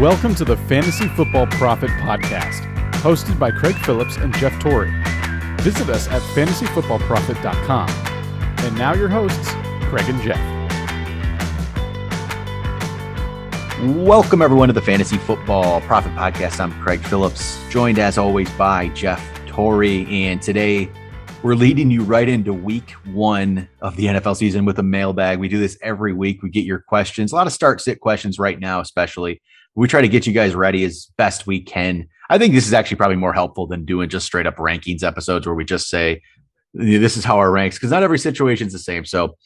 Welcome 0.00 0.34
to 0.36 0.46
the 0.46 0.56
Fantasy 0.56 1.08
Football 1.08 1.46
Prophet 1.48 1.90
Podcast, 1.90 2.62
hosted 3.02 3.38
by 3.38 3.50
Craig 3.50 3.74
Phillips 3.74 4.16
and 4.16 4.34
Jeff 4.36 4.58
Torrey. 4.58 4.90
Visit 5.58 5.90
us 5.90 6.08
at 6.08 6.22
fantasyfootballprophet.com. 6.22 7.90
And 8.64 8.78
now 8.78 8.94
your 8.94 9.10
hosts, 9.10 9.50
Craig 9.90 10.08
and 10.08 10.22
Jeff. 10.22 10.40
Welcome, 14.06 14.40
everyone, 14.40 14.68
to 14.68 14.72
the 14.72 14.80
Fantasy 14.80 15.18
Football 15.18 15.82
Prophet 15.82 16.12
Podcast. 16.12 16.60
I'm 16.60 16.72
Craig 16.80 17.00
Phillips, 17.00 17.62
joined 17.68 17.98
as 17.98 18.16
always 18.16 18.48
by 18.52 18.88
Jeff 18.88 19.22
Torrey. 19.48 20.06
And 20.06 20.40
today 20.40 20.90
we're 21.42 21.54
leading 21.54 21.90
you 21.90 22.04
right 22.04 22.26
into 22.26 22.54
week 22.54 22.92
one 23.12 23.68
of 23.82 23.96
the 23.96 24.06
NFL 24.06 24.36
season 24.36 24.64
with 24.64 24.78
a 24.78 24.82
mailbag. 24.82 25.38
We 25.38 25.48
do 25.48 25.58
this 25.58 25.76
every 25.82 26.14
week. 26.14 26.42
We 26.42 26.48
get 26.48 26.64
your 26.64 26.78
questions, 26.78 27.32
a 27.32 27.34
lot 27.34 27.46
of 27.46 27.52
start 27.52 27.82
sit 27.82 28.00
questions 28.00 28.38
right 28.38 28.58
now, 28.58 28.80
especially. 28.80 29.42
We 29.74 29.88
try 29.88 30.00
to 30.00 30.08
get 30.08 30.26
you 30.26 30.32
guys 30.32 30.54
ready 30.54 30.84
as 30.84 31.08
best 31.16 31.46
we 31.46 31.60
can. 31.60 32.08
I 32.28 32.38
think 32.38 32.54
this 32.54 32.66
is 32.66 32.72
actually 32.72 32.96
probably 32.96 33.16
more 33.16 33.32
helpful 33.32 33.66
than 33.66 33.84
doing 33.84 34.08
just 34.08 34.26
straight 34.26 34.46
up 34.46 34.56
rankings 34.56 35.02
episodes 35.02 35.46
where 35.46 35.54
we 35.54 35.64
just 35.64 35.88
say, 35.88 36.22
this 36.74 37.16
is 37.16 37.24
how 37.24 37.38
our 37.38 37.50
ranks, 37.50 37.76
because 37.76 37.90
not 37.90 38.02
every 38.02 38.18
situation 38.18 38.66
is 38.66 38.72
the 38.72 38.78
same. 38.78 39.04
So 39.04 39.36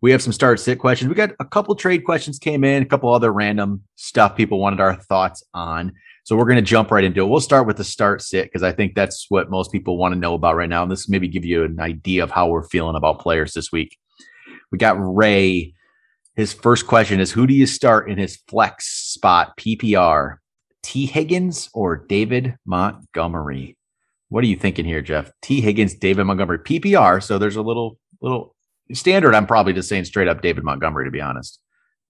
we 0.00 0.10
have 0.12 0.22
some 0.22 0.32
start 0.32 0.60
sit 0.60 0.78
questions. 0.78 1.08
We 1.08 1.14
got 1.14 1.32
a 1.40 1.44
couple 1.44 1.74
trade 1.74 2.04
questions 2.04 2.38
came 2.38 2.64
in, 2.64 2.82
a 2.82 2.86
couple 2.86 3.12
other 3.12 3.32
random 3.32 3.82
stuff 3.96 4.36
people 4.36 4.58
wanted 4.58 4.80
our 4.80 4.94
thoughts 4.94 5.42
on. 5.52 5.92
So 6.24 6.36
we're 6.36 6.46
going 6.46 6.56
to 6.56 6.62
jump 6.62 6.90
right 6.90 7.04
into 7.04 7.22
it. 7.22 7.28
We'll 7.28 7.40
start 7.40 7.66
with 7.66 7.76
the 7.76 7.84
start 7.84 8.22
sit 8.22 8.46
because 8.46 8.62
I 8.62 8.72
think 8.72 8.94
that's 8.94 9.26
what 9.28 9.50
most 9.50 9.72
people 9.72 9.98
want 9.98 10.14
to 10.14 10.20
know 10.20 10.34
about 10.34 10.56
right 10.56 10.68
now. 10.68 10.82
And 10.82 10.90
this 10.90 11.08
maybe 11.08 11.28
give 11.28 11.44
you 11.44 11.64
an 11.64 11.80
idea 11.80 12.22
of 12.22 12.30
how 12.30 12.48
we're 12.48 12.68
feeling 12.68 12.96
about 12.96 13.20
players 13.20 13.52
this 13.52 13.72
week. 13.72 13.98
We 14.70 14.78
got 14.78 14.96
Ray. 14.98 15.74
His 16.36 16.52
first 16.52 16.86
question 16.86 17.20
is 17.20 17.32
Who 17.32 17.46
do 17.46 17.54
you 17.54 17.66
start 17.66 18.08
in 18.08 18.16
his 18.16 18.36
flex 18.48 18.86
spot 19.10 19.56
PPR? 19.56 20.36
Tee 20.82 21.06
Higgins 21.06 21.68
or 21.74 21.96
David 21.96 22.56
Montgomery? 22.64 23.76
What 24.28 24.44
are 24.44 24.46
you 24.46 24.56
thinking 24.56 24.84
here, 24.84 25.02
Jeff? 25.02 25.30
Tee 25.42 25.60
Higgins, 25.60 25.94
David 25.94 26.24
Montgomery, 26.24 26.58
PPR. 26.58 27.22
So 27.22 27.38
there's 27.38 27.56
a 27.56 27.62
little, 27.62 27.98
little 28.20 28.54
standard. 28.92 29.34
I'm 29.34 29.46
probably 29.46 29.72
just 29.72 29.88
saying 29.88 30.04
straight 30.04 30.28
up 30.28 30.40
David 30.40 30.64
Montgomery, 30.64 31.04
to 31.04 31.10
be 31.10 31.20
honest. 31.20 31.60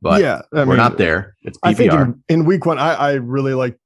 But 0.02 0.20
yeah, 0.20 0.42
I 0.52 0.60
we're 0.60 0.66
mean, 0.66 0.76
not 0.76 0.98
there. 0.98 1.36
It's 1.42 1.58
PPR. 1.58 1.68
I 1.68 1.74
think 1.74 1.92
in, 1.92 2.22
in 2.28 2.44
week 2.44 2.64
one, 2.64 2.78
I, 2.78 2.94
I 2.94 3.12
really 3.14 3.54
like 3.54 3.76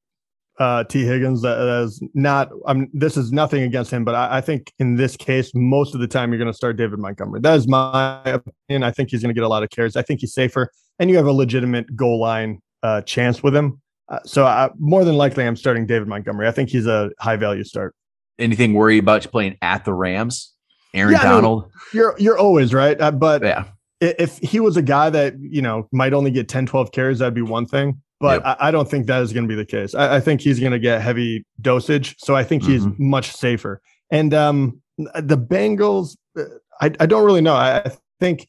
uh, 0.59 0.85
Tee 0.85 1.05
Higgins. 1.05 1.42
That, 1.42 1.57
that 1.57 1.83
is 1.85 2.03
not. 2.15 2.51
I'm. 2.67 2.89
This 2.92 3.17
is 3.17 3.33
nothing 3.33 3.62
against 3.65 3.91
him, 3.91 4.05
but 4.05 4.15
I, 4.15 4.39
I 4.39 4.41
think 4.41 4.73
in 4.79 4.95
this 4.95 5.17
case, 5.17 5.51
most 5.55 5.95
of 5.95 6.01
the 6.01 6.07
time 6.07 6.31
you're 6.31 6.39
going 6.39 6.51
to 6.51 6.57
start 6.57 6.77
David 6.77 7.01
Montgomery. 7.01 7.41
That 7.41 7.57
is 7.57 7.67
my 7.67 8.20
opinion. 8.25 8.85
I 8.85 8.92
think 8.92 9.11
he's 9.11 9.23
going 9.23 9.31
to 9.31 9.35
get 9.35 9.45
a 9.45 9.48
lot 9.48 9.65
of 9.65 9.70
carries. 9.70 9.97
I 9.97 10.03
think 10.03 10.20
he's 10.20 10.35
safer, 10.35 10.70
and 11.01 11.11
you 11.11 11.17
have 11.17 11.27
a 11.27 11.33
legitimate 11.33 11.97
goal 11.97 12.20
line 12.20 12.61
uh, 12.84 13.00
chance 13.02 13.42
with 13.42 13.56
him. 13.56 13.80
Uh, 14.08 14.20
so 14.24 14.44
I, 14.44 14.70
more 14.78 15.04
than 15.04 15.16
likely, 15.16 15.44
I'm 15.44 15.56
starting 15.56 15.86
David 15.86 16.06
Montgomery. 16.06 16.46
I 16.46 16.52
think 16.52 16.68
he's 16.68 16.86
a 16.86 17.10
high 17.18 17.36
value 17.36 17.64
start. 17.64 17.96
Anything 18.38 18.74
worry 18.74 18.98
about 18.98 19.22
playing 19.32 19.56
at 19.60 19.84
the 19.84 19.92
Rams? 19.92 20.52
Aaron 20.92 21.14
yeah, 21.14 21.22
Donald. 21.22 21.64
I 21.64 21.66
mean, 21.66 21.72
you're 21.92 22.14
you're 22.18 22.38
always 22.38 22.72
right, 22.72 23.00
uh, 23.00 23.10
but 23.10 23.42
yeah. 23.42 23.64
If 24.00 24.36
he 24.38 24.60
was 24.60 24.77
a 24.77 24.82
guy 24.82 25.08
that 25.10 25.34
you 25.40 25.62
know 25.62 25.88
might 25.90 26.12
only 26.12 26.30
get 26.30 26.48
10, 26.48 26.66
12 26.66 26.92
carries, 26.92 27.20
that'd 27.20 27.32
be 27.34 27.42
one 27.42 27.64
thing 27.64 28.02
but 28.20 28.42
yep. 28.44 28.56
I, 28.60 28.68
I, 28.68 28.70
don't 28.70 28.88
think 28.88 29.06
that 29.06 29.22
is 29.22 29.34
going 29.34 29.44
to 29.44 29.48
be 29.48 29.55
the 29.55 29.66
case. 29.66 29.94
I, 29.94 30.16
I 30.16 30.20
think 30.20 30.40
he's 30.40 30.58
going 30.58 30.72
to 30.72 30.78
get 30.78 31.02
heavy 31.02 31.44
dosage, 31.60 32.16
so 32.18 32.34
I 32.34 32.42
think 32.42 32.64
he's 32.64 32.86
mm-hmm. 32.86 33.10
much 33.10 33.32
safer. 33.32 33.82
And 34.10 34.32
um, 34.32 34.80
the 34.96 35.36
Bengals, 35.36 36.16
uh, 36.38 36.44
I, 36.80 36.86
I 37.00 37.06
don't 37.06 37.24
really 37.24 37.40
know. 37.42 37.55
I, 37.55 37.80
I 37.80 37.92
think, 38.20 38.48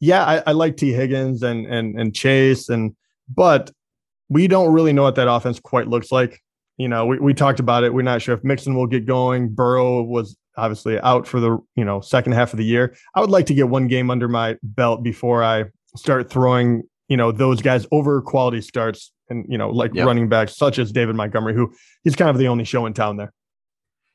yeah, 0.00 0.24
I, 0.24 0.42
I, 0.46 0.52
like 0.52 0.76
Tee 0.76 0.92
Higgins 0.92 1.42
and 1.42 1.66
and 1.66 2.00
and 2.00 2.14
Chase, 2.14 2.70
and 2.70 2.96
but 3.34 3.70
we 4.28 4.46
don't 4.46 4.72
really 4.72 4.92
know 4.92 5.02
what 5.02 5.16
that 5.16 5.30
offense 5.30 5.60
quite 5.60 5.88
looks 5.88 6.12
like. 6.12 6.40
You 6.76 6.88
know, 6.88 7.06
we, 7.06 7.18
we 7.18 7.34
talked 7.34 7.60
about 7.60 7.84
it. 7.84 7.92
We're 7.92 8.02
not 8.02 8.22
sure 8.22 8.34
if 8.34 8.42
Mixon 8.42 8.74
will 8.74 8.86
get 8.86 9.04
going. 9.04 9.48
Burrow 9.48 10.02
was 10.02 10.36
obviously 10.56 10.98
out 11.00 11.26
for 11.26 11.40
the 11.40 11.58
you 11.76 11.84
know 11.84 12.00
second 12.00 12.32
half 12.32 12.52
of 12.52 12.56
the 12.58 12.64
year. 12.64 12.96
I 13.14 13.20
would 13.20 13.30
like 13.30 13.46
to 13.46 13.54
get 13.54 13.68
one 13.68 13.88
game 13.88 14.10
under 14.10 14.28
my 14.28 14.56
belt 14.62 15.02
before 15.02 15.42
I 15.44 15.64
start 15.96 16.30
throwing 16.30 16.82
you 17.08 17.16
know 17.16 17.32
those 17.32 17.60
guys 17.60 17.86
over 17.90 18.22
quality 18.22 18.60
starts 18.60 19.12
and 19.28 19.44
you 19.48 19.58
know 19.58 19.70
like 19.70 19.94
yep. 19.94 20.06
running 20.06 20.28
backs 20.28 20.56
such 20.56 20.78
as 20.78 20.92
David 20.92 21.16
Montgomery, 21.16 21.54
who 21.54 21.72
he's 22.04 22.16
kind 22.16 22.30
of 22.30 22.38
the 22.38 22.48
only 22.48 22.64
show 22.64 22.86
in 22.86 22.94
town 22.94 23.16
there. 23.16 23.32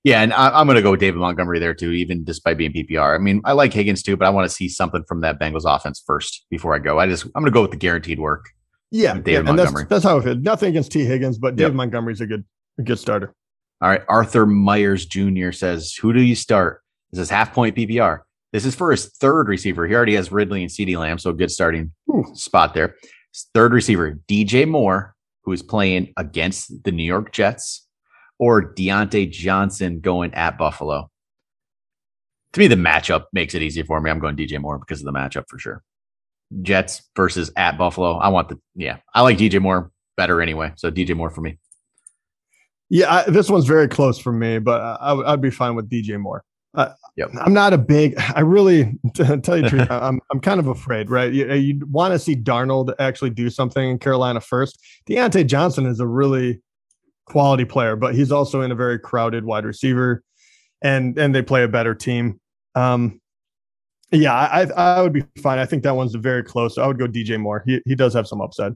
Yeah, 0.03 0.21
and 0.21 0.33
I, 0.33 0.61
am 0.61 0.67
going 0.67 0.75
to 0.75 0.83
go 0.83 0.95
David 0.95 1.17
Montgomery 1.17 1.57
there 1.57 1.73
too, 1.73 1.89
even 1.89 2.23
despite 2.23 2.59
being 2.59 2.71
PPR. 2.71 3.15
I 3.15 3.17
mean, 3.17 3.41
I 3.43 3.53
like 3.53 3.73
Higgins 3.73 4.03
too, 4.03 4.15
but 4.15 4.27
I 4.27 4.29
want 4.29 4.47
to 4.47 4.55
see 4.55 4.69
something 4.69 5.03
from 5.07 5.21
that 5.21 5.39
Bengals 5.39 5.63
offense 5.65 6.03
first 6.05 6.45
before 6.51 6.75
I 6.75 6.79
go. 6.79 6.99
I 6.99 7.07
just 7.07 7.25
I'm 7.25 7.41
going 7.41 7.45
to 7.45 7.51
go 7.51 7.63
with 7.63 7.71
the 7.71 7.77
guaranteed 7.77 8.19
work. 8.19 8.51
Yeah, 8.95 9.19
yeah, 9.25 9.39
and 9.39 9.45
Montgomery. 9.45 9.83
That's, 9.83 9.89
that's 9.89 10.03
how 10.05 10.19
I 10.19 10.23
feel. 10.23 10.35
Nothing 10.35 10.69
against 10.69 10.93
Tee 10.93 11.03
Higgins, 11.03 11.37
but 11.37 11.57
David 11.57 11.71
yep. 11.71 11.75
Montgomery's 11.75 12.21
a 12.21 12.25
good 12.25 12.45
a 12.77 12.81
good 12.81 12.97
starter. 12.97 13.33
All 13.81 13.89
right, 13.89 14.03
Arthur 14.07 14.45
Myers 14.45 15.05
Jr. 15.05 15.51
says, 15.51 15.93
"Who 15.95 16.13
do 16.13 16.21
you 16.21 16.33
start?" 16.33 16.81
This 17.11 17.19
is 17.19 17.29
half 17.29 17.53
point 17.53 17.75
PPR. 17.75 18.21
This 18.53 18.63
is 18.63 18.73
for 18.73 18.91
his 18.91 19.07
third 19.07 19.49
receiver. 19.49 19.85
He 19.85 19.93
already 19.93 20.15
has 20.15 20.31
Ridley 20.31 20.61
and 20.61 20.71
CeeDee 20.71 20.97
Lamb, 20.97 21.19
so 21.19 21.33
good 21.33 21.51
starting 21.51 21.91
Ooh. 22.09 22.23
spot 22.35 22.73
there. 22.73 22.95
Third 23.53 23.73
receiver, 23.73 24.17
DJ 24.29 24.65
Moore, 24.65 25.13
who 25.43 25.51
is 25.51 25.61
playing 25.61 26.13
against 26.15 26.85
the 26.85 26.93
New 26.93 27.03
York 27.03 27.33
Jets, 27.33 27.85
or 28.39 28.73
Diontae 28.73 29.29
Johnson 29.29 29.99
going 29.99 30.33
at 30.33 30.57
Buffalo. 30.57 31.11
To 32.53 32.59
me, 32.61 32.67
the 32.67 32.75
matchup 32.75 33.25
makes 33.33 33.53
it 33.55 33.61
easy 33.61 33.83
for 33.83 33.99
me. 33.99 34.09
I'm 34.09 34.19
going 34.19 34.37
DJ 34.37 34.57
Moore 34.61 34.79
because 34.79 35.01
of 35.01 35.05
the 35.05 35.11
matchup 35.11 35.43
for 35.49 35.59
sure. 35.59 35.83
Jets 36.61 37.03
versus 37.15 37.51
at 37.55 37.77
Buffalo. 37.77 38.17
I 38.17 38.29
want 38.29 38.49
the 38.49 38.59
yeah. 38.75 38.97
I 39.13 39.21
like 39.21 39.37
DJ 39.37 39.61
Moore 39.61 39.91
better 40.17 40.41
anyway. 40.41 40.71
So 40.75 40.91
DJ 40.91 41.15
Moore 41.15 41.29
for 41.29 41.41
me. 41.41 41.57
Yeah, 42.89 43.13
I, 43.13 43.29
this 43.29 43.49
one's 43.49 43.65
very 43.65 43.87
close 43.87 44.19
for 44.19 44.31
me, 44.31 44.59
but 44.59 44.79
I, 44.79 45.13
would 45.13 45.41
be 45.41 45.49
fine 45.49 45.75
with 45.75 45.89
DJ 45.89 46.19
Moore. 46.19 46.43
Uh, 46.75 46.89
yep. 47.15 47.31
I'm 47.41 47.53
not 47.53 47.73
a 47.73 47.77
big. 47.77 48.15
I 48.17 48.41
really, 48.41 48.97
to 49.15 49.37
tell 49.37 49.57
you 49.57 49.63
the 49.63 49.69
truth, 49.69 49.87
I'm 49.89 50.19
I'm 50.31 50.39
kind 50.39 50.59
of 50.59 50.67
afraid. 50.67 51.09
Right? 51.09 51.33
You, 51.33 51.51
you 51.53 51.85
want 51.87 52.13
to 52.13 52.19
see 52.19 52.35
Darnold 52.35 52.93
actually 52.99 53.31
do 53.31 53.49
something 53.49 53.89
in 53.89 53.99
Carolina 53.99 54.41
first. 54.41 54.79
Diontae 55.09 55.47
Johnson 55.47 55.85
is 55.85 55.99
a 55.99 56.07
really 56.07 56.61
quality 57.25 57.65
player, 57.65 57.95
but 57.95 58.13
he's 58.13 58.31
also 58.31 58.61
in 58.61 58.71
a 58.71 58.75
very 58.75 58.99
crowded 58.99 59.45
wide 59.45 59.65
receiver, 59.65 60.21
and 60.81 61.17
and 61.17 61.33
they 61.33 61.41
play 61.41 61.63
a 61.63 61.67
better 61.67 61.95
team. 61.95 62.39
Um, 62.75 63.19
yeah, 64.21 64.33
I 64.33 64.61
I 64.71 65.01
would 65.01 65.13
be 65.13 65.23
fine. 65.41 65.59
I 65.59 65.65
think 65.65 65.83
that 65.83 65.95
one's 65.95 66.15
very 66.15 66.43
close. 66.43 66.77
I 66.77 66.87
would 66.87 66.99
go 66.99 67.07
DJ 67.07 67.39
Moore. 67.39 67.63
He 67.65 67.81
he 67.85 67.95
does 67.95 68.13
have 68.13 68.27
some 68.27 68.41
upside. 68.41 68.73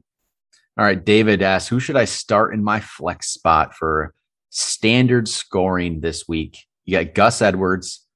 All 0.78 0.84
right, 0.84 1.04
David 1.04 1.42
asks, 1.42 1.68
who 1.68 1.80
should 1.80 1.96
I 1.96 2.04
start 2.04 2.54
in 2.54 2.64
my 2.64 2.80
flex 2.80 3.28
spot 3.28 3.74
for 3.74 4.14
standard 4.50 5.28
scoring 5.28 6.00
this 6.00 6.26
week? 6.26 6.56
You 6.84 7.02
got 7.02 7.14
Gus 7.14 7.42
Edwards. 7.42 8.06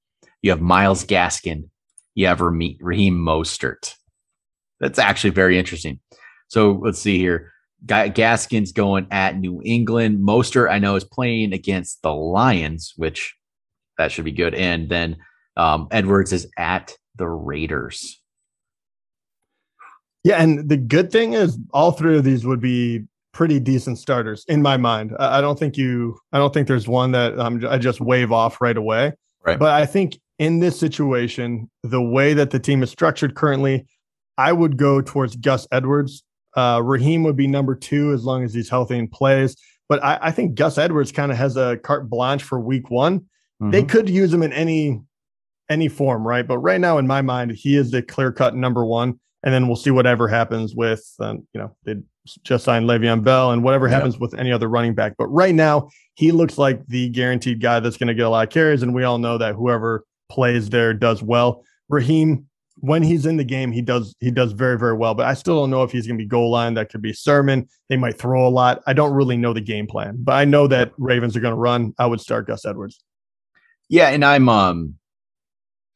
You 0.40 0.50
have 0.50 0.60
Myles 0.60 1.04
Gaskin. 1.04 1.68
You 2.14 2.26
have 2.28 2.40
Raheem 2.40 3.18
Mostert. 3.18 3.94
That's 4.80 4.98
actually 4.98 5.30
very 5.30 5.58
interesting. 5.58 6.00
So 6.48 6.80
let's 6.82 6.98
see 7.00 7.18
here. 7.18 7.52
Gaskin's 7.86 8.72
going 8.72 9.08
at 9.10 9.36
New 9.36 9.60
England. 9.64 10.26
Mostert, 10.26 10.70
I 10.70 10.78
know, 10.78 10.96
is 10.96 11.04
playing 11.04 11.52
against 11.52 12.02
the 12.02 12.14
Lions, 12.14 12.94
which 12.96 13.34
that 13.98 14.10
should 14.10 14.24
be 14.24 14.32
good. 14.32 14.54
And 14.54 14.88
then 14.88 15.16
um, 15.56 15.88
Edwards 15.90 16.32
is 16.32 16.48
at 16.56 16.96
the 17.16 17.28
Raiders. 17.28 18.20
Yeah, 20.22 20.42
and 20.42 20.68
the 20.68 20.76
good 20.76 21.12
thing 21.12 21.34
is 21.34 21.58
all 21.72 21.92
three 21.92 22.16
of 22.16 22.24
these 22.24 22.46
would 22.46 22.60
be 22.60 23.04
pretty 23.32 23.60
decent 23.60 23.98
starters 23.98 24.44
in 24.48 24.62
my 24.62 24.76
mind. 24.76 25.12
I 25.18 25.40
don't 25.40 25.58
think 25.58 25.76
you, 25.76 26.18
I 26.32 26.38
don't 26.38 26.54
think 26.54 26.66
there's 26.66 26.88
one 26.88 27.12
that 27.12 27.38
um, 27.38 27.64
I 27.68 27.78
just 27.78 28.00
wave 28.00 28.32
off 28.32 28.60
right 28.60 28.76
away. 28.76 29.12
Right. 29.44 29.58
But 29.58 29.72
I 29.72 29.84
think 29.84 30.18
in 30.38 30.60
this 30.60 30.78
situation, 30.78 31.70
the 31.82 32.00
way 32.00 32.32
that 32.32 32.50
the 32.50 32.58
team 32.58 32.82
is 32.82 32.90
structured 32.90 33.34
currently, 33.34 33.86
I 34.38 34.52
would 34.52 34.76
go 34.78 35.00
towards 35.00 35.36
Gus 35.36 35.66
Edwards. 35.70 36.24
Uh, 36.56 36.80
Raheem 36.82 37.22
would 37.24 37.36
be 37.36 37.46
number 37.46 37.74
two 37.74 38.12
as 38.12 38.24
long 38.24 38.44
as 38.44 38.54
he's 38.54 38.70
healthy 38.70 38.98
and 38.98 39.10
plays. 39.10 39.56
But 39.88 40.02
I, 40.02 40.18
I 40.22 40.30
think 40.30 40.54
Gus 40.54 40.78
Edwards 40.78 41.12
kind 41.12 41.30
of 41.30 41.36
has 41.36 41.56
a 41.56 41.76
carte 41.78 42.08
blanche 42.08 42.42
for 42.42 42.58
week 42.58 42.90
one. 42.90 43.20
Mm-hmm. 43.20 43.70
They 43.70 43.82
could 43.82 44.08
use 44.08 44.32
him 44.32 44.42
in 44.42 44.52
any 44.52 45.02
any 45.68 45.88
form, 45.88 46.26
right? 46.26 46.46
But 46.46 46.58
right 46.58 46.80
now, 46.80 46.98
in 46.98 47.06
my 47.06 47.22
mind, 47.22 47.52
he 47.52 47.76
is 47.76 47.90
the 47.90 48.02
clear 48.02 48.32
cut 48.32 48.54
number 48.54 48.84
one. 48.84 49.20
And 49.42 49.52
then 49.52 49.66
we'll 49.66 49.76
see 49.76 49.90
whatever 49.90 50.26
happens 50.26 50.74
with, 50.74 51.04
um, 51.20 51.46
you 51.52 51.60
know, 51.60 51.76
they 51.84 51.96
just 52.44 52.64
signed 52.64 52.88
Le'Veon 52.88 53.22
Bell 53.22 53.52
and 53.52 53.62
whatever 53.62 53.88
happens 53.88 54.14
yep. 54.14 54.22
with 54.22 54.34
any 54.34 54.50
other 54.50 54.68
running 54.68 54.94
back. 54.94 55.16
But 55.18 55.26
right 55.26 55.54
now, 55.54 55.90
he 56.14 56.32
looks 56.32 56.56
like 56.56 56.86
the 56.86 57.10
guaranteed 57.10 57.60
guy 57.60 57.80
that's 57.80 57.98
going 57.98 58.08
to 58.08 58.14
get 58.14 58.24
a 58.24 58.30
lot 58.30 58.46
of 58.46 58.52
carries. 58.52 58.82
And 58.82 58.94
we 58.94 59.04
all 59.04 59.18
know 59.18 59.36
that 59.36 59.54
whoever 59.54 60.04
plays 60.30 60.70
there 60.70 60.94
does 60.94 61.22
well. 61.22 61.62
Raheem, 61.90 62.46
when 62.76 63.02
he's 63.02 63.26
in 63.26 63.36
the 63.36 63.44
game, 63.44 63.70
he 63.70 63.82
does 63.82 64.14
he 64.20 64.30
does 64.30 64.52
very 64.52 64.78
very 64.78 64.94
well. 64.94 65.14
But 65.14 65.26
I 65.26 65.34
still 65.34 65.60
don't 65.60 65.70
know 65.70 65.82
if 65.82 65.92
he's 65.92 66.06
going 66.06 66.18
to 66.18 66.24
be 66.24 66.28
goal 66.28 66.50
line. 66.50 66.74
That 66.74 66.90
could 66.90 67.02
be 67.02 67.12
Sermon. 67.12 67.68
They 67.88 67.96
might 67.96 68.18
throw 68.18 68.46
a 68.46 68.48
lot. 68.48 68.82
I 68.86 68.94
don't 68.94 69.12
really 69.12 69.36
know 69.36 69.52
the 69.52 69.60
game 69.60 69.86
plan, 69.86 70.16
but 70.18 70.32
I 70.32 70.44
know 70.44 70.66
that 70.68 70.92
Ravens 70.96 71.36
are 71.36 71.40
going 71.40 71.52
to 71.52 71.60
run. 71.60 71.94
I 71.98 72.06
would 72.06 72.20
start 72.20 72.46
Gus 72.46 72.64
Edwards. 72.64 73.02
Yeah, 73.88 74.08
and 74.08 74.24
I'm 74.24 74.48
um 74.48 74.94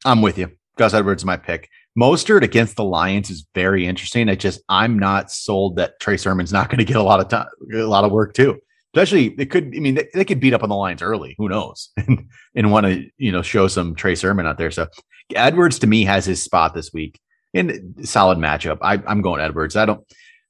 I'm 0.05 0.21
with 0.21 0.37
you. 0.37 0.51
Gus 0.77 0.93
Edwards 0.93 1.21
is 1.21 1.25
my 1.25 1.37
pick. 1.37 1.69
Mostert 1.97 2.43
against 2.43 2.75
the 2.77 2.83
Lions 2.83 3.29
is 3.29 3.45
very 3.53 3.85
interesting. 3.85 4.29
I 4.29 4.35
just 4.35 4.61
I'm 4.69 4.97
not 4.97 5.31
sold 5.31 5.75
that 5.75 5.99
Trey 5.99 6.17
Sermon's 6.17 6.53
not 6.53 6.69
going 6.69 6.77
to 6.77 6.85
get 6.85 6.95
a 6.95 7.03
lot 7.03 7.19
of 7.19 7.27
time, 7.27 7.47
a 7.73 7.77
lot 7.79 8.05
of 8.05 8.11
work 8.11 8.33
too. 8.33 8.59
Especially, 8.95 9.27
it 9.37 9.51
could. 9.51 9.73
I 9.75 9.79
mean, 9.79 9.95
they, 9.95 10.07
they 10.13 10.25
could 10.25 10.39
beat 10.39 10.53
up 10.53 10.63
on 10.63 10.69
the 10.69 10.75
Lions 10.75 11.01
early. 11.01 11.35
Who 11.37 11.49
knows? 11.49 11.89
and, 11.97 12.27
and 12.55 12.71
want 12.71 12.85
to 12.85 13.07
you 13.17 13.31
know 13.31 13.41
show 13.41 13.67
some 13.67 13.95
Trey 13.95 14.15
Sermon 14.15 14.47
out 14.47 14.57
there. 14.57 14.71
So 14.71 14.87
Edwards 15.35 15.79
to 15.79 15.87
me 15.87 16.05
has 16.05 16.25
his 16.25 16.41
spot 16.41 16.73
this 16.73 16.93
week 16.93 17.19
in 17.53 17.95
solid 18.05 18.37
matchup. 18.37 18.79
I, 18.81 19.01
I'm 19.05 19.21
going 19.21 19.41
Edwards. 19.41 19.75
I 19.75 19.85
don't. 19.85 20.01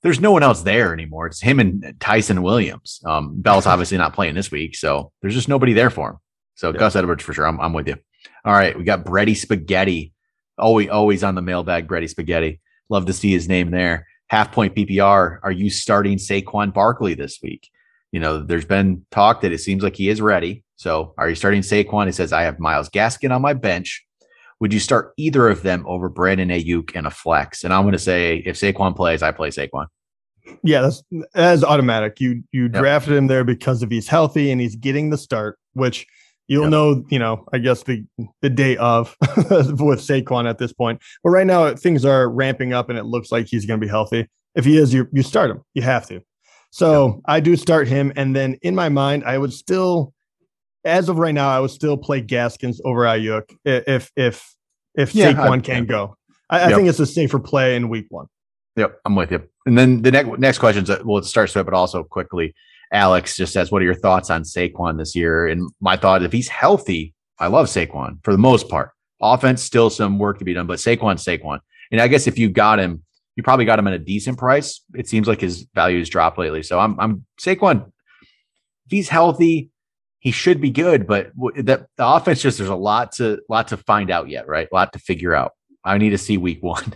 There's 0.02 0.22
no 0.22 0.32
one 0.32 0.44
else 0.44 0.62
there 0.62 0.94
anymore. 0.94 1.28
It's 1.28 1.42
him 1.42 1.60
and 1.60 1.94
Ty'Son 2.00 2.42
Williams. 2.42 3.02
Um, 3.06 3.42
Bell's 3.42 3.66
obviously 3.66 3.98
not 3.98 4.14
playing 4.14 4.36
this 4.36 4.50
week, 4.50 4.76
so 4.78 5.12
there's 5.22 5.34
just 5.34 5.50
nobody 5.50 5.74
there 5.74 5.90
for 5.90 6.12
him. 6.12 6.18
So 6.56 6.72
yeah. 6.72 6.78
Gus 6.78 6.96
Edwards 6.96 7.24
for 7.24 7.34
sure. 7.34 7.46
I'm, 7.46 7.60
I'm 7.60 7.74
with 7.74 7.88
you. 7.88 7.98
All 8.46 8.54
right, 8.54 8.78
we 8.78 8.84
got 8.84 9.06
Brady 9.06 9.36
Spaghetti. 9.36 10.14
Always, 10.58 10.90
always 10.90 11.24
on 11.24 11.36
the 11.36 11.42
mailbag, 11.42 11.88
Brady 11.88 12.08
Spaghetti. 12.08 12.60
Love 12.90 13.06
to 13.06 13.14
see 13.14 13.32
his 13.32 13.48
name 13.48 13.72
there. 13.72 14.08
Half 14.28 14.52
point 14.52 14.76
PPR. 14.76 15.40
Are 15.42 15.52
you 15.52 15.70
starting 15.70 16.18
Saquon 16.18 16.74
Barkley 16.74 17.14
this 17.14 17.40
week? 17.42 17.70
You 18.12 18.20
know, 18.20 18.40
there's 18.40 18.66
been 18.66 19.06
talk 19.12 19.42
that 19.42 19.52
it 19.52 19.60
seems 19.60 19.84
like 19.84 19.96
he 19.96 20.10
is 20.10 20.22
ready. 20.22 20.64
So, 20.76 21.14
are 21.18 21.30
you 21.30 21.36
starting 21.36 21.62
Saquon? 21.62 22.08
He 22.08 22.12
says, 22.12 22.34
I 22.34 22.44
have 22.44 22.60
Myles 22.60 22.90
Gaskin 22.90 23.34
on 23.34 23.42
my 23.42 23.54
bench. 23.54 24.06
Would 24.60 24.74
you 24.74 24.80
start 24.80 25.14
either 25.18 25.48
of 25.48 25.62
them 25.62 25.86
over 25.88 26.10
Brandon 26.10 26.50
Aiyuk 26.50 26.92
and 26.96 27.08
a 27.08 27.12
flex? 27.12 27.64
And 27.64 27.74
I'm 27.74 27.84
going 27.84 27.94
to 27.94 28.00
say, 28.00 28.38
if 28.46 28.58
Saquon 28.58 28.96
plays, 28.96 29.22
I 29.24 29.32
play 29.32 29.50
Saquon. 29.50 29.88
Yeah, 30.64 30.82
that's 30.82 31.04
that's 31.34 31.64
automatic. 31.64 32.20
You 32.20 32.44
you 32.52 32.64
yep. 32.64 32.74
drafted 32.74 33.14
him 33.14 33.28
there 33.28 33.44
because 33.44 33.84
if 33.84 33.90
he's 33.90 34.08
healthy 34.08 34.52
and 34.52 34.60
he's 34.60 34.76
getting 34.76 35.10
the 35.10 35.18
start, 35.18 35.60
which 35.74 36.08
You'll 36.50 36.64
yep. 36.64 36.72
know, 36.72 37.06
you 37.10 37.20
know, 37.20 37.46
I 37.54 37.60
guess 37.60 37.84
the 37.84 38.04
the 38.42 38.50
day 38.50 38.76
of 38.78 39.16
with 39.22 40.02
Saquon 40.02 40.50
at 40.50 40.58
this 40.58 40.74
point. 40.74 41.00
But 41.24 41.30
right 41.30 41.46
now 41.46 41.76
things 41.76 42.04
are 42.04 42.28
ramping 42.28 42.74
up 42.74 42.90
and 42.90 42.98
it 42.98 43.06
looks 43.06 43.32
like 43.32 43.48
he's 43.48 43.68
going 43.68 43.80
to 43.80 43.86
be 43.86 43.90
healthy. 43.90 44.28
If 44.56 44.66
he 44.66 44.78
is, 44.78 44.92
you 44.92 45.08
you 45.14 45.22
start 45.22 45.52
him. 45.52 45.62
You 45.76 45.84
have 45.84 46.08
to. 46.08 46.22
So 46.72 47.08
yep. 47.08 47.16
I 47.26 47.40
do 47.40 47.56
start 47.56 47.88
him, 47.88 48.12
and 48.16 48.36
then 48.36 48.58
in 48.64 48.74
my 48.74 48.90
mind, 48.90 49.24
I 49.26 49.38
would 49.38 49.54
still, 49.54 50.12
as 50.84 51.08
of 51.08 51.20
right 51.20 51.34
now, 51.34 51.50
I 51.50 51.60
would 51.60 51.72
still 51.72 51.98
play 51.98 52.20
Gaskins 52.20 52.82
over 52.84 53.02
Aiyuk 53.02 53.56
if 53.64 54.12
if 54.16 54.56
if 54.96 55.14
yeah, 55.14 55.32
Saquon 55.32 55.64
can 55.64 55.86
go. 55.86 56.16
I, 56.50 56.66
I 56.66 56.74
think 56.74 56.90
it's 56.90 57.00
a 57.00 57.06
safer 57.06 57.38
play 57.38 57.76
in 57.76 57.90
week 57.90 58.08
one. 58.10 58.26
Yep, 58.76 59.00
I'm 59.06 59.16
with 59.16 59.32
you. 59.32 59.44
And 59.68 59.78
then 59.78 60.02
the 60.02 60.12
next 60.12 60.40
next 60.40 60.58
questions, 60.58 60.90
uh, 60.90 61.00
we'll 61.04 61.22
start 61.22 61.52
swift, 61.52 61.66
but 61.66 61.76
also 61.76 62.04
quickly. 62.04 62.56
Alex 62.92 63.36
just 63.36 63.54
says, 63.54 63.72
"What 63.72 63.82
are 63.82 63.86
your 63.86 63.94
thoughts 63.94 64.30
on 64.30 64.44
Saquon 64.44 64.98
this 64.98 65.16
year?" 65.16 65.48
And 65.48 65.70
my 65.80 65.98
thought, 65.98 66.24
if 66.24 66.32
he's 66.32 66.48
healthy, 66.48 67.14
I 67.38 67.48
love 67.48 67.68
Saquon 67.68 68.24
for 68.24 68.32
the 68.32 68.38
most 68.38 68.70
part. 68.70 68.92
Offense 69.22 69.62
still 69.62 69.90
some 69.90 70.18
work 70.18 70.40
to 70.40 70.46
be 70.46 70.54
done, 70.54 70.68
but 70.68 70.80
Saquon, 70.80 71.16
Saquon, 71.16 71.60
and 71.92 72.02
I 72.02 72.08
guess 72.08 72.28
if 72.28 72.38
you 72.38 72.50
got 72.50 72.80
him, 72.80 73.04
you 73.36 73.44
probably 73.44 73.66
got 73.66 73.80
him 73.80 73.88
at 73.88 73.94
a 73.94 74.00
decent 74.00 74.38
price. 74.38 74.82
It 74.94 75.08
seems 75.08 75.28
like 75.28 75.42
his 75.42 75.68
value 75.74 76.00
has 76.00 76.10
dropped 76.10 76.38
lately, 76.38 76.64
so 76.64 76.80
I'm 76.80 77.00
I'm 77.00 77.26
Saquon. 77.40 77.86
If 78.86 78.92
he's 78.92 79.10
healthy, 79.10 79.70
he 80.20 80.32
should 80.32 80.60
be 80.60 80.70
good, 80.70 81.08
but 81.08 81.32
the, 81.36 81.88
the 81.96 82.08
offense 82.08 82.42
just 82.42 82.58
there's 82.58 82.70
a 82.70 82.76
lot 82.76 83.14
to 83.14 83.40
lot 83.50 83.70
to 83.70 83.78
find 83.78 84.12
out 84.12 84.30
yet, 84.30 84.48
right? 84.48 84.68
A 84.72 84.76
lot 84.76 84.94
to 84.94 85.00
figure 85.00 85.34
out. 85.34 85.54
I 85.84 85.98
need 85.98 86.10
to 86.10 86.18
see 86.18 86.38
week 86.38 86.62
one. 86.64 86.94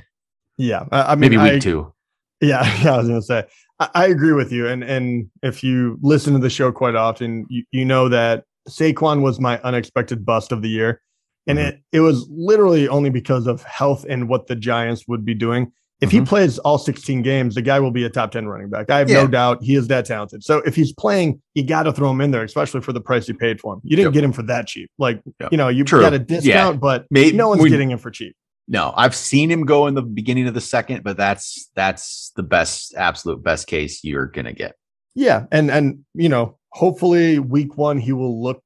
Yeah, 0.58 0.86
I, 0.92 1.16
mean, 1.16 1.22
maybe 1.22 1.38
week 1.38 1.54
I, 1.54 1.60
two. 1.60 1.94
Yeah, 2.42 2.64
yeah, 2.84 2.94
I 2.94 2.98
was 2.98 3.08
gonna 3.08 3.22
say 3.22 3.46
I, 3.94 4.08
agree 4.08 4.34
with 4.34 4.52
you, 4.52 4.68
and 4.68 4.84
and 4.84 5.30
if 5.42 5.64
you 5.64 5.98
listen 6.02 6.34
to 6.34 6.40
the 6.40 6.50
show 6.50 6.72
quite 6.72 6.96
often, 6.96 7.46
you, 7.50 7.64
you 7.72 7.86
know 7.86 8.10
that 8.10 8.46
Saquon 8.70 9.22
was 9.22 9.40
my 9.40 9.60
unexpected 9.62 10.26
bust 10.26 10.52
of 10.52 10.62
the 10.62 10.70
year, 10.70 11.02
and 11.48 11.58
mm-hmm. 11.58 11.70
it 11.70 11.82
it 11.92 12.00
was 12.02 12.28
literally 12.30 12.88
only 12.88 13.10
because 13.10 13.48
of 13.48 13.64
health 13.64 14.06
and 14.08 14.28
what 14.28 14.48
the 14.48 14.56
Giants 14.56 15.08
would 15.08 15.26
be 15.26 15.34
doing. 15.34 15.72
If 16.02 16.10
mm-hmm. 16.10 16.20
he 16.20 16.26
plays 16.26 16.60
all 16.60 16.78
16 16.78 17.22
games, 17.22 17.56
the 17.56 17.62
guy 17.62 17.80
will 17.80 17.92
be 17.92 18.04
a 18.04 18.10
top 18.10 18.32
10 18.32 18.46
running 18.48 18.70
back. 18.70 18.90
I 18.90 18.98
have 19.00 19.10
yeah. 19.10 19.22
no 19.22 19.28
doubt 19.28 19.64
he 19.64 19.76
is 19.76 19.88
that 19.88 20.06
talented. 20.06 20.44
So 20.44 20.58
if 20.66 20.76
he's 20.76 20.92
playing, 20.92 21.42
you 21.54 21.64
got 21.64 21.84
to 21.84 21.94
throw 21.94 22.12
him 22.12 22.20
in 22.20 22.32
there, 22.32 22.44
especially 22.44 22.82
for 22.82 22.92
the 22.92 23.00
price 23.00 23.30
you 23.30 23.34
paid 23.36 23.62
for 23.62 23.76
him. 23.76 23.82
You 23.84 23.96
didn't 23.96 24.08
yep. 24.08 24.14
get 24.16 24.24
him 24.26 24.34
for 24.34 24.44
that 24.44 24.68
cheap. 24.68 24.92
Like, 24.98 25.22
yep. 25.40 25.54
you 25.54 25.58
know, 25.58 25.70
you 25.70 25.86
True. 25.86 26.02
got 26.02 26.14
a 26.14 26.20
discount, 26.20 26.76
yeah. 26.76 26.80
but 26.80 27.06
Maybe, 27.10 27.38
no 27.38 27.48
one's 27.48 27.62
we, 27.62 27.70
getting 27.70 27.90
him 27.90 28.00
for 28.00 28.12
cheap. 28.12 28.36
No, 28.68 28.94
I've 28.96 29.16
seen 29.16 29.52
him 29.52 29.66
go 29.66 29.88
in 29.88 29.94
the 29.94 30.02
beginning 30.02 30.48
of 30.48 30.54
the 30.54 30.62
second, 30.62 31.04
but 31.04 31.18
that's 31.18 31.70
that's 31.76 32.32
the 32.36 32.44
best, 32.44 32.96
absolute 32.96 33.44
best 33.44 33.68
case 33.68 34.04
you're 34.04 34.28
gonna 34.28 34.54
get. 34.54 34.76
Yeah, 35.16 35.46
and 35.52 35.70
and 35.70 36.06
you 36.14 36.30
know, 36.30 36.58
hopefully 36.70 37.40
week 37.40 37.78
one 37.78 37.98
he 37.98 38.14
will 38.14 38.42
look 38.42 38.64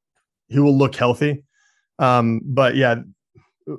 he 0.49 0.59
will 0.59 0.77
look 0.77 0.95
healthy. 0.95 1.44
Um, 1.99 2.41
but 2.44 2.75
yeah, 2.75 2.97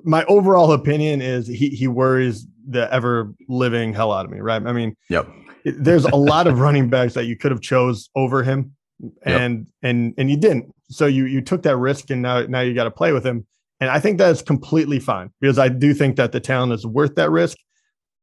my 0.04 0.24
overall 0.24 0.72
opinion 0.72 1.22
is 1.22 1.46
he 1.46 1.68
he 1.68 1.86
worries 1.86 2.46
the 2.68 2.92
ever 2.92 3.32
living 3.48 3.94
hell 3.94 4.12
out 4.12 4.24
of 4.24 4.30
me. 4.30 4.40
Right? 4.40 4.64
I 4.64 4.72
mean, 4.72 4.96
yep. 5.08 5.28
there's 5.64 6.04
a 6.04 6.16
lot 6.16 6.46
of 6.46 6.58
running 6.60 6.88
backs 6.88 7.14
that 7.14 7.24
you 7.24 7.36
could 7.36 7.50
have 7.50 7.60
chose 7.60 8.10
over 8.14 8.42
him, 8.42 8.76
and 9.22 9.58
yep. 9.58 9.66
and 9.82 10.14
and 10.18 10.30
you 10.30 10.36
didn't. 10.36 10.74
So 10.90 11.06
you 11.06 11.24
you 11.24 11.40
took 11.40 11.62
that 11.62 11.76
risk, 11.76 12.10
and 12.10 12.22
now 12.22 12.42
now 12.42 12.60
you 12.60 12.74
got 12.74 12.84
to 12.84 12.90
play 12.90 13.12
with 13.12 13.24
him. 13.24 13.46
And 13.80 13.90
I 13.90 14.00
think 14.00 14.18
that's 14.18 14.42
completely 14.42 14.98
fine 14.98 15.30
because 15.40 15.58
I 15.58 15.68
do 15.68 15.94
think 15.94 16.16
that 16.16 16.32
the 16.32 16.40
talent 16.40 16.72
is 16.72 16.84
worth 16.84 17.14
that 17.14 17.30
risk. 17.30 17.56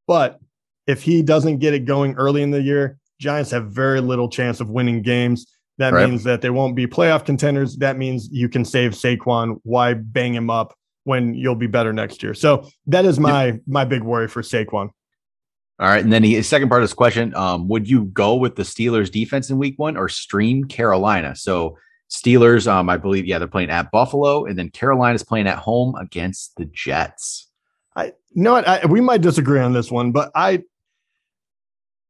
But 0.06 0.38
if 0.86 1.02
he 1.02 1.22
doesn't 1.22 1.58
get 1.58 1.74
it 1.74 1.84
going 1.84 2.14
early 2.14 2.42
in 2.42 2.50
the 2.50 2.60
year, 2.60 2.98
Giants 3.18 3.50
have 3.50 3.70
very 3.70 4.00
little 4.00 4.28
chance 4.28 4.60
of 4.60 4.68
winning 4.68 5.02
games. 5.02 5.46
That 5.78 5.92
right. 5.92 6.08
means 6.08 6.24
that 6.24 6.42
they 6.42 6.50
won't 6.50 6.76
be 6.76 6.86
playoff 6.86 7.24
contenders. 7.24 7.76
That 7.76 7.96
means 7.96 8.28
you 8.30 8.48
can 8.48 8.64
save 8.64 8.92
Saquon. 8.92 9.60
Why 9.62 9.94
bang 9.94 10.34
him 10.34 10.50
up 10.50 10.74
when 11.04 11.34
you'll 11.34 11.54
be 11.54 11.66
better 11.66 11.92
next 11.92 12.22
year? 12.22 12.34
So 12.34 12.68
that 12.86 13.04
is 13.04 13.18
my 13.18 13.46
yep. 13.46 13.60
my 13.66 13.84
big 13.84 14.02
worry 14.02 14.28
for 14.28 14.42
Saquon. 14.42 14.90
All 15.78 15.88
right, 15.88 16.02
and 16.02 16.10
then 16.10 16.22
the 16.22 16.40
second 16.42 16.70
part 16.70 16.82
of 16.82 16.88
this 16.88 16.94
question: 16.94 17.34
um, 17.34 17.68
Would 17.68 17.88
you 17.88 18.04
go 18.06 18.34
with 18.36 18.56
the 18.56 18.62
Steelers 18.62 19.10
defense 19.10 19.50
in 19.50 19.58
Week 19.58 19.74
One 19.76 19.96
or 19.96 20.08
stream 20.08 20.64
Carolina? 20.64 21.36
So 21.36 21.76
Steelers, 22.10 22.70
um, 22.70 22.88
I 22.88 22.96
believe, 22.96 23.26
yeah, 23.26 23.38
they're 23.38 23.48
playing 23.48 23.70
at 23.70 23.90
Buffalo, 23.90 24.44
and 24.44 24.58
then 24.58 24.70
Carolina's 24.70 25.24
playing 25.24 25.48
at 25.48 25.58
home 25.58 25.94
against 25.96 26.56
the 26.56 26.66
Jets. 26.66 27.48
I 27.96 28.06
you 28.06 28.42
know 28.42 28.52
what 28.52 28.68
I, 28.68 28.86
we 28.86 29.00
might 29.00 29.22
disagree 29.22 29.60
on 29.60 29.72
this 29.72 29.90
one, 29.90 30.12
but 30.12 30.30
I, 30.34 30.62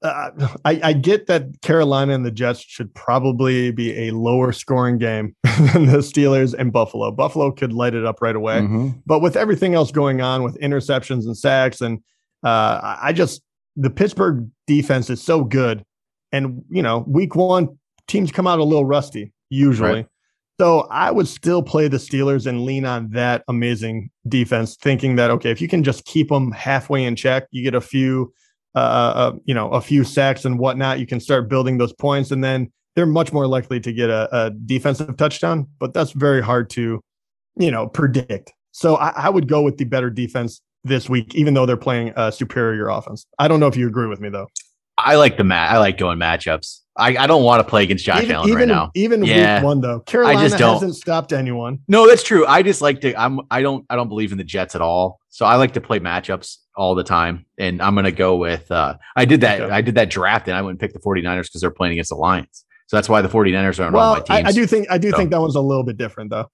uh, 0.03 0.31
I, 0.65 0.81
I 0.83 0.93
get 0.93 1.29
that 1.29 1.63
Carolina 1.63 2.13
and 2.13 2.27
the 2.27 2.31
Jets 2.31 2.61
should 2.61 2.93
probably 2.95 3.71
be 3.71 4.09
a 4.09 4.11
lower 4.11 4.53
scoring 4.53 4.99
game 4.99 5.35
than 5.73 5.87
the 5.87 5.99
Steelers 5.99 6.53
and 6.53 6.73
Buffalo. 6.73 7.11
Buffalo 7.11 7.51
could 7.51 7.73
light 7.73 7.95
it 7.95 8.05
up 8.05 8.21
right 8.21 8.37
away, 8.37 8.61
mm-hmm. 8.61 8.91
but 9.07 9.21
with 9.21 9.37
everything 9.37 9.75
else 9.75 9.91
going 9.91 10.21
on 10.21 10.43
with 10.43 10.59
interceptions 10.61 11.25
and 11.25 11.37
sacks, 11.37 11.81
and 11.81 12.01
uh, 12.43 12.99
I 13.01 13.15
just 13.15 13.43
the 13.77 13.91
Pittsburgh 13.91 14.51
defense 14.67 15.09
is 15.09 15.23
so 15.23 15.43
good, 15.43 15.85
and 16.33 16.65
you 16.69 16.83
know, 16.83 17.05
week 17.07 17.35
one 17.35 17.79
teams 18.09 18.31
come 18.31 18.47
out 18.47 18.59
a 18.59 18.65
little 18.65 18.85
rusty 18.85 19.33
usually. 19.51 19.91
Right. 19.91 20.07
So 20.59 20.87
I 20.91 21.11
would 21.11 21.29
still 21.29 21.63
play 21.63 21.87
the 21.89 21.99
Steelers 21.99 22.47
and 22.47 22.65
lean 22.65 22.87
on 22.87 23.11
that 23.11 23.45
amazing 23.47 24.11
defense, 24.27 24.77
thinking 24.77 25.17
that 25.17 25.31
okay, 25.33 25.51
if 25.51 25.61
you 25.61 25.69
can 25.69 25.85
just 25.85 26.05
keep 26.07 26.29
them 26.29 26.51
halfway 26.53 27.05
in 27.05 27.15
check, 27.15 27.47
you 27.51 27.63
get 27.63 27.75
a 27.75 27.81
few, 27.81 28.33
uh, 28.75 28.79
uh, 28.79 29.13
uh, 29.17 29.33
you 29.45 29.55
know, 29.55 29.69
a 29.71 29.83
few 29.83 30.03
sacks 30.03 30.47
and 30.47 30.59
whatnot. 30.59 30.99
You 30.99 31.07
can 31.07 31.21
start 31.21 31.51
building 31.51 31.77
those 31.77 31.93
points, 31.93 32.31
and 32.31 32.43
then 32.43 32.73
they're 32.95 33.05
much 33.05 33.35
more 33.35 33.47
likely 33.47 33.81
to 33.81 33.93
get 33.93 34.09
a, 34.09 34.29
a 34.33 34.51
defensive 34.51 35.17
touchdown. 35.19 35.69
But 35.79 35.93
that's 35.93 36.13
very 36.13 36.43
hard 36.43 36.71
to, 36.71 37.01
you 37.59 37.71
know, 37.71 37.87
predict. 37.87 38.53
So 38.73 38.97
I, 38.97 39.11
I 39.11 39.29
would 39.29 39.49
go 39.49 39.61
with 39.61 39.77
the 39.77 39.85
better 39.85 40.09
defense 40.09 40.63
this 40.85 41.09
week, 41.09 41.35
even 41.35 41.53
though 41.55 41.67
they're 41.67 41.77
playing 41.77 42.13
a 42.17 42.33
superior 42.33 42.89
offense. 42.89 43.27
I 43.39 43.49
don't 43.49 43.61
know 43.61 43.67
if 43.67 43.77
you 43.77 43.87
agree 43.89 44.07
with 44.07 44.21
me 44.21 44.31
though. 44.31 44.49
I 44.99 45.17
like 45.17 45.37
the 45.37 45.45
mat. 45.45 45.71
I 45.71 45.79
like 45.79 45.99
doing 45.99 46.19
matchups. 46.19 46.81
I, 46.99 47.17
I 47.17 47.27
don't 47.27 47.43
want 47.43 47.61
to 47.61 47.65
play 47.69 47.83
against 47.83 48.05
Josh 48.05 48.23
even, 48.23 48.37
Allen 48.37 48.49
even, 48.49 48.59
right 48.59 48.69
now. 48.69 48.91
Even 48.95 49.25
yeah. 49.25 49.59
week 49.59 49.65
one 49.65 49.81
though, 49.81 50.01
Carolina 50.01 50.39
I 50.39 50.43
just 50.43 50.59
don't. 50.59 50.75
hasn't 50.75 50.97
stopped 50.97 51.33
anyone. 51.33 51.81
No, 51.89 52.09
that's 52.09 52.23
true. 52.23 52.47
I 52.47 52.63
just 52.63 52.81
like 52.81 53.01
to. 53.03 53.15
I'm. 53.21 53.41
I 53.51 53.63
don't. 53.63 53.85
I 53.91 53.97
don't 53.97 54.09
believe 54.09 54.33
in 54.33 54.39
the 54.39 54.45
Jets 54.45 54.75
at 54.75 54.81
all. 54.81 55.21
So 55.29 55.45
I 55.45 55.57
like 55.57 55.75
to 55.75 55.81
play 55.81 56.01
matchups 56.01 56.57
all 56.75 56.95
the 56.95 57.05
time, 57.05 57.45
and 57.59 57.83
I'm 57.83 57.95
gonna 57.95 58.13
go 58.13 58.37
with. 58.37 58.71
uh 58.71 58.97
I 59.15 59.25
did 59.25 59.43
that. 59.43 59.61
Okay. 59.61 59.73
I 59.73 59.81
did 59.83 59.95
that 59.97 60.11
draft, 60.11 60.49
and 60.49 60.57
I 60.57 60.63
wouldn't 60.63 60.81
pick 60.81 60.93
the 60.93 61.01
49ers 61.01 61.43
because 61.43 61.61
they're 61.61 61.71
playing 61.71 61.93
against 61.93 62.11
the 62.11 62.17
Lions. 62.17 62.65
So 62.87 62.97
that's 62.97 63.09
why 63.09 63.21
the 63.21 63.29
49ers 63.29 63.85
are 63.85 63.91
well, 63.91 64.13
on 64.13 64.19
my 64.19 64.25
team. 64.25 64.47
I, 64.47 64.49
I, 64.49 64.53
do 64.53 64.65
think. 64.67 64.87
I 64.91 64.99
do 64.99 65.11
so. 65.11 65.17
think 65.17 65.31
that 65.33 65.41
one's 65.41 65.57
a 65.57 65.61
little 65.61 65.83
bit 65.83 65.97
different 65.97 66.31
though. 66.31 66.49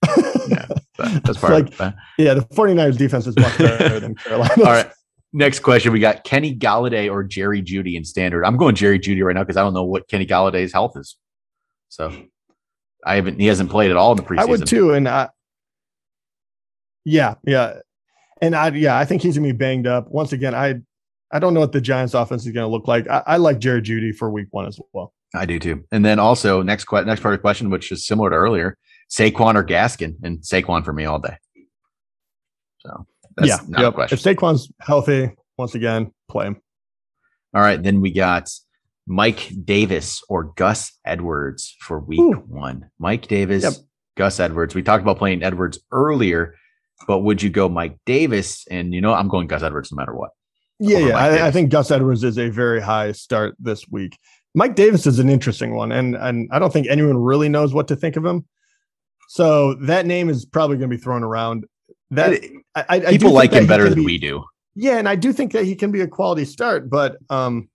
yeah, 0.49 0.66
that's 0.99 1.38
part 1.38 1.78
like. 1.78 1.94
Yeah, 2.18 2.34
the 2.34 2.40
49ers 2.40 2.96
defense 2.96 3.26
is 3.26 3.37
much 3.37 3.58
better 3.58 4.00
than 4.00 4.14
Carolina. 4.14 4.54
All 4.58 4.64
right. 4.64 4.90
Next 5.32 5.60
question, 5.60 5.92
we 5.92 6.00
got 6.00 6.24
Kenny 6.24 6.54
Golladay 6.54 7.10
or 7.10 7.24
Jerry 7.24 7.62
Jeudy 7.62 7.96
in 7.96 8.04
standard. 8.04 8.44
I'm 8.44 8.58
going 8.58 8.74
Jerry 8.74 8.98
Jeudy 8.98 9.24
right 9.24 9.34
now 9.34 9.42
because 9.42 9.56
I 9.56 9.62
don't 9.62 9.72
know 9.72 9.84
what 9.84 10.06
Kenny 10.08 10.26
Golladay's 10.26 10.72
health 10.72 10.96
is. 10.96 11.16
So 11.88 12.12
I 13.04 13.16
haven't. 13.16 13.40
He 13.40 13.46
hasn't 13.46 13.70
played 13.70 13.90
at 13.90 13.96
all 13.96 14.12
in 14.12 14.18
the 14.18 14.22
preseason. 14.22 14.38
I 14.38 14.44
would 14.44 14.66
too, 14.66 14.92
and 14.92 15.08
I, 15.08 15.30
yeah, 17.04 17.34
yeah, 17.44 17.78
and 18.40 18.54
I 18.54 18.68
yeah, 18.70 18.98
I 18.98 19.04
think 19.04 19.22
he's 19.22 19.36
gonna 19.36 19.48
be 19.48 19.52
banged 19.52 19.86
up 19.86 20.10
once 20.10 20.32
again. 20.32 20.54
I 20.54 20.80
I 21.30 21.38
don't 21.38 21.54
know 21.54 21.60
what 21.60 21.72
the 21.72 21.80
Giants' 21.80 22.14
offense 22.14 22.46
is 22.46 22.52
gonna 22.52 22.68
look 22.68 22.86
like. 22.86 23.08
I, 23.08 23.22
I 23.26 23.36
like 23.38 23.58
Jerry 23.58 23.82
Jeudy 23.82 24.14
for 24.14 24.30
Week 24.30 24.48
One 24.50 24.66
as 24.66 24.78
well. 24.92 25.12
I 25.34 25.46
do 25.46 25.58
too. 25.58 25.84
And 25.90 26.04
then 26.04 26.18
also 26.18 26.62
next 26.62 26.86
next 26.92 27.20
part 27.20 27.34
of 27.34 27.38
the 27.38 27.42
question, 27.42 27.70
which 27.70 27.90
is 27.90 28.06
similar 28.06 28.30
to 28.30 28.36
earlier, 28.36 28.76
Saquon 29.10 29.54
or 29.54 29.64
Gaskin, 29.64 30.16
and 30.22 30.40
Saquon 30.40 30.84
for 30.84 30.92
me 30.92 31.04
all 31.04 31.18
day. 31.18 31.36
So 32.78 33.06
That's 33.36 33.48
yeah, 33.48 33.58
not 33.68 33.80
yep. 33.80 33.92
a 33.92 33.94
question. 33.94 34.18
If 34.18 34.24
Saquon's 34.24 34.70
healthy, 34.80 35.30
once 35.56 35.74
again, 35.74 36.12
play 36.28 36.46
him. 36.46 36.60
All 37.54 37.62
right, 37.62 37.82
then 37.82 38.00
we 38.00 38.12
got 38.12 38.50
Mike 39.06 39.52
Davis 39.64 40.22
or 40.28 40.44
Gus 40.56 40.98
Edwards 41.04 41.76
for 41.80 42.00
week 42.00 42.20
Ooh. 42.20 42.44
one. 42.46 42.90
Mike 42.98 43.26
Davis, 43.26 43.62
Yep. 43.62 43.74
Gus 44.16 44.40
Edwards. 44.40 44.74
We 44.74 44.82
talked 44.82 45.02
about 45.02 45.18
playing 45.18 45.42
Edwards 45.42 45.78
earlier, 45.90 46.54
but 47.06 47.20
would 47.20 47.42
you 47.42 47.50
go 47.50 47.68
Mike 47.68 47.98
Davis? 48.06 48.66
And 48.70 48.94
you 48.94 49.00
know, 49.00 49.12
I'm 49.12 49.28
going 49.28 49.46
Gus 49.46 49.62
Edwards 49.62 49.92
no 49.92 49.96
matter 49.96 50.14
what. 50.14 50.30
Yeah, 50.78 50.98
yeah. 50.98 51.16
I, 51.16 51.46
I 51.46 51.50
think 51.50 51.70
Gus 51.70 51.90
Edwards 51.90 52.24
is 52.24 52.38
a 52.38 52.48
very 52.48 52.80
high 52.80 53.12
start 53.12 53.54
this 53.58 53.88
week. 53.88 54.18
Mike 54.54 54.74
Davis 54.74 55.06
is 55.06 55.18
an 55.18 55.30
interesting 55.30 55.74
one, 55.74 55.92
and 55.92 56.14
and 56.14 56.48
I 56.52 56.58
don't 56.58 56.72
think 56.72 56.86
anyone 56.88 57.16
really 57.16 57.48
knows 57.48 57.72
what 57.72 57.88
to 57.88 57.96
think 57.96 58.16
of 58.16 58.24
him. 58.24 58.46
So 59.28 59.74
that 59.74 60.06
name 60.06 60.28
is 60.28 60.44
probably 60.44 60.76
going 60.76 60.90
to 60.90 60.96
be 60.96 61.02
thrown 61.02 61.22
around. 61.22 61.64
That 62.12 62.40
I, 62.75 62.81
I- 62.81 62.85
I 62.88 63.00
People 63.11 63.28
think 63.31 63.35
like 63.35 63.52
him 63.52 63.66
better 63.66 63.88
than 63.88 64.00
be- 64.00 64.04
we 64.04 64.19
do. 64.19 64.45
Yeah, 64.75 64.97
and 64.99 65.09
I 65.09 65.16
do 65.16 65.33
think 65.33 65.52
that 65.52 65.64
he 65.64 65.75
can 65.75 65.90
be 65.90 66.00
a 66.00 66.07
quality 66.07 66.45
start, 66.47 66.88
but 66.88 67.16
um, 67.28 67.69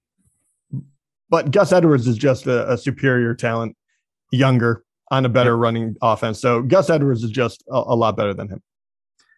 but 1.30 1.52
Gus 1.52 1.72
Edwards 1.72 2.08
is 2.08 2.18
just 2.18 2.48
a, 2.48 2.72
a 2.72 2.78
superior 2.78 3.36
talent, 3.36 3.76
younger 4.32 4.84
on 5.12 5.26
a 5.26 5.30
better 5.30 5.56
running 5.58 5.96
offense. 6.02 6.40
So 6.42 6.62
Gus 6.62 6.90
Edwards 6.90 7.24
is 7.24 7.32
just 7.32 7.64
a, 7.70 7.76
a 7.76 7.96
lot 7.96 8.18
better 8.18 8.34
than 8.34 8.50
him. 8.50 8.62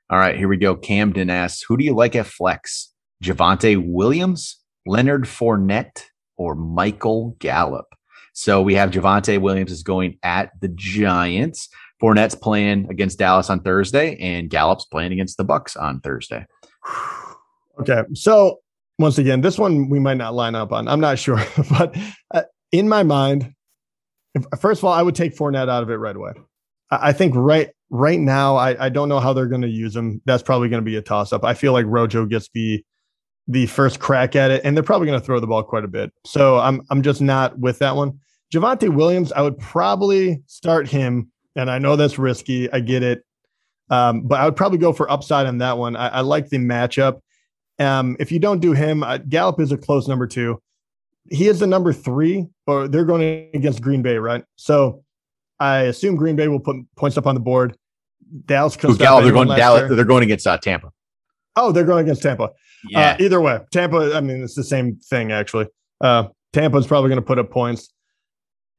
All 0.10 0.18
right, 0.18 0.38
here 0.38 0.48
we 0.48 0.58
go. 0.58 0.76
Camden 0.76 1.30
asks, 1.30 1.62
who 1.68 1.78
do 1.78 1.84
you 1.84 1.94
like 1.94 2.16
at 2.16 2.26
flex? 2.26 2.92
Javonte 3.24 3.84
Williams, 3.86 4.58
Leonard 4.88 5.26
Fournette, 5.26 6.06
or 6.38 6.56
Michael 6.56 7.36
Gallup? 7.40 7.86
So 8.34 8.62
we 8.62 8.74
have 8.76 8.90
Javonte 8.92 9.40
Williams 9.40 9.72
is 9.72 9.84
going 9.84 10.18
at 10.24 10.52
the 10.62 10.70
Giants. 10.70 11.68
Fournette's 12.02 12.36
playing 12.36 12.88
against 12.90 13.20
Dallas 13.20 13.50
on 13.50 13.62
Thursday, 13.62 14.16
and 14.18 14.50
Gallup's 14.50 14.86
playing 14.86 15.12
against 15.12 15.38
the 15.38 15.46
Bucs 15.46 15.80
on 15.80 16.00
Thursday. 16.02 16.46
Okay, 17.80 18.04
so 18.14 18.60
once 18.98 19.18
again, 19.18 19.40
this 19.40 19.58
one 19.58 19.88
we 19.88 20.00
might 20.00 20.18
not 20.18 20.34
line 20.34 20.54
up 20.54 20.74
on. 20.74 20.90
I'm 20.90 21.00
not 21.00 21.18
sure, 21.18 21.42
but 21.70 21.96
uh, 22.34 22.42
in 22.74 22.90
my 22.90 23.04
mind, 23.04 23.54
if, 24.36 24.44
first 24.60 24.82
of 24.82 24.86
all, 24.86 24.92
I 24.92 25.02
would 25.02 25.16
take 25.16 25.34
Fournette 25.34 25.70
out 25.70 25.82
of 25.82 25.90
it 25.90 25.96
right 25.96 26.16
away. 26.16 26.34
I, 26.92 27.10
I 27.10 27.14
think 27.14 27.34
right 27.36 27.70
right 27.90 28.20
now, 28.20 28.58
I, 28.58 28.86
I 28.86 28.90
don't 28.90 29.10
know 29.10 29.20
how 29.20 29.32
they're 29.34 29.48
going 29.48 29.62
to 29.62 29.70
use 29.70 29.96
him. 29.96 30.22
That's 30.26 30.44
probably 30.44 30.70
going 30.70 30.84
to 30.84 30.86
be 30.86 30.98
a 30.98 31.02
toss 31.02 31.34
up. 31.34 31.44
I 31.44 31.54
feel 31.54 31.74
like 31.74 31.86
Rojo 31.88 32.26
gets 32.26 32.50
the 32.54 32.84
the 33.48 33.66
first 33.66 34.00
crack 34.00 34.36
at 34.36 34.52
it, 34.52 34.62
and 34.64 34.76
they're 34.76 34.84
probably 34.84 35.08
going 35.08 35.20
to 35.20 35.26
throw 35.26 35.40
the 35.40 35.48
ball 35.48 35.64
quite 35.64 35.86
a 35.86 35.88
bit. 35.88 36.12
So 36.26 36.60
I'm 36.60 36.82
I'm 36.90 37.02
just 37.02 37.22
not 37.22 37.58
with 37.58 37.80
that 37.80 37.96
one. 37.96 38.20
Javonte 38.54 38.94
Williams, 38.94 39.32
I 39.32 39.42
would 39.42 39.58
probably 39.58 40.42
start 40.48 40.88
him, 40.88 41.32
and 41.56 41.70
I 41.70 41.80
know 41.80 41.96
that's 41.96 42.18
risky. 42.20 42.72
I 42.72 42.80
get 42.80 43.04
it, 43.04 43.24
um, 43.90 44.22
but 44.22 44.40
I 44.40 44.46
would 44.46 44.56
probably 44.56 44.78
go 44.78 44.94
for 44.94 45.10
upside 45.12 45.46
on 45.48 45.58
that 45.60 45.78
one. 45.78 45.96
I, 45.96 46.08
I 46.10 46.20
like 46.22 46.50
the 46.50 46.58
matchup. 46.58 47.22
Um, 47.80 48.18
if 48.20 48.32
you 48.32 48.40
don't 48.40 48.60
do 48.60 48.74
him, 48.74 49.04
uh, 49.04 49.18
Gallup 49.18 49.60
is 49.60 49.72
a 49.72 49.78
close 49.78 50.08
number 50.08 50.28
two. 50.28 50.62
He 51.32 51.48
is 51.48 51.60
the 51.60 51.68
number 51.68 51.94
three, 51.94 52.48
or 52.68 52.88
they're 52.88 53.06
going 53.06 53.50
against 53.54 53.82
Green 53.82 54.02
Bay, 54.02 54.18
right? 54.18 54.44
So 54.56 55.04
I 55.60 55.82
assume 55.84 56.16
Green 56.16 56.36
Bay 56.36 56.48
will 56.48 56.60
put 56.60 56.78
points 56.96 57.18
up 57.18 57.28
on 57.28 57.36
the 57.36 57.42
board. 57.42 57.78
Dallas 58.46 58.76
Who 58.76 58.96
Gallup? 58.98 59.24
They're 59.24 59.34
going 59.34 59.48
Dallas. 59.50 59.82
year. 59.88 59.96
They're 59.96 60.06
going 60.06 60.24
against 60.24 60.46
uh, 60.48 60.58
Tampa. 60.58 60.92
Oh, 61.56 61.72
they're 61.72 61.84
going 61.84 62.04
against 62.06 62.22
Tampa. 62.22 62.52
Yeah, 62.88 63.12
Uh, 63.12 63.18
either 63.20 63.42
way, 63.42 63.60
Tampa. 63.72 64.16
I 64.16 64.22
mean, 64.22 64.44
it's 64.44 64.56
the 64.56 64.64
same 64.64 64.98
thing 64.98 65.32
actually. 65.32 65.68
Uh, 66.02 66.28
Tampa's 66.54 66.88
probably 66.88 67.10
going 67.10 67.22
to 67.22 67.26
put 67.26 67.40
up 67.40 67.50
points. 67.52 67.94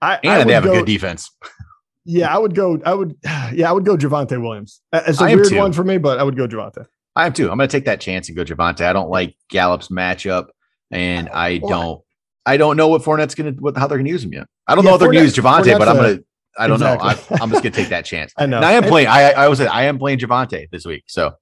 I, 0.01 0.15
I 0.15 0.21
and 0.23 0.39
would 0.39 0.49
they 0.49 0.55
have 0.55 0.65
go, 0.65 0.73
a 0.73 0.77
good 0.77 0.87
defense. 0.87 1.31
Yeah, 2.05 2.35
I 2.35 2.39
would 2.39 2.55
go. 2.55 2.81
I 2.85 2.95
would. 2.95 3.17
Yeah, 3.53 3.69
I 3.69 3.73
would 3.73 3.85
go 3.85 3.97
Javonte 3.97 4.41
Williams. 4.41 4.81
It's 4.93 5.21
a 5.21 5.25
I 5.25 5.35
weird 5.35 5.51
one 5.53 5.73
for 5.73 5.83
me, 5.83 5.99
but 5.99 6.21
I 6.21 6.23
would 6.23 6.37
go 6.37 6.47
Javonte. 6.47 6.87
I 7.17 7.25
have 7.25 7.35
too. 7.35 7.51
I'm 7.51 7.59
going 7.59 7.69
to 7.69 7.77
take 7.77 7.87
that 7.87 8.01
chance 8.01 8.29
and 8.29 8.37
go 8.37 8.45
Javonte. 8.45 8.83
I 8.83 8.93
don't 8.93 9.11
like 9.11 9.37
Gallup's 9.49 9.89
matchup, 9.89 10.51
and 10.93 11.29
oh, 11.29 11.37
I 11.37 11.59
don't. 11.59 12.01
I 12.47 12.57
don't 12.57 12.77
know 12.77 12.87
what 12.87 13.03
Fournette's 13.03 13.35
going 13.35 13.57
to 13.57 13.61
what 13.61 13.77
how 13.77 13.89
they're 13.89 13.99
going 13.99 14.05
to 14.05 14.11
use 14.13 14.23
him 14.23 14.33
yet. 14.33 14.47
I 14.69 14.77
don't 14.77 14.85
Yeah, 14.85 14.91
know 14.91 14.95
if 14.95 15.01
they're 15.01 15.09
going 15.09 15.19
to 15.19 15.25
use 15.25 15.35
Javonte, 15.35 15.77
but 15.79 15.89
I'm 15.89 15.97
going 15.97 16.19
to. 16.19 16.25
I 16.57 16.69
don't 16.69 16.79
know. 16.79 16.95
Exactly. 16.95 17.37
I, 17.39 17.43
I'm 17.43 17.51
just 17.51 17.63
going 17.65 17.73
to 17.73 17.81
take 17.81 17.89
that 17.89 18.05
chance. 18.05 18.33
I 18.39 18.47
know. 18.47 18.59
And 18.59 18.65
I 18.65 18.73
am 18.73 18.85
playing. 18.85 19.09
I 19.09 19.33
I 19.33 19.49
was 19.49 19.61
I 19.61 19.83
am 19.83 19.99
playing 19.99 20.21
Javonte 20.21 20.71
this 20.71 20.87
week. 20.87 21.05
So 21.09 21.35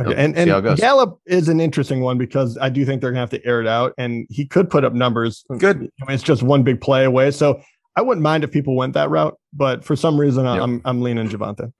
Okay. 0.00 0.14
And 0.16 0.34
see 0.34 0.48
how 0.48 0.56
it 0.56 0.58
and 0.58 0.64
goes. 0.64 0.80
Gallup 0.80 1.20
is 1.26 1.48
an 1.48 1.60
interesting 1.60 2.00
one 2.00 2.18
because 2.18 2.56
I 2.58 2.68
do 2.68 2.84
think 2.84 3.00
they're 3.00 3.10
gonna 3.10 3.20
have 3.20 3.30
to 3.30 3.44
air 3.46 3.60
it 3.60 3.66
out, 3.66 3.92
and 3.98 4.26
he 4.30 4.46
could 4.46 4.70
put 4.70 4.84
up 4.84 4.94
numbers. 4.94 5.44
Good. 5.58 5.76
I 5.76 5.80
mean, 5.80 6.14
it's 6.14 6.22
just 6.22 6.42
one 6.42 6.62
big 6.62 6.80
play 6.80 7.04
away, 7.04 7.30
so 7.30 7.60
I 7.96 8.02
wouldn't 8.02 8.22
mind 8.22 8.44
if 8.44 8.50
people 8.50 8.74
went 8.76 8.94
that 8.94 9.10
route. 9.10 9.36
But 9.52 9.84
for 9.84 9.96
some 9.96 10.18
reason, 10.18 10.44
Yep. 10.44 10.62
I'm 10.62 10.80
I'm 10.84 11.02
leaning 11.02 11.28
Javonte. 11.28 11.72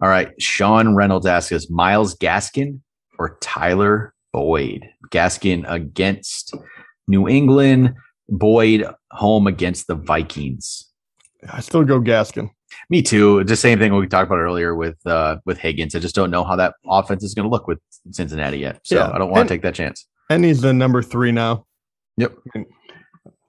all 0.00 0.08
right. 0.08 0.30
Sean 0.40 0.94
Reynolds 0.94 1.26
asks 1.26 1.52
us 1.52 1.68
Myles 1.70 2.16
Gaskin 2.16 2.80
or 3.18 3.36
Tyler 3.40 4.14
Boyd. 4.32 4.84
Gaskin 5.10 5.64
against 5.68 6.54
New 7.08 7.28
England. 7.28 7.94
Boyd 8.28 8.84
home 9.10 9.46
against 9.46 9.86
the 9.86 9.94
Vikings. 9.94 10.84
I 11.50 11.60
still 11.60 11.82
go 11.84 12.00
Gaskin. 12.00 12.50
Me 12.90 13.00
too. 13.02 13.42
Just 13.44 13.62
same 13.62 13.78
thing 13.78 13.94
we 13.94 14.06
talked 14.06 14.26
about 14.28 14.38
earlier 14.38 14.74
with 14.76 14.98
uh 15.06 15.38
with 15.46 15.58
Higgins. 15.58 15.94
I 15.94 15.98
just 15.98 16.14
don't 16.14 16.30
know 16.30 16.44
how 16.44 16.54
that 16.56 16.74
offense 16.86 17.24
is 17.24 17.32
going 17.34 17.44
to 17.44 17.50
look 17.50 17.66
with 17.66 17.78
Cincinnati 18.12 18.58
yet. 18.58 18.80
So 18.84 18.96
Yeah. 18.96 19.10
I 19.10 19.18
don't 19.18 19.30
want 19.30 19.48
to 19.48 19.54
take 19.54 19.62
that 19.62 19.74
chance. 19.74 20.06
And 20.30 20.44
he's 20.44 20.60
the 20.60 20.74
number 20.74 21.02
three 21.02 21.32
now. 21.32 21.64
Yep. 22.18 22.34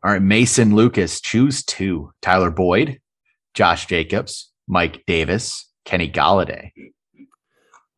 All 0.03 0.11
right, 0.11 0.21
Mason 0.21 0.75
Lucas, 0.75 1.19
choose 1.19 1.63
two: 1.63 2.11
Tyler 2.21 2.51
Boyd, 2.51 2.99
Josh 3.53 3.85
Jacobs, 3.85 4.51
Mike 4.67 5.03
Davis, 5.05 5.69
Kenny 5.85 6.09
Golladay. 6.09 6.71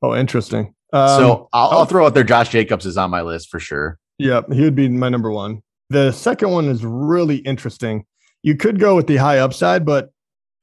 Oh, 0.01 0.15
interesting. 0.15 0.74
Um, 0.93 1.08
so 1.08 1.50
I'll, 1.53 1.70
I'll 1.70 1.79
oh. 1.79 1.86
throw 1.86 2.05
out 2.05 2.15
there. 2.15 2.24
Josh 2.24 2.50
Jacobs 2.50 2.86
is 2.86 2.98
on 2.98 3.12
my 3.12 3.22
list 3.22 3.50
for 3.50 3.60
sure. 3.60 4.00
yeah, 4.17 4.41
he 4.51 4.62
would 4.62 4.75
be 4.75 4.89
my 4.89 5.10
number 5.10 5.31
one. 5.31 5.62
The 5.89 6.12
second 6.12 6.50
one 6.50 6.70
is 6.70 6.84
really 6.84 7.38
interesting. 7.38 8.05
You 8.43 8.55
could 8.55 8.79
go 8.79 8.96
with 8.96 9.08
the 9.08 9.17
high 9.17 9.39
upside, 9.39 9.86
but 9.86 10.10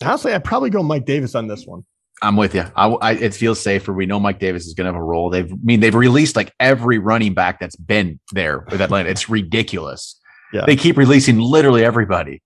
honestly, 0.02 0.33
I'd 0.33 0.45
probably 0.45 0.71
go 0.71 0.83
Mike 0.83 1.04
Davis 1.04 1.35
on 1.35 1.47
this 1.47 1.66
one. 1.66 1.85
I'm 2.21 2.37
with 2.37 2.54
you. 2.54 2.64
I, 2.75 2.88
I 2.88 3.12
it 3.12 3.35
feels 3.35 3.61
safer. 3.61 3.92
We 3.92 4.07
know 4.07 4.18
Mike 4.18 4.40
Davis 4.40 4.66
is 4.66 4.75
going 4.75 4.87
to 4.87 4.92
have 4.92 5.00
a 5.00 5.04
role. 5.04 5.30
They've 5.30 5.52
I 5.52 5.57
mean 5.62 5.80
they've 5.80 5.95
released 5.95 6.35
like 6.35 6.52
every 6.59 6.99
running 6.99 7.35
back 7.35 7.61
that's 7.61 7.76
been 7.76 8.18
there 8.33 8.66
with 8.71 8.80
Atlanta. 8.80 9.09
It's 9.09 9.28
ridiculous. 9.28 10.18
Yeah. 10.52 10.64
They 10.67 10.76
keep 10.76 10.97
releasing 10.97 11.38
literally 11.38 11.85
everybody. 11.85 12.43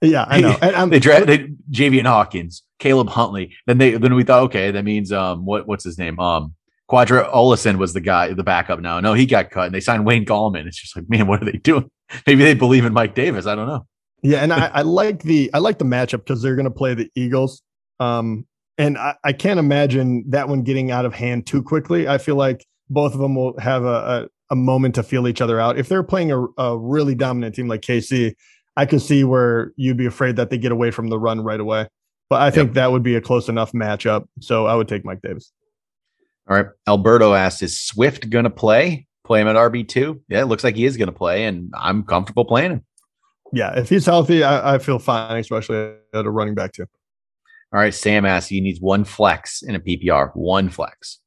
Yeah, 0.00 0.24
I 0.26 0.40
know. 0.40 0.56
And 0.62 0.74
I'm, 0.74 0.90
they 0.90 0.98
drafted 0.98 1.56
Javian 1.70 2.06
Hawkins, 2.06 2.62
Caleb 2.78 3.08
Huntley. 3.08 3.54
Then 3.66 3.78
they 3.78 3.92
then 3.92 4.14
we 4.14 4.24
thought, 4.24 4.42
okay, 4.44 4.70
that 4.70 4.84
means 4.84 5.12
um 5.12 5.44
what 5.44 5.66
what's 5.66 5.84
his 5.84 5.98
name? 5.98 6.18
Um 6.18 6.54
Quadra 6.88 7.30
Ollison 7.30 7.76
was 7.78 7.94
the 7.94 8.00
guy, 8.00 8.32
the 8.32 8.42
backup 8.42 8.80
now. 8.80 9.00
No, 9.00 9.14
he 9.14 9.24
got 9.24 9.50
cut 9.50 9.66
and 9.66 9.74
they 9.74 9.80
signed 9.80 10.04
Wayne 10.04 10.26
Gallman. 10.26 10.66
It's 10.66 10.80
just 10.80 10.94
like, 10.94 11.08
man, 11.08 11.26
what 11.26 11.40
are 11.40 11.46
they 11.46 11.58
doing? 11.58 11.88
Maybe 12.26 12.42
they 12.42 12.54
believe 12.54 12.84
in 12.84 12.92
Mike 12.92 13.14
Davis. 13.14 13.46
I 13.46 13.54
don't 13.54 13.66
know. 13.66 13.86
Yeah, 14.22 14.38
and 14.38 14.52
I, 14.52 14.66
I 14.74 14.82
like 14.82 15.22
the 15.22 15.50
I 15.54 15.58
like 15.58 15.78
the 15.78 15.84
matchup 15.84 16.18
because 16.18 16.42
they're 16.42 16.56
going 16.56 16.64
to 16.64 16.70
play 16.70 16.94
the 16.94 17.10
Eagles, 17.14 17.62
um, 18.00 18.46
and 18.78 18.98
I, 18.98 19.14
I 19.24 19.32
can't 19.32 19.58
imagine 19.58 20.24
that 20.28 20.48
one 20.48 20.62
getting 20.62 20.90
out 20.90 21.04
of 21.04 21.14
hand 21.14 21.46
too 21.46 21.62
quickly. 21.62 22.08
I 22.08 22.18
feel 22.18 22.36
like 22.36 22.66
both 22.90 23.14
of 23.14 23.20
them 23.20 23.34
will 23.34 23.58
have 23.58 23.84
a 23.84 24.28
a, 24.52 24.56
moment 24.56 24.94
to 24.96 25.02
feel 25.02 25.26
each 25.26 25.40
other 25.40 25.58
out. 25.60 25.78
If 25.78 25.88
they're 25.88 26.02
playing 26.02 26.30
a, 26.32 26.44
a 26.58 26.78
really 26.78 27.14
dominant 27.14 27.54
team 27.54 27.68
like 27.68 27.80
KC, 27.80 28.34
I 28.76 28.86
could 28.86 29.02
see 29.02 29.24
where 29.24 29.72
you'd 29.76 29.96
be 29.96 30.06
afraid 30.06 30.36
that 30.36 30.50
they 30.50 30.58
get 30.58 30.72
away 30.72 30.90
from 30.90 31.08
the 31.08 31.18
run 31.18 31.40
right 31.42 31.60
away. 31.60 31.88
But 32.30 32.40
I 32.40 32.50
think 32.50 32.72
that 32.74 32.90
would 32.90 33.02
be 33.02 33.14
a 33.14 33.20
close 33.20 33.48
enough 33.50 33.72
matchup, 33.72 34.24
so 34.40 34.66
I 34.66 34.74
would 34.74 34.88
take 34.88 35.04
Mike 35.04 35.20
Davis. 35.20 35.52
All 36.48 36.56
right. 36.56 36.66
Alberto 36.88 37.34
asked, 37.34 37.62
is 37.62 37.80
Swift 37.80 38.30
gonna 38.30 38.50
play? 38.50 39.06
Play 39.24 39.42
him 39.42 39.48
at 39.48 39.56
RB2? 39.56 40.20
Yeah, 40.28 40.40
it 40.40 40.46
looks 40.46 40.64
like 40.64 40.74
he 40.74 40.86
is 40.86 40.96
gonna 40.96 41.12
play, 41.12 41.44
and 41.44 41.70
I'm 41.76 42.04
comfortable 42.04 42.46
playing 42.46 42.70
him. 42.72 42.84
Yeah, 43.52 43.78
if 43.78 43.90
he's 43.90 44.06
healthy, 44.06 44.42
I, 44.42 44.74
I 44.74 44.78
feel 44.78 44.98
fine, 44.98 45.36
especially 45.36 45.94
at 46.14 46.24
a 46.24 46.30
running 46.30 46.54
back 46.54 46.72
too. 46.72 46.86
All 47.72 47.80
right, 47.80 47.94
Sam 47.94 48.24
asks, 48.24 48.48
he 48.48 48.60
needs 48.60 48.80
one 48.80 49.04
flex 49.04 49.62
in 49.62 49.74
a 49.74 49.80
PPR, 49.80 50.30
one 50.34 50.70
flex. 50.70 51.18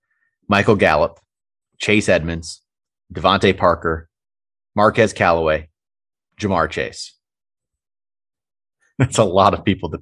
Michael 0.48 0.76
Gallup, 0.76 1.20
Chase 1.80 2.10
Edmonds, 2.10 2.62
DeVante 3.14 3.58
Parker, 3.58 4.10
Marquez 4.76 5.14
Callaway, 5.14 5.70
Ja'Marr 6.40 6.70
Chase. 6.70 7.18
That's 8.98 9.18
a 9.18 9.24
lot 9.24 9.54
of 9.54 9.66
people 9.66 9.90
to 9.92 10.00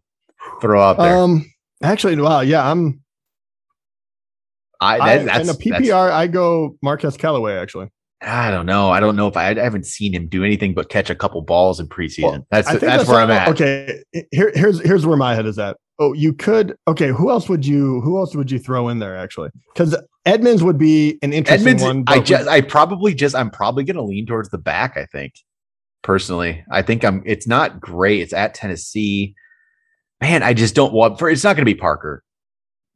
throw 0.62 0.82
out 0.82 0.98
there. 0.98 1.18
Um, 1.18 1.52
actually, 1.82 2.20
wow, 2.20 2.42
yeah, 2.42 2.70
I'm 2.70 3.04
I, 4.80 5.00
I, 5.00 5.18
that, 5.18 5.26
that's, 5.26 5.50
in 5.50 5.56
a 5.56 5.58
PPR, 5.58 6.12
I 6.12 6.28
go 6.28 6.78
Marquez 6.82 7.18
Callaway 7.18 7.56
actually. 7.56 7.90
I 8.24 8.52
don't 8.52 8.66
know. 8.66 8.90
I 8.90 9.00
don't 9.00 9.16
know 9.16 9.28
if 9.28 9.36
I, 9.36 9.50
I 9.50 9.56
haven't 9.56 9.86
seen 9.86 10.14
him 10.14 10.28
do 10.28 10.44
anything 10.44 10.74
but 10.74 10.90
catch 10.90 11.10
a 11.10 11.16
couple 11.16 11.42
balls 11.42 11.80
in 11.80 11.88
preseason. 11.88 12.24
Well, 12.24 12.48
that's 12.52 12.70
think 12.70 12.82
that's 12.82 13.08
where 13.08 13.20
I'm 13.20 13.32
at. 13.32 13.50
Okay, 13.50 14.04
here, 14.32 14.52
here's 14.56 14.82
here's 14.82 15.06
where 15.06 15.18
my 15.18 15.36
head 15.36 15.46
is 15.46 15.60
at. 15.60 15.78
Oh, 16.00 16.14
you 16.14 16.34
could. 16.34 16.76
Okay, 16.88 17.10
who 17.10 17.30
else 17.30 17.50
would 17.50 17.66
you 17.66 18.02
who 18.02 18.18
else 18.18 18.36
would 18.36 18.50
you 18.50 18.60
throw 18.60 18.90
in 18.90 19.00
there 19.00 19.16
actually? 19.16 19.50
Because 19.74 19.96
Edmonds 20.26 20.64
would 20.64 20.78
be 20.78 21.20
an 21.22 21.34
interesting 21.34 21.68
Edmonds, 21.68 21.84
one. 21.84 22.04
I 22.08 22.20
just, 22.20 22.48
I 22.48 22.62
probably 22.62 23.14
just, 23.14 23.36
I'm 23.36 23.50
probably 23.50 23.84
going 23.84 23.98
to 23.98 24.04
lean 24.04 24.26
towards 24.26 24.50
the 24.50 24.58
back. 24.58 24.96
I 24.98 25.06
think 25.06 25.34
personally, 26.02 26.64
I 26.72 26.82
think 26.82 27.04
I'm. 27.04 27.24
It's 27.26 27.48
not 27.48 27.80
great. 27.80 28.22
It's 28.22 28.34
at 28.34 28.54
Tennessee. 28.54 29.36
Man, 30.22 30.42
I 30.42 30.54
just 30.54 30.76
don't 30.76 30.94
want 30.94 31.20
for. 31.20 31.30
It's 31.30 31.44
not 31.44 31.56
going 31.56 31.66
to 31.66 31.74
be 31.74 31.80
Parker. 31.80 32.24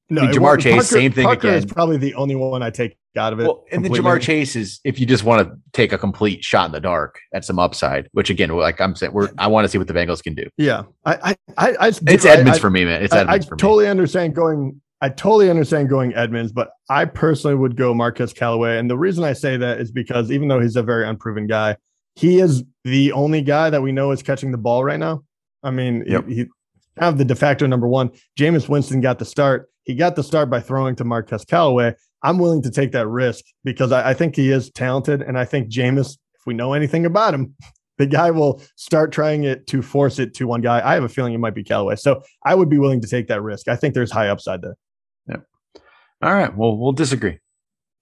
No, 0.10 0.22
I 0.22 0.26
mean, 0.28 0.36
Ja'Marr 0.36 0.60
Chase, 0.60 0.74
Parker, 0.74 0.86
same 0.86 1.12
thing 1.12 1.26
Parker 1.26 1.48
again. 1.50 1.58
is 1.58 1.66
probably 1.66 1.98
the 1.98 2.14
only 2.16 2.36
one 2.36 2.64
I 2.64 2.70
take 2.70 2.98
out 3.18 3.34
of 3.34 3.42
it. 3.42 3.44
Well, 3.44 3.66
and 3.72 3.84
the 3.84 3.90
Ja'Marr 3.90 4.22
Chase 4.22 4.56
is 4.56 4.80
if 4.86 5.00
you 5.00 5.06
just 5.06 5.26
want 5.26 5.46
to 5.46 5.58
take 5.74 5.92
a 5.92 5.98
complete 5.98 6.46
shot 6.46 6.68
in 6.68 6.72
the 6.72 6.80
dark 6.80 7.20
at 7.34 7.44
some 7.44 7.60
upside, 7.60 8.08
which 8.14 8.30
again, 8.30 8.50
like 8.50 8.80
I'm 8.80 8.96
saying, 8.96 9.12
we're 9.12 9.30
I 9.38 9.48
want 9.48 9.66
to 9.66 9.70
see 9.70 9.78
what 9.78 9.88
the 9.88 9.94
Bengals 9.94 10.24
can 10.24 10.34
do. 10.34 10.46
Yeah, 10.58 10.84
I, 11.06 11.36
I, 11.58 11.76
I, 11.78 11.88
it's 11.88 12.26
Edmonds 12.26 12.60
I, 12.60 12.62
for 12.62 12.70
me, 12.70 12.86
man. 12.86 13.04
It's 13.04 13.14
Edmonds 13.14 13.46
I, 13.46 13.50
for 13.50 13.56
me. 13.56 13.60
I 13.60 13.62
totally 13.62 13.88
understand 13.88 14.36
going. 14.36 14.82
I 15.02 15.10
totally 15.10 15.50
understand 15.50 15.90
going 15.90 16.16
Edmonds, 16.16 16.52
but 16.52 16.72
I 16.90 17.06
personally 17.06 17.56
would 17.56 17.76
go 17.76 17.94
Marquez 17.94 18.34
Callaway, 18.34 18.78
and 18.78 18.90
the 18.90 18.98
reason 18.98 19.24
I 19.26 19.34
say 19.34 19.58
that 19.58 19.80
is 19.80 19.92
because 19.92 20.32
even 20.32 20.48
though 20.48 20.62
he's 20.62 20.78
a 20.78 20.84
very 20.84 21.06
unproven 21.06 21.48
guy, 21.48 21.76
he 22.16 22.40
is 22.40 22.64
the 22.86 23.12
only 23.12 23.42
guy 23.42 23.70
that 23.70 23.82
we 23.82 23.92
know 23.92 24.12
is 24.12 24.24
catching 24.24 24.52
the 24.52 24.58
ball 24.58 24.84
right 24.84 25.00
now. 25.00 25.24
I 25.64 25.72
mean, 25.72 26.04
yep. 26.08 26.26
he, 26.28 26.36
he 26.36 26.46
have 26.98 27.18
the 27.18 27.26
de 27.26 27.36
facto 27.36 27.68
number 27.68 27.88
one. 27.88 28.12
Jameis 28.40 28.70
Winston 28.70 29.02
got 29.02 29.20
the 29.20 29.26
start. 29.26 29.70
He 29.88 29.96
got 29.96 30.18
the 30.18 30.24
start 30.24 30.50
by 30.50 30.60
throwing 30.60 30.96
to 30.98 31.06
Marquez 31.06 31.46
Callaway. 31.46 31.96
I'm 32.22 32.40
willing 32.40 32.62
to 32.64 32.70
take 32.70 32.92
that 32.92 33.08
risk 33.08 33.46
because 33.64 33.94
I, 33.94 34.10
I 34.10 34.14
think 34.14 34.36
he 34.36 34.52
is 34.52 34.70
talented. 34.70 35.22
And 35.22 35.40
I 35.40 35.46
think 35.46 35.70
Jameis, 35.70 36.18
if 36.36 36.46
we 36.46 36.54
know 36.54 36.74
anything 36.74 37.06
about 37.06 37.34
him, 37.34 37.56
the 37.98 38.06
guy 38.06 38.30
will 38.30 38.62
start 38.76 39.14
trying 39.14 39.46
it 39.46 39.66
to 39.68 39.82
force 39.82 40.20
it 40.20 40.34
to 40.36 40.46
one 40.46 40.62
guy. 40.62 40.86
I 40.86 40.94
have 40.94 41.06
a 41.06 41.10
feeling 41.10 41.34
it 41.34 41.40
might 41.40 41.56
be 41.56 41.64
Callaway. 41.64 41.96
So 41.96 42.22
I 42.46 42.54
would 42.54 42.70
be 42.70 42.78
willing 42.78 43.02
to 43.02 43.08
take 43.08 43.28
that 43.30 43.42
risk. 43.42 43.70
I 43.70 43.78
think 43.78 43.94
there's 43.94 44.12
high 44.12 44.28
upside 44.28 44.62
there. 44.62 44.76
Yeah. 45.28 45.38
All 46.22 46.34
right. 46.34 46.56
Well, 46.56 46.78
we'll 46.78 46.92
disagree. 46.92 47.40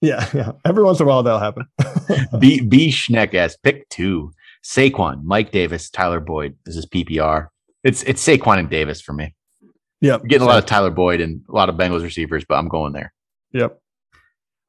Yeah. 0.02 0.28
Yeah. 0.34 0.52
Every 0.64 0.82
once 0.82 0.98
in 0.98 1.06
a 1.06 1.08
while 1.08 1.22
that'll 1.22 1.38
happen. 1.38 1.66
B 2.40 2.60
B 2.60 2.90
Schneck 2.90 3.32
as 3.32 3.56
pick 3.56 3.88
two. 3.90 4.32
Saquon, 4.64 5.22
Mike 5.22 5.52
Davis, 5.52 5.88
Tyler 5.88 6.18
Boyd. 6.18 6.56
This 6.66 6.76
is 6.76 6.84
PPR. 6.84 7.46
It's 7.84 8.02
it's 8.02 8.26
Saquon 8.26 8.58
and 8.58 8.68
Davis 8.68 9.00
for 9.00 9.12
me. 9.12 9.35
Yep. 10.00 10.22
I'm 10.22 10.28
getting 10.28 10.46
a 10.46 10.50
lot 10.50 10.58
of 10.58 10.66
Tyler 10.66 10.90
Boyd 10.90 11.20
and 11.20 11.42
a 11.48 11.52
lot 11.52 11.68
of 11.68 11.76
Bengals 11.76 12.02
receivers, 12.02 12.44
but 12.48 12.56
I'm 12.56 12.68
going 12.68 12.92
there. 12.92 13.12
Yep. 13.52 13.78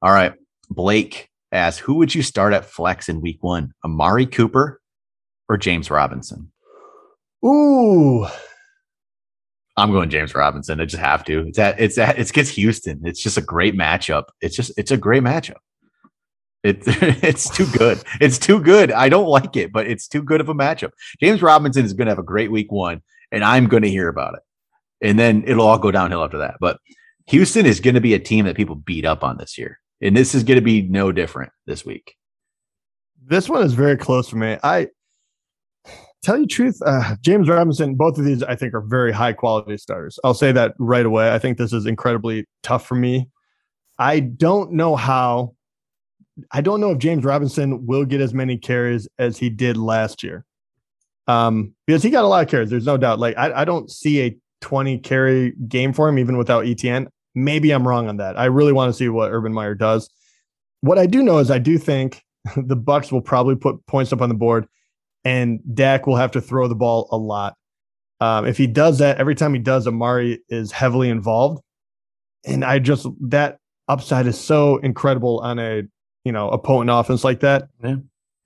All 0.01 0.11
right. 0.11 0.33
Blake 0.69 1.29
asks, 1.51 1.79
who 1.79 1.95
would 1.95 2.13
you 2.13 2.21
start 2.21 2.53
at 2.53 2.65
flex 2.65 3.09
in 3.09 3.21
week 3.21 3.39
one? 3.41 3.73
Amari 3.83 4.25
Cooper 4.25 4.81
or 5.49 5.57
James 5.57 5.89
Robinson? 5.89 6.51
Ooh. 7.45 8.25
I'm 9.75 9.91
going 9.91 10.09
James 10.09 10.33
Robinson. 10.33 10.81
I 10.81 10.85
just 10.85 11.01
have 11.01 11.23
to. 11.25 11.47
It's 11.47 11.59
at 11.59 11.79
it's 11.79 11.97
at 11.99 12.17
it's 12.17 12.31
against 12.31 12.55
Houston. 12.55 13.01
It's 13.05 13.21
just 13.21 13.37
a 13.37 13.41
great 13.41 13.75
matchup. 13.75 14.23
It's 14.41 14.55
just 14.55 14.71
it's 14.75 14.89
a 14.89 14.97
great 14.97 15.21
matchup. 15.21 15.57
It, 16.63 16.81
it's 17.23 17.49
too 17.49 17.67
good. 17.77 18.01
It's 18.19 18.39
too 18.39 18.59
good. 18.59 18.91
I 18.91 19.07
don't 19.07 19.27
like 19.27 19.55
it, 19.55 19.71
but 19.71 19.85
it's 19.85 20.07
too 20.07 20.23
good 20.23 20.41
of 20.41 20.49
a 20.49 20.55
matchup. 20.55 20.91
James 21.21 21.43
Robinson 21.43 21.85
is 21.85 21.93
going 21.93 22.07
to 22.07 22.11
have 22.11 22.19
a 22.19 22.23
great 22.23 22.51
week 22.51 22.71
one, 22.71 23.03
and 23.31 23.43
I'm 23.43 23.67
going 23.67 23.83
to 23.83 23.89
hear 23.89 24.07
about 24.07 24.33
it. 24.33 24.41
And 25.01 25.19
then 25.19 25.43
it'll 25.45 25.67
all 25.67 25.77
go 25.77 25.91
downhill 25.91 26.23
after 26.23 26.39
that. 26.39 26.55
But 26.59 26.79
Houston 27.27 27.65
is 27.65 27.79
going 27.79 27.95
to 27.95 28.01
be 28.01 28.13
a 28.13 28.19
team 28.19 28.45
that 28.45 28.55
people 28.55 28.75
beat 28.75 29.05
up 29.05 29.23
on 29.23 29.37
this 29.37 29.57
year. 29.57 29.79
And 30.01 30.15
this 30.15 30.33
is 30.33 30.43
going 30.43 30.57
to 30.57 30.63
be 30.63 30.81
no 30.83 31.11
different 31.11 31.51
this 31.65 31.85
week. 31.85 32.15
This 33.25 33.49
one 33.49 33.63
is 33.63 33.73
very 33.73 33.97
close 33.97 34.29
for 34.29 34.37
me. 34.37 34.57
I 34.63 34.87
tell 36.23 36.37
you 36.37 36.47
truth, 36.47 36.79
uh, 36.85 37.15
James 37.21 37.49
Robinson, 37.49 37.95
both 37.95 38.17
of 38.17 38.25
these 38.25 38.43
I 38.43 38.55
think 38.55 38.73
are 38.73 38.81
very 38.81 39.11
high 39.11 39.33
quality 39.33 39.77
starters. 39.77 40.19
I'll 40.23 40.33
say 40.33 40.51
that 40.51 40.73
right 40.79 41.05
away. 41.05 41.33
I 41.33 41.39
think 41.39 41.57
this 41.57 41.73
is 41.73 41.85
incredibly 41.85 42.45
tough 42.63 42.85
for 42.87 42.95
me. 42.95 43.27
I 43.99 44.19
don't 44.19 44.73
know 44.73 44.95
how 44.95 45.53
I 46.51 46.61
don't 46.61 46.79
know 46.79 46.91
if 46.91 46.99
James 46.99 47.23
Robinson 47.23 47.85
will 47.87 48.05
get 48.05 48.21
as 48.21 48.33
many 48.33 48.57
carries 48.57 49.07
as 49.17 49.37
he 49.37 49.49
did 49.49 49.75
last 49.75 50.21
year. 50.23 50.45
Um, 51.27 51.73
because 51.85 52.03
he 52.03 52.09
got 52.09 52.23
a 52.23 52.27
lot 52.27 52.43
of 52.43 52.49
carries, 52.49 52.69
there's 52.69 52.85
no 52.85 52.97
doubt. 52.97 53.19
Like 53.19 53.37
I, 53.37 53.61
I 53.61 53.65
don't 53.65 53.91
see 53.91 54.21
a 54.21 54.37
20 54.61 54.99
carry 54.99 55.53
game 55.67 55.93
for 55.93 56.07
him, 56.07 56.19
even 56.19 56.37
without 56.37 56.65
Etienne. 56.65 57.07
Maybe 57.35 57.71
I'm 57.71 57.87
wrong 57.87 58.07
on 58.07 58.17
that. 58.17 58.37
I 58.37 58.45
really 58.45 58.73
want 58.73 58.89
to 58.89 58.97
see 58.97 59.09
what 59.09 59.31
Urban 59.31 59.53
Meyer 59.53 59.75
does. 59.75 60.09
What 60.81 60.97
I 60.97 61.05
do 61.05 61.21
know 61.23 61.37
is 61.39 61.51
I 61.51 61.59
do 61.59 61.77
think 61.77 62.23
the 62.55 62.77
Bucs 62.77 63.11
will 63.11 63.21
probably 63.21 63.55
put 63.55 63.85
points 63.87 64.11
up 64.11 64.21
on 64.21 64.29
the 64.29 64.35
board, 64.35 64.67
and 65.23 65.59
Dak 65.73 66.07
will 66.07 66.15
have 66.15 66.31
to 66.31 66.41
throw 66.41 66.67
the 66.67 66.75
ball 66.75 67.07
a 67.11 67.17
lot. 67.17 67.55
Um, 68.19 68.47
if 68.47 68.57
he 68.57 68.65
does 68.65 68.97
that, 68.99 69.19
every 69.19 69.35
time 69.35 69.53
he 69.53 69.59
does, 69.59 69.87
Amari 69.87 70.39
is 70.49 70.71
heavily 70.71 71.09
involved, 71.09 71.61
and 72.45 72.65
I 72.65 72.79
just 72.79 73.05
that 73.21 73.59
upside 73.87 74.25
is 74.25 74.39
so 74.39 74.77
incredible 74.77 75.39
on 75.39 75.59
a 75.59 75.83
you 76.23 76.31
know 76.31 76.49
a 76.49 76.57
potent 76.57 76.89
offense 76.89 77.23
like 77.23 77.41
that. 77.41 77.67
Yeah. 77.83 77.97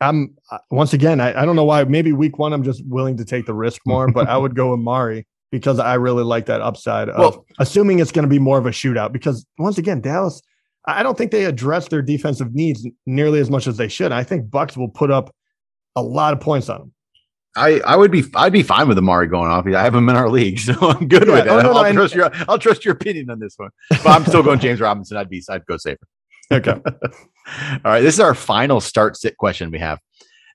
I'm 0.02 0.36
uh, 0.50 0.58
once 0.72 0.94
again, 0.94 1.22
I, 1.22 1.42
I 1.42 1.46
don't 1.46 1.56
know 1.56 1.64
why. 1.64 1.84
Maybe 1.84 2.12
week 2.12 2.40
one, 2.40 2.54
I'm 2.54 2.64
just 2.64 2.84
willing 2.86 3.18
to 3.18 3.26
take 3.26 3.46
the 3.46 3.54
risk 3.54 3.82
more, 3.86 4.12
but 4.12 4.28
I 4.28 4.36
would 4.36 4.56
go 4.56 4.74
Amari 4.74 5.26
because 5.52 5.80
I 5.80 5.96
really 5.96 6.24
like 6.24 6.46
that 6.48 6.62
upside 6.62 7.10
of 7.10 7.20
well, 7.20 7.46
assuming 7.60 8.00
it's 8.00 8.12
going 8.12 8.24
to 8.24 8.30
be 8.30 8.40
more 8.40 8.58
of 8.58 8.66
a 8.66 8.72
shootout. 8.72 9.12
Because 9.12 9.46
once 9.58 9.78
again, 9.78 10.02
Dallas, 10.02 10.42
I 10.86 11.04
don't 11.04 11.18
think 11.18 11.32
they 11.32 11.46
address 11.46 11.90
their 11.90 12.02
defensive 12.02 12.56
needs 12.56 12.88
nearly 13.06 13.40
as 13.40 13.50
much 13.50 13.68
as 13.68 13.78
they 13.78 13.88
should. 13.88 14.12
I 14.12 14.24
think 14.24 14.50
Bucs 14.50 14.78
will 14.78 14.90
put 14.90 15.12
up 15.12 15.34
a 15.96 16.02
lot 16.02 16.34
of 16.34 16.40
points 16.40 16.70
on 16.70 16.80
them. 16.80 16.94
I, 17.56 17.82
I 17.86 17.98
would 17.98 18.12
be 18.12 18.24
I'd 18.36 18.54
be 18.54 18.64
fine 18.64 18.88
with 18.88 18.98
Amari 18.98 19.28
going 19.28 19.52
off. 19.52 19.68
I 19.68 19.84
have 19.84 19.94
him 19.94 20.08
in 20.08 20.16
our 20.16 20.30
league, 20.30 20.60
so 20.60 20.74
I'm 20.82 21.08
good 21.08 21.28
yeah, 21.28 21.34
with 21.34 21.46
it. 21.46 21.50
Oh, 21.50 21.62
no, 21.62 21.74
I'll, 21.74 21.84
no, 21.84 21.92
trust 21.94 22.16
your 22.16 22.32
I'll 22.48 22.60
trust 22.60 22.86
your 22.86 22.94
opinion 22.94 23.30
on 23.30 23.40
this 23.40 23.56
one. 23.58 23.72
But 23.90 24.08
I'm 24.08 24.26
still 24.26 24.42
going 24.42 24.60
James 24.60 24.80
Robinson. 24.80 25.18
I'd 25.18 25.30
be 25.30 25.44
I'd 25.50 25.66
go 25.66 25.78
safer. 25.78 26.08
Okay. 26.52 26.72
All 26.82 27.80
right. 27.84 28.02
This 28.02 28.16
is 28.16 28.20
our 28.20 28.36
final 28.36 28.80
start 28.80 29.18
sit 29.18 29.38
question 29.38 29.72
we 29.72 29.80
have. 29.80 30.00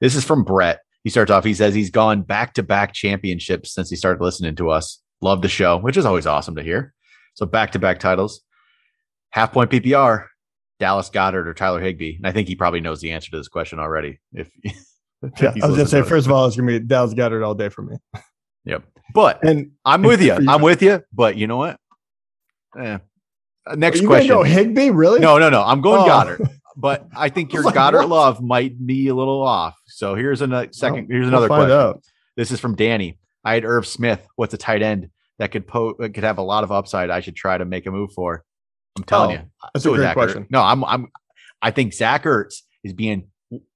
This 0.01 0.15
is 0.15 0.25
from 0.25 0.45
Brett. 0.45 0.81
He 1.07 1.11
starts 1.11 1.31
off, 1.31 1.45
he 1.45 1.55
says 1.55 1.73
he's 1.73 1.91
gone 1.91 2.23
back 2.23 2.55
to 2.55 2.65
back 2.65 2.93
championships 2.93 3.73
since 3.73 3.89
he 3.89 3.95
started 3.95 4.21
listening 4.21 4.57
to 4.57 4.71
us. 4.71 5.01
Love 5.21 5.41
the 5.41 5.49
show, 5.49 5.77
which 5.79 5.97
is 5.97 6.05
always 6.05 6.27
awesome 6.27 6.57
to 6.57 6.65
hear. 6.65 6.95
So 7.35 7.47
back 7.47 7.71
to 7.71 7.79
back 7.79 8.01
titles. 8.01 8.41
Half 9.31 9.53
point 9.53 9.71
PPR, 9.71 10.27
Dallas 10.81 11.09
Goedert 11.09 11.47
or 11.47 11.55
Tyler 11.55 11.81
Higbee. 11.81 12.17
And 12.17 12.27
I 12.27 12.33
think 12.33 12.49
he 12.49 12.57
probably 12.57 12.81
knows 12.81 13.01
the 13.01 13.13
answer 13.13 13.31
to 13.31 13.37
this 13.37 13.47
question 13.47 13.79
already. 13.79 14.19
If, 14.33 14.51
yeah, 14.65 15.55
I 15.63 15.67
was 15.69 15.77
gonna 15.77 15.87
say, 15.87 16.03
first 16.03 16.27
of 16.27 16.33
all, 16.33 16.45
it's 16.49 16.57
gonna 16.57 16.67
be 16.67 16.81
Dallas 16.81 17.15
Goedert 17.15 17.47
all 17.47 17.55
day 17.55 17.69
for 17.69 17.83
me. 17.83 17.99
Yep. 18.65 18.83
But 19.15 19.45
and 19.45 19.71
I'm 19.85 20.03
with 20.03 20.21
you. 20.21 20.33
I'm 20.33 20.61
with 20.61 20.83
you. 20.83 21.05
But 21.13 21.37
you 21.37 21.47
know 21.47 21.57
what? 21.57 21.79
Eh. 22.81 22.99
Next 23.77 24.05
question. 24.05 24.27
Go 24.27 24.43
Higbee, 24.43 24.91
really? 24.91 25.21
No, 25.21 25.39
no, 25.39 25.51
no. 25.51 25.63
I'm 25.63 25.83
going 25.83 26.01
oh. 26.01 26.13
Goedert 26.13 26.51
but 26.77 27.09
I 27.17 27.29
think 27.31 27.53
your 27.53 27.63
like, 27.63 27.75
Goedert 27.75 28.01
what? 28.01 28.09
love 28.09 28.43
might 28.43 28.85
be 28.85 29.09
a 29.09 29.15
little 29.15 29.43
off. 29.43 29.77
So 29.87 30.15
here's 30.15 30.43
a 30.43 30.69
second. 30.73 31.09
Here's 31.11 31.27
another 31.27 31.49
question. 31.49 31.71
Out. 31.71 32.03
This 32.37 32.51
is 32.51 32.61
from 32.61 32.77
Danny. 32.77 33.19
I 33.45 33.55
had 33.55 33.65
Irv 33.65 33.87
Smith. 33.87 34.27
What's 34.37 34.53
a 34.55 34.59
tight 34.59 34.83
end 34.83 35.11
that 35.39 35.53
could 35.53 35.67
po- 35.67 35.95
could 35.95 36.25
have 36.25 36.39
a 36.39 36.43
lot 36.43 36.65
of 36.65 36.73
upside? 36.73 37.11
I 37.11 37.21
should 37.21 37.37
try 37.37 37.57
to 37.57 37.65
make 37.65 37.87
a 37.87 37.91
move 37.91 38.13
for. 38.13 38.45
I'm 38.97 39.05
telling 39.05 39.37
oh, 39.37 39.41
you, 39.41 39.49
that's 39.75 39.87
a 39.87 39.91
great 39.91 40.01
Zach 40.01 40.15
question. 40.15 40.45
Ertz. 40.45 40.51
No, 40.51 40.63
I'm 40.63 40.85
I'm. 40.85 41.09
I 41.63 41.71
think 41.71 41.95
Zach 41.95 42.25
Ertz 42.25 42.63
is 42.85 42.93
being 42.93 43.29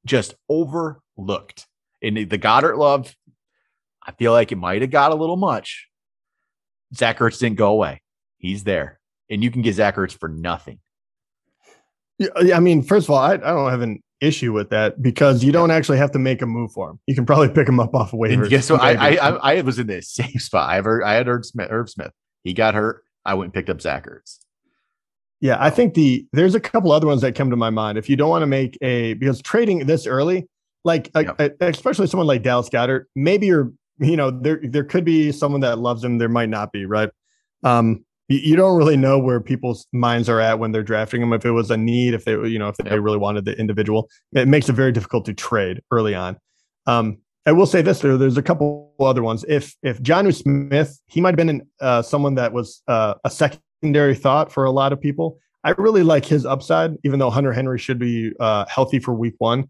just 0.04 0.34
overlooked 0.48 1.66
in 2.02 2.14
the 2.14 2.38
Goedert 2.38 2.76
love. 2.76 3.14
I 4.02 4.12
feel 4.12 4.32
like 4.32 4.50
it 4.50 4.56
might 4.56 4.80
have 4.82 4.90
got 4.90 5.12
a 5.12 5.14
little 5.14 5.36
much. 5.36 5.88
Zach 6.94 7.18
Ertz 7.18 7.38
didn't 7.38 7.56
go 7.56 7.70
away. 7.70 8.02
He's 8.38 8.64
there, 8.64 8.98
and 9.28 9.44
you 9.44 9.50
can 9.50 9.62
get 9.62 9.74
Zach 9.74 9.96
Ertz 9.96 10.18
for 10.18 10.28
nothing. 10.28 10.80
Yeah, 12.20 12.56
I 12.56 12.61
mean, 12.61 12.83
first 12.83 13.06
of 13.06 13.11
all, 13.11 13.18
I, 13.18 13.33
I 13.33 13.37
don't 13.37 13.70
have 13.70 13.80
an 13.80 14.02
issue 14.20 14.52
with 14.52 14.70
that 14.70 15.00
because 15.00 15.42
you 15.42 15.52
don't 15.52 15.70
actually 15.70 15.98
have 15.98 16.11
to 16.12 16.18
make 16.18 16.42
a 16.42 16.46
move 16.46 16.70
for 16.72 16.90
him. 16.90 17.00
You 17.06 17.14
can 17.14 17.24
probably 17.24 17.48
pick 17.48 17.66
him 17.66 17.80
up 17.80 17.94
off 17.94 18.12
of 18.12 18.18
waivers. 18.18 18.35
And 18.35 18.50
guess 18.50 18.70
what? 18.70 18.83
I, 18.83 19.16
I, 19.16 19.56
I 19.56 19.61
was 19.62 19.78
in 19.78 19.87
the 19.87 20.02
same 20.02 20.38
spot. 20.38 20.68
I 20.68 20.80
heard 20.83 21.02
I 21.02 21.14
had 21.14 21.28
Irv 21.28 21.46
Smith. 21.46 21.68
Irv 21.70 21.88
Smith. 21.88 22.12
He 22.44 22.52
got 22.52 22.74
hurt. 22.74 23.02
I 23.24 23.35
went 23.35 23.46
and 23.46 23.54
picked 23.54 23.70
up 23.70 23.80
Zach 23.80 24.06
Ertz. 24.06 24.38
Yeah, 25.40 25.56
I 25.59 25.70
think 25.70 25.94
the 25.94 26.26
there's 26.33 26.54
a 26.54 26.61
couple 26.61 26.92
other 26.92 27.06
ones 27.06 27.22
that 27.22 27.35
come 27.35 27.50
to 27.50 27.56
my 27.56 27.70
mind. 27.70 27.96
If 27.96 28.11
you 28.11 28.16
don't 28.16 28.28
want 28.28 28.42
to 28.42 28.46
make 28.46 28.76
a 28.83 29.14
because 29.14 29.40
trading 29.40 29.87
this 29.87 30.06
early, 30.06 30.46
like 30.85 31.11
yep. 31.14 31.40
a, 31.40 31.50
a, 31.61 31.68
especially 31.68 32.06
someone 32.06 32.26
like 32.26 32.42
Dallas 32.42 32.68
Goedert, 32.68 33.04
maybe 33.16 33.46
you're 33.46 33.72
you 33.98 34.16
know 34.16 34.30
there 34.30 34.61
there 34.62 34.85
could 34.85 35.04
be 35.04 35.33
someone 35.33 35.62
that 35.62 35.78
loves 35.78 36.04
him. 36.04 36.18
There 36.18 36.28
might 36.28 36.50
not 36.50 36.72
be 36.72 36.85
right. 36.85 37.11
Um, 37.62 38.04
you 38.31 38.55
don't 38.55 38.77
really 38.77 38.97
know 38.97 39.19
where 39.19 39.40
people's 39.40 39.87
minds 39.93 40.29
are 40.29 40.40
at 40.40 40.59
when 40.59 40.71
they're 40.71 40.85
drafting 40.85 41.21
them. 41.21 41.33
If 41.33 41.45
it 41.45 41.51
was 41.51 41.71
a 41.71 41.77
need, 41.77 42.14
if 42.14 42.25
they, 42.25 42.33
you 42.33 42.59
know, 42.59 42.69
if 42.69 42.77
they 42.77 42.99
really 42.99 43.19
wanted 43.19 43.45
the 43.45 43.59
individual, 43.59 44.09
it 44.33 44.47
makes 44.47 44.69
it 44.69 44.75
very 44.75 44.93
difficult 44.93 45.25
to 45.27 45.35
trade 45.35 45.83
early 45.90 46.14
on. 46.14 46.37
Um, 46.87 47.19
I 47.45 47.53
will 47.53 47.66
say 47.66 47.83
this: 47.83 48.01
there, 48.01 48.16
there's 48.16 48.37
a 48.37 48.43
couple 48.43 48.95
other 49.01 49.23
ones. 49.23 49.45
If 49.49 49.75
if 49.83 50.01
Jonnu 50.01 50.33
Smith, 50.33 51.01
he 51.07 51.21
might 51.21 51.31
have 51.31 51.47
been 51.47 51.66
uh, 51.81 52.03
someone 52.03 52.37
that 52.37 52.53
was 52.53 52.83
uh, 52.87 53.14
a 53.25 53.31
secondary 53.31 54.14
thought 54.14 54.53
for 54.53 54.64
a 54.64 54.71
lot 54.71 54.93
of 54.93 55.01
people. 55.01 55.38
I 55.64 55.71
really 55.73 56.05
like 56.05 56.25
his 56.25 56.47
upside, 56.47 56.97
even 57.05 57.19
though 57.19 57.31
Hunter 57.31 57.53
Henry 57.53 57.79
should 57.79 57.99
be 57.99 58.33
uh, 58.38 58.64
healthy 58.69 59.01
for 59.01 59.12
Week 59.12 59.35
One. 59.38 59.69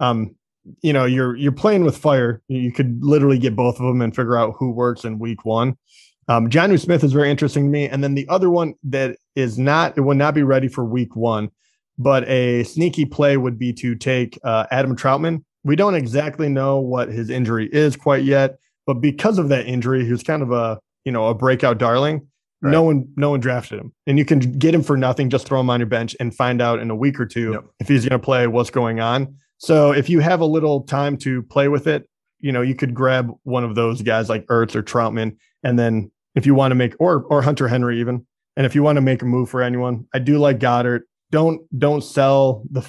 Um, 0.00 0.36
you 0.82 0.92
know, 0.92 1.06
you're 1.06 1.34
you're 1.34 1.52
playing 1.52 1.84
with 1.84 1.96
fire. 1.96 2.42
You 2.48 2.72
could 2.72 3.02
literally 3.02 3.38
get 3.38 3.56
both 3.56 3.80
of 3.80 3.86
them 3.86 4.02
and 4.02 4.14
figure 4.14 4.36
out 4.36 4.54
who 4.58 4.70
works 4.70 5.04
in 5.04 5.18
Week 5.18 5.46
One. 5.46 5.78
Um, 6.28 6.50
Smith 6.50 7.04
is 7.04 7.12
very 7.12 7.30
interesting 7.30 7.64
to 7.64 7.70
me. 7.70 7.88
And 7.88 8.02
then 8.02 8.14
the 8.14 8.28
other 8.28 8.48
one 8.50 8.74
that 8.84 9.16
is 9.34 9.58
not, 9.58 9.96
it 9.98 10.02
will 10.02 10.14
not 10.14 10.34
be 10.34 10.42
ready 10.42 10.68
for 10.68 10.84
week 10.84 11.16
one, 11.16 11.50
but 11.98 12.28
a 12.28 12.64
sneaky 12.64 13.04
play 13.04 13.36
would 13.36 13.58
be 13.58 13.72
to 13.74 13.94
take 13.94 14.38
uh, 14.44 14.66
Adam 14.70 14.96
Trautman. 14.96 15.44
We 15.64 15.76
don't 15.76 15.94
exactly 15.94 16.48
know 16.48 16.78
what 16.78 17.08
his 17.08 17.30
injury 17.30 17.68
is 17.72 17.96
quite 17.96 18.24
yet, 18.24 18.58
but 18.86 18.94
because 18.94 19.38
of 19.38 19.48
that 19.48 19.66
injury, 19.66 20.04
he 20.04 20.10
was 20.10 20.22
kind 20.22 20.42
of 20.42 20.52
a, 20.52 20.78
you 21.04 21.12
know, 21.12 21.26
a 21.26 21.34
breakout 21.34 21.78
darling. 21.78 22.26
Right. 22.60 22.70
No 22.70 22.82
one, 22.84 23.08
no 23.16 23.30
one 23.30 23.40
drafted 23.40 23.80
him, 23.80 23.92
and 24.06 24.18
you 24.18 24.24
can 24.24 24.38
get 24.38 24.72
him 24.72 24.84
for 24.84 24.96
nothing. 24.96 25.30
Just 25.30 25.46
throw 25.46 25.58
him 25.58 25.68
on 25.68 25.80
your 25.80 25.88
bench 25.88 26.14
and 26.20 26.32
find 26.32 26.62
out 26.62 26.78
in 26.78 26.90
a 26.92 26.94
week 26.94 27.18
or 27.18 27.26
two 27.26 27.52
yep. 27.54 27.64
if 27.80 27.88
he's 27.88 28.08
going 28.08 28.20
to 28.20 28.24
play. 28.24 28.46
What's 28.46 28.70
going 28.70 29.00
on? 29.00 29.34
So 29.58 29.90
if 29.90 30.08
you 30.08 30.20
have 30.20 30.40
a 30.40 30.44
little 30.44 30.82
time 30.82 31.16
to 31.18 31.42
play 31.42 31.66
with 31.66 31.88
it, 31.88 32.08
you 32.42 32.52
know 32.52 32.60
you 32.60 32.74
could 32.74 32.94
grab 32.94 33.30
one 33.44 33.64
of 33.64 33.74
those 33.74 34.02
guys 34.02 34.28
like 34.28 34.46
Ertz 34.46 34.74
or 34.74 34.82
Trautman, 34.82 35.36
and 35.62 35.78
then 35.78 36.10
if 36.34 36.44
you 36.44 36.54
want 36.54 36.72
to 36.72 36.74
make 36.74 36.94
or 36.98 37.24
or 37.24 37.40
Hunter 37.40 37.68
Henry 37.68 38.00
even, 38.00 38.26
and 38.56 38.66
if 38.66 38.74
you 38.74 38.82
want 38.82 38.96
to 38.96 39.00
make 39.00 39.22
a 39.22 39.26
move 39.26 39.48
for 39.48 39.62
anyone, 39.62 40.06
I 40.12 40.18
do 40.18 40.38
like 40.38 40.58
Goedert. 40.58 41.02
Don't 41.30 41.62
don't 41.78 42.02
sell 42.02 42.64
the 42.70 42.86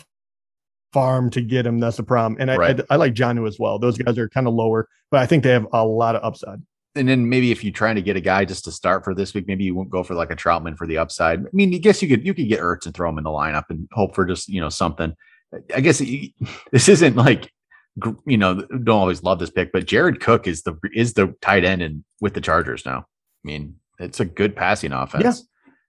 farm 0.92 1.30
to 1.32 1.42
get 1.42 1.66
him. 1.66 1.80
That's 1.80 1.98
the 1.98 2.04
problem. 2.04 2.40
And 2.40 2.52
I, 2.52 2.56
right. 2.56 2.80
I, 2.80 2.84
I, 2.92 2.96
like 2.98 3.14
Jonnu 3.14 3.48
as 3.48 3.58
well. 3.60 3.80
Those 3.80 3.98
guys 3.98 4.18
are 4.18 4.30
kind 4.30 4.48
of 4.48 4.54
lower, 4.54 4.88
but 5.10 5.22
I 5.22 5.26
think 5.26 5.44
they 5.44 5.50
have 5.50 5.68
a 5.74 5.84
lot 5.84 6.16
of 6.16 6.24
upside. 6.24 6.62
And 6.96 7.10
then 7.10 7.28
maybe 7.28 7.52
if 7.52 7.64
you're 7.64 7.74
trying 7.74 7.96
to 7.96 8.04
get 8.04 8.16
a 8.16 8.22
guy 8.22 8.46
just 8.46 8.64
to 8.66 8.72
start 8.72 9.04
for 9.04 9.16
this 9.16 9.34
week, 9.34 9.48
maybe 9.48 9.64
you 9.64 9.74
won't 9.74 9.90
go 9.90 10.04
for 10.04 10.14
like 10.14 10.30
a 10.30 10.36
Trautman 10.36 10.78
for 10.78 10.86
the 10.86 11.00
upside. 11.00 11.40
I 11.40 11.50
mean, 11.52 11.74
I 11.74 11.80
guess 11.80 12.04
you 12.04 12.08
could 12.08 12.24
you 12.24 12.36
could 12.36 12.48
get 12.48 12.60
Ertz 12.60 12.86
and 12.86 12.94
throw 12.94 13.10
him 13.10 13.18
in 13.18 13.24
the 13.24 13.32
lineup 13.32 13.64
and 13.70 13.88
hope 13.92 14.14
for 14.14 14.26
just 14.26 14.48
you 14.48 14.62
know 14.62 14.70
something. 14.70 15.16
I 15.74 15.82
guess 15.82 15.98
this 16.72 16.88
isn't 16.88 17.16
like 17.16 17.52
you 18.26 18.38
know 18.38 18.62
don't 18.62 18.90
always 18.90 19.24
love 19.24 19.40
this 19.40 19.50
pick, 19.50 19.72
but 19.72 19.86
Jared 19.86 20.20
Cook 20.20 20.48
is 20.48 20.64
the 20.64 20.78
is 20.94 21.14
the 21.14 21.36
tight 21.42 21.64
end 21.64 21.82
and 21.82 22.04
with 22.22 22.34
the 22.34 22.42
Chargers 22.42 22.86
now. 22.86 23.00
I 23.00 23.48
mean, 23.48 23.76
it's 24.00 24.20
a 24.20 24.26
good 24.26 24.56
passing 24.56 24.92
offense. 24.94 25.24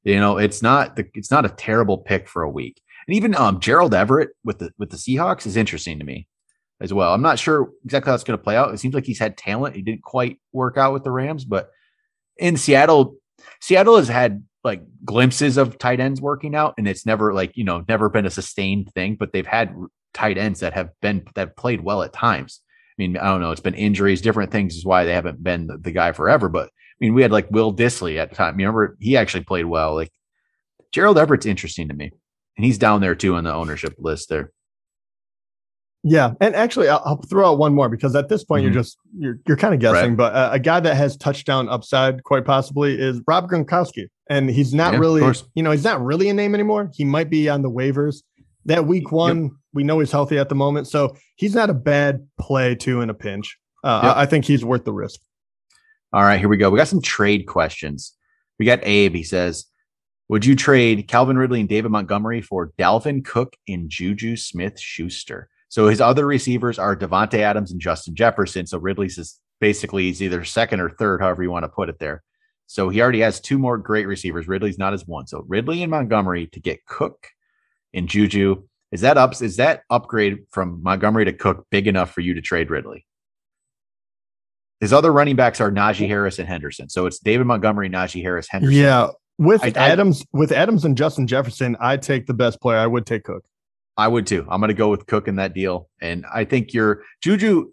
Yeah. 0.05 0.15
You 0.15 0.21
know, 0.21 0.39
it's 0.39 0.63
not 0.63 0.97
the 0.97 1.07
it's 1.15 1.31
not 1.31 1.47
a 1.47 1.51
terrible 1.51 1.99
pick 1.99 2.29
for 2.29 2.43
a 2.43 2.51
week. 2.51 2.81
And 3.07 3.17
even 3.17 3.35
um, 3.35 3.61
Gerald 3.61 3.95
Everett 3.95 4.31
with 4.45 4.59
the 4.59 4.71
with 4.79 4.91
the 4.91 4.97
Seahawks 4.97 5.47
is 5.47 5.57
interesting 5.57 5.99
to 5.99 6.05
me 6.05 6.27
as 6.81 6.93
well. 6.93 7.15
I'm 7.15 7.23
not 7.23 7.39
sure 7.39 7.71
exactly 7.85 8.11
how 8.11 8.15
it's 8.15 8.25
going 8.25 8.39
to 8.39 8.43
play 8.43 8.57
out. 8.57 8.73
It 8.75 8.79
seems 8.79 8.95
like 8.95 9.07
he's 9.07 9.19
had 9.19 9.37
talent. 9.37 9.77
He 9.77 9.83
didn't 9.83 10.03
quite 10.03 10.39
work 10.53 10.77
out 10.77 10.93
with 10.93 11.05
the 11.05 11.11
Rams, 11.11 11.45
but 11.45 11.71
in 12.37 12.57
Seattle, 12.57 13.17
Seattle 13.61 13.97
has 13.97 14.09
had 14.09 14.45
like 14.63 14.83
glimpses 15.05 15.57
of 15.57 15.79
tight 15.79 16.01
ends 16.01 16.21
working 16.21 16.55
out, 16.55 16.75
and 16.79 16.89
it's 16.89 17.07
never 17.07 17.33
like 17.33 17.57
you 17.57 17.65
know 17.65 17.85
never 17.89 18.09
been 18.09 18.27
a 18.27 18.31
sustained 18.31 18.93
thing. 18.93 19.17
But 19.17 19.33
they've 19.33 19.47
had 19.47 19.75
tight 20.15 20.39
ends 20.39 20.61
that 20.61 20.73
have 20.73 20.91
been 21.03 21.25
that 21.35 21.57
played 21.57 21.83
well 21.83 22.03
at 22.03 22.13
times. 22.13 22.61
I 22.99 23.03
mean, 23.03 23.17
I 23.17 23.25
don't 23.25 23.41
know. 23.41 23.51
It's 23.51 23.61
been 23.61 23.75
injuries, 23.75 24.21
different 24.21 24.53
things 24.53 24.77
is 24.77 24.85
why 24.85 25.05
they 25.05 25.13
haven't 25.15 25.43
been 25.43 25.67
the, 25.67 25.79
the 25.79 25.91
guy 25.91 26.13
forever. 26.13 26.49
But 26.49 26.67
I 26.67 26.97
mean, 27.01 27.15
we 27.15 27.23
had 27.23 27.33
like 27.33 27.51
Will 27.51 27.75
Dissly 27.75 28.19
at 28.19 28.31
the 28.31 28.37
time. 28.37 28.59
You 28.59 28.67
remember 28.67 28.97
he 29.01 29.17
actually 29.17 29.45
played 29.45 29.67
well. 29.67 29.95
Like 29.95 30.13
Gerald 30.93 31.19
Everett's 31.19 31.47
interesting 31.47 31.89
to 31.89 31.95
me 31.95 32.13
and 32.57 32.65
he's 32.65 32.79
down 32.79 33.01
there 33.01 33.15
too 33.15 33.35
on 33.35 33.45
the 33.45 33.53
ownership 33.53 33.95
list 33.99 34.29
there. 34.29 34.53
Yeah, 36.07 36.33
and 36.39 36.55
actually, 36.55 36.89
I'll, 36.89 37.03
I'll 37.05 37.23
throw 37.23 37.51
out 37.51 37.59
one 37.59 37.75
more 37.75 37.89
because 37.89 38.15
at 38.15 38.29
this 38.29 38.45
point 38.45 38.65
mm-hmm. 38.65 38.75
you're 38.75 38.83
just 38.83 38.99
you're 39.17 39.39
you're 39.49 39.57
kind 39.57 39.73
of 39.73 39.81
guessing, 39.81 40.11
right. 40.11 40.17
but 40.17 40.35
uh, 40.35 40.51
a 40.53 40.59
guy 40.59 40.79
that 40.81 40.97
has 40.97 41.17
touchdown 41.17 41.69
upside 41.71 42.23
quite 42.25 42.45
possibly 42.45 43.01
is 43.01 43.23
Rob 43.27 43.49
Gronkowski, 43.49 44.09
and 44.29 44.51
he's 44.51 44.75
not 44.75 44.93
yeah, 44.93 44.99
really 44.99 45.35
you 45.55 45.63
know 45.63 45.71
he's 45.71 45.85
not 45.85 46.05
really 46.05 46.29
a 46.29 46.35
name 46.35 46.55
anymore. 46.55 46.91
He 46.93 47.05
might 47.05 47.31
be 47.31 47.49
on 47.49 47.63
the 47.63 47.71
waivers. 47.71 48.23
That 48.67 48.87
week 48.87 49.13
one, 49.13 49.45
yep. 49.45 49.53
We 49.75 49.85
know 49.85 49.99
he's 49.99 50.13
healthy 50.13 50.39
at 50.39 50.49
the 50.49 50.55
moment, 50.55 50.87
so 50.87 51.17
he's 51.37 51.55
not 51.55 51.69
a 51.69 51.75
bad 51.75 52.27
play 52.39 52.75
too 52.75 53.01
in 53.01 53.11
a 53.11 53.15
pinch. 53.15 53.59
Uh, 53.83 54.01
yep. 54.03 54.17
I, 54.17 54.23
I 54.23 54.27
think 54.27 54.45
he's 54.45 54.65
worth 54.65 54.85
the 54.85 54.93
risk. 54.93 55.21
All 56.13 56.23
right, 56.23 56.39
here 56.39 56.49
we 56.49 56.57
go. 56.57 56.71
We 56.71 56.79
got 56.79 56.89
some 56.89 57.03
trade 57.03 57.47
questions. 57.47 58.15
We 58.59 58.67
got 58.67 58.79
Abe. 58.85 59.15
He 59.15 59.25
says, 59.25 59.67
would 60.29 60.47
you 60.47 60.57
trade 60.57 61.09
Calvin 61.09 61.37
Ridley 61.37 61.61
and 61.61 61.69
David 61.69 61.91
Montgomery 61.91 62.41
for 62.41 62.73
Dalvin 62.79 63.25
Cook 63.25 63.57
and 63.69 63.91
Juju 63.91 64.37
Smith 64.37 64.81
Schuster? 64.81 65.49
So 65.69 65.89
his 65.89 66.01
other 66.01 66.25
receivers 66.25 66.79
are 66.79 66.97
Davante 66.97 67.41
Adams 67.41 67.73
and 67.73 67.81
Justin 67.81 68.15
Jefferson. 68.15 68.67
So 68.67 68.79
Ridley's 68.79 69.19
is 69.19 69.41
basically 69.61 70.05
he's 70.05 70.23
either 70.23 70.45
second 70.45 70.81
or 70.81 70.91
third, 70.91 71.21
however 71.21 71.43
you 71.43 71.51
want 71.51 71.65
to 71.65 71.69
put 71.69 71.89
it 71.89 71.99
there. 71.99 72.23
So 72.67 72.89
he 72.89 73.03
already 73.03 73.21
has 73.21 73.41
two 73.41 73.59
more 73.59 73.77
great 73.77 74.07
receivers. 74.07 74.49
Ridley's 74.49 74.79
not 74.79 74.95
as 74.95 75.07
one. 75.07 75.27
So 75.27 75.45
Ridley 75.49 75.83
and 75.83 75.91
Montgomery 75.91 76.47
to 76.49 76.61
get 76.61 76.87
Cook 76.87 77.27
and 77.93 78.09
Juju. 78.09 78.63
Is 78.95 79.01
that 79.01 79.19
up? 79.19 79.43
Is 79.43 79.57
that 79.57 79.83
upgrade 79.91 80.47
from 80.53 80.81
Montgomery 80.81 81.25
to 81.25 81.33
Cook 81.33 81.67
big 81.69 81.89
enough 81.89 82.13
for 82.13 82.21
you 82.21 82.33
to 82.35 82.41
trade 82.41 82.71
Ridley? 82.71 83.05
His 84.79 84.93
other 84.93 85.13
running 85.13 85.35
backs 85.35 85.61
are 85.61 85.73
Najee 85.73 86.07
Harris 86.07 86.39
and 86.39 86.47
Henderson. 86.47 86.89
So 86.89 87.07
it's 87.07 87.19
David 87.19 87.49
Montgomery, 87.49 87.91
Najee 87.91 88.23
Harris, 88.23 88.47
Henderson. 88.49 88.77
Yeah. 88.77 89.09
With 89.37 89.65
I, 89.65 89.71
Adams, 89.71 90.23
I, 90.23 90.39
with 90.39 90.53
Adams 90.53 90.85
and 90.85 90.97
Justin 90.97 91.27
Jefferson, 91.27 91.77
I 91.81 91.97
take 91.97 92.27
the 92.27 92.35
best 92.35 92.61
player. 92.61 92.79
I 92.79 92.87
would 92.87 93.05
take 93.05 93.25
Cook. 93.25 93.45
I 93.97 94.07
would 94.07 94.29
too. 94.29 94.47
I'm 94.49 94.61
going 94.61 94.69
to 94.69 94.75
go 94.75 94.91
with 94.91 95.07
Cook 95.07 95.27
in 95.27 95.37
that 95.37 95.55
deal, 95.55 95.89
and 96.01 96.25
I 96.33 96.45
think 96.45 96.73
your 96.73 97.03
Juju. 97.21 97.73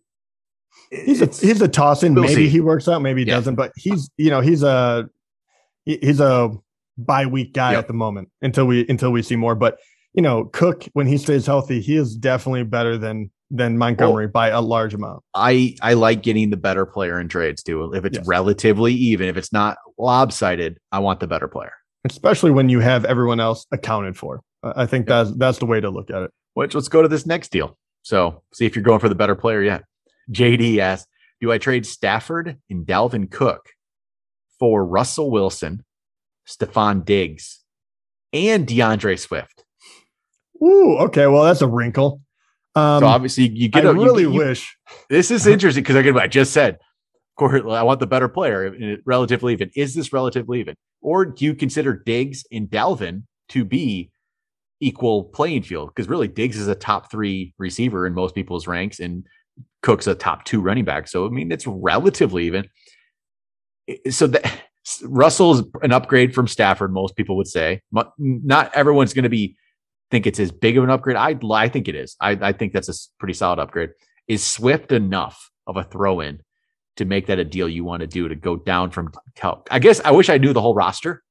He's 0.89 1.21
a 1.21 1.27
he's 1.27 1.61
a 1.61 1.67
toss 1.67 2.01
in. 2.01 2.15
We'll 2.15 2.23
maybe 2.23 2.45
see. 2.45 2.49
he 2.49 2.61
works 2.61 2.87
out, 2.87 3.03
maybe 3.03 3.21
he 3.21 3.27
yeah. 3.27 3.35
doesn't. 3.35 3.55
But 3.55 3.73
he's 3.75 4.09
you 4.17 4.31
know 4.31 4.41
he's 4.41 4.63
a 4.63 5.07
he's 5.85 6.19
a 6.19 6.49
bye 6.97 7.27
week 7.27 7.53
guy 7.53 7.71
yep. 7.71 7.79
at 7.79 7.87
the 7.87 7.93
moment 7.93 8.29
until 8.41 8.65
we 8.65 8.87
until 8.87 9.11
we 9.11 9.21
see 9.21 9.35
more. 9.35 9.53
But 9.53 9.77
you 10.13 10.21
know 10.21 10.45
Cook 10.45 10.85
when 10.93 11.07
he 11.07 11.17
stays 11.17 11.45
healthy, 11.45 11.81
he 11.81 11.95
is 11.95 12.15
definitely 12.15 12.63
better 12.63 12.97
than 12.97 13.31
than 13.49 13.77
Montgomery 13.77 14.27
well, 14.27 14.31
by 14.31 14.49
a 14.49 14.61
large 14.61 14.93
amount. 14.93 15.23
I 15.33 15.75
I 15.81 15.93
like 15.93 16.23
getting 16.23 16.49
the 16.49 16.57
better 16.57 16.85
player 16.85 17.19
in 17.19 17.27
trades 17.27 17.63
too. 17.63 17.93
If 17.93 18.05
it's 18.05 18.17
yes. 18.17 18.27
relatively 18.27 18.93
even, 18.93 19.27
if 19.27 19.37
it's 19.37 19.53
not 19.53 19.77
lopsided, 19.97 20.79
I 20.91 20.99
want 20.99 21.19
the 21.19 21.27
better 21.27 21.47
player. 21.47 21.73
Especially 22.05 22.51
when 22.51 22.69
you 22.69 22.79
have 22.79 23.05
everyone 23.05 23.39
else 23.39 23.67
accounted 23.71 24.17
for. 24.17 24.41
I 24.63 24.85
think 24.85 25.07
yeah. 25.07 25.23
that's 25.23 25.37
that's 25.37 25.57
the 25.59 25.65
way 25.65 25.79
to 25.79 25.89
look 25.89 26.09
at 26.09 26.23
it. 26.23 26.31
Which 26.53 26.73
let's 26.75 26.87
go 26.87 27.01
to 27.01 27.07
this 27.07 27.25
next 27.25 27.51
deal. 27.51 27.77
So 28.03 28.41
see 28.53 28.65
if 28.65 28.75
you're 28.75 28.83
going 28.83 28.99
for 28.99 29.09
the 29.09 29.15
better 29.15 29.35
player 29.35 29.61
yet. 29.61 29.83
JD 30.31 30.77
asks, 30.79 31.07
do 31.39 31.51
I 31.51 31.57
trade 31.57 31.85
Stafford 31.85 32.57
and 32.69 32.85
Dalvin 32.85 33.29
Cook 33.29 33.69
for 34.59 34.85
Russell 34.85 35.31
Wilson, 35.31 35.83
Stefon 36.47 37.03
Diggs, 37.03 37.59
and 38.31 38.67
DeAndre 38.67 39.19
Swift? 39.19 39.60
Ooh, 40.63 40.97
okay. 40.99 41.27
Well, 41.27 41.43
that's 41.43 41.61
a 41.61 41.67
wrinkle. 41.67 42.21
Um, 42.75 43.01
so 43.01 43.07
obviously, 43.07 43.49
you 43.49 43.67
get. 43.67 43.85
I 43.85 43.89
a, 43.89 43.93
really 43.93 44.23
you, 44.23 44.31
wish 44.31 44.77
this 45.09 45.31
is 45.31 45.45
interesting 45.47 45.83
because 45.83 45.95
I 46.15 46.27
just 46.27 46.53
said, 46.53 46.75
of 46.75 46.79
course, 47.37 47.61
I 47.67 47.83
want 47.83 47.99
the 47.99 48.07
better 48.07 48.29
player. 48.29 48.99
Relatively 49.05 49.53
even. 49.53 49.71
Is 49.75 49.93
this 49.93 50.13
relatively 50.13 50.59
even, 50.61 50.75
or 51.01 51.25
do 51.25 51.43
you 51.43 51.53
consider 51.53 51.93
Diggs 51.93 52.45
and 52.51 52.69
Dalvin 52.69 53.23
to 53.49 53.65
be 53.65 54.11
equal 54.79 55.25
playing 55.25 55.63
field? 55.63 55.89
Because 55.93 56.07
really, 56.07 56.29
Diggs 56.29 56.57
is 56.57 56.67
a 56.67 56.75
top 56.75 57.11
three 57.11 57.53
receiver 57.57 58.07
in 58.07 58.13
most 58.13 58.35
people's 58.35 58.67
ranks, 58.67 58.99
and 59.01 59.25
Cook's 59.81 60.07
a 60.07 60.15
top 60.15 60.45
two 60.45 60.61
running 60.61 60.85
back. 60.85 61.09
So 61.09 61.25
I 61.25 61.29
mean, 61.29 61.51
it's 61.51 61.67
relatively 61.67 62.45
even. 62.45 62.69
So 64.09 64.27
that 64.27 64.61
Russell's 65.03 65.63
an 65.81 65.91
upgrade 65.91 66.33
from 66.33 66.47
Stafford. 66.47 66.93
Most 66.93 67.17
people 67.17 67.35
would 67.35 67.47
say. 67.47 67.81
Not 68.17 68.73
everyone's 68.73 69.13
going 69.13 69.23
to 69.23 69.29
be 69.29 69.57
think 70.11 70.27
it's 70.27 70.39
as 70.39 70.51
big 70.51 70.77
of 70.77 70.83
an 70.83 70.89
upgrade. 70.89 71.15
I 71.15 71.39
I 71.51 71.69
think 71.69 71.87
it 71.87 71.95
is. 71.95 72.15
I, 72.19 72.31
I 72.31 72.51
think 72.51 72.73
that's 72.73 72.89
a 72.89 72.93
pretty 73.17 73.33
solid 73.33 73.59
upgrade. 73.59 73.91
Is 74.27 74.43
Swift 74.43 74.91
enough 74.91 75.49
of 75.65 75.77
a 75.77 75.83
throw 75.83 76.19
in 76.19 76.41
to 76.97 77.05
make 77.05 77.27
that 77.27 77.39
a 77.39 77.45
deal 77.45 77.67
you 77.67 77.83
want 77.83 78.01
to 78.01 78.07
do 78.07 78.27
to 78.27 78.35
go 78.35 78.57
down 78.57 78.91
from? 78.91 79.11
I 79.71 79.79
guess 79.79 80.01
I 80.01 80.11
wish 80.11 80.29
I 80.29 80.37
knew 80.37 80.53
the 80.53 80.61
whole 80.61 80.75
roster. 80.75 81.23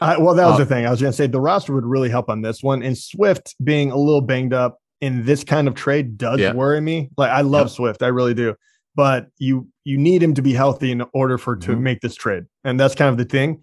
Uh, 0.00 0.16
well, 0.18 0.34
that 0.34 0.46
was 0.46 0.58
the 0.58 0.66
thing. 0.66 0.84
I 0.84 0.90
was 0.90 1.00
going 1.00 1.12
to 1.12 1.16
say 1.16 1.28
the 1.28 1.40
roster 1.40 1.72
would 1.72 1.86
really 1.86 2.08
help 2.08 2.28
on 2.28 2.42
this 2.42 2.60
one, 2.60 2.82
and 2.82 2.98
Swift 2.98 3.54
being 3.62 3.92
a 3.92 3.96
little 3.96 4.20
banged 4.20 4.52
up 4.52 4.78
in 5.00 5.24
this 5.24 5.44
kind 5.44 5.68
of 5.68 5.74
trade 5.76 6.18
does 6.18 6.40
yeah. 6.40 6.52
worry 6.52 6.80
me. 6.80 7.10
Like 7.16 7.30
I 7.30 7.42
love 7.42 7.68
yeah. 7.68 7.74
Swift, 7.74 8.02
I 8.02 8.08
really 8.08 8.34
do, 8.34 8.56
but 8.96 9.28
you 9.38 9.68
you 9.84 9.98
need 9.98 10.22
him 10.22 10.34
to 10.34 10.42
be 10.42 10.54
healthy 10.54 10.90
in 10.90 11.04
order 11.14 11.38
for 11.38 11.54
to 11.54 11.72
mm-hmm. 11.72 11.82
make 11.82 12.00
this 12.00 12.16
trade, 12.16 12.44
and 12.64 12.80
that's 12.80 12.96
kind 12.96 13.10
of 13.10 13.16
the 13.16 13.24
thing. 13.24 13.62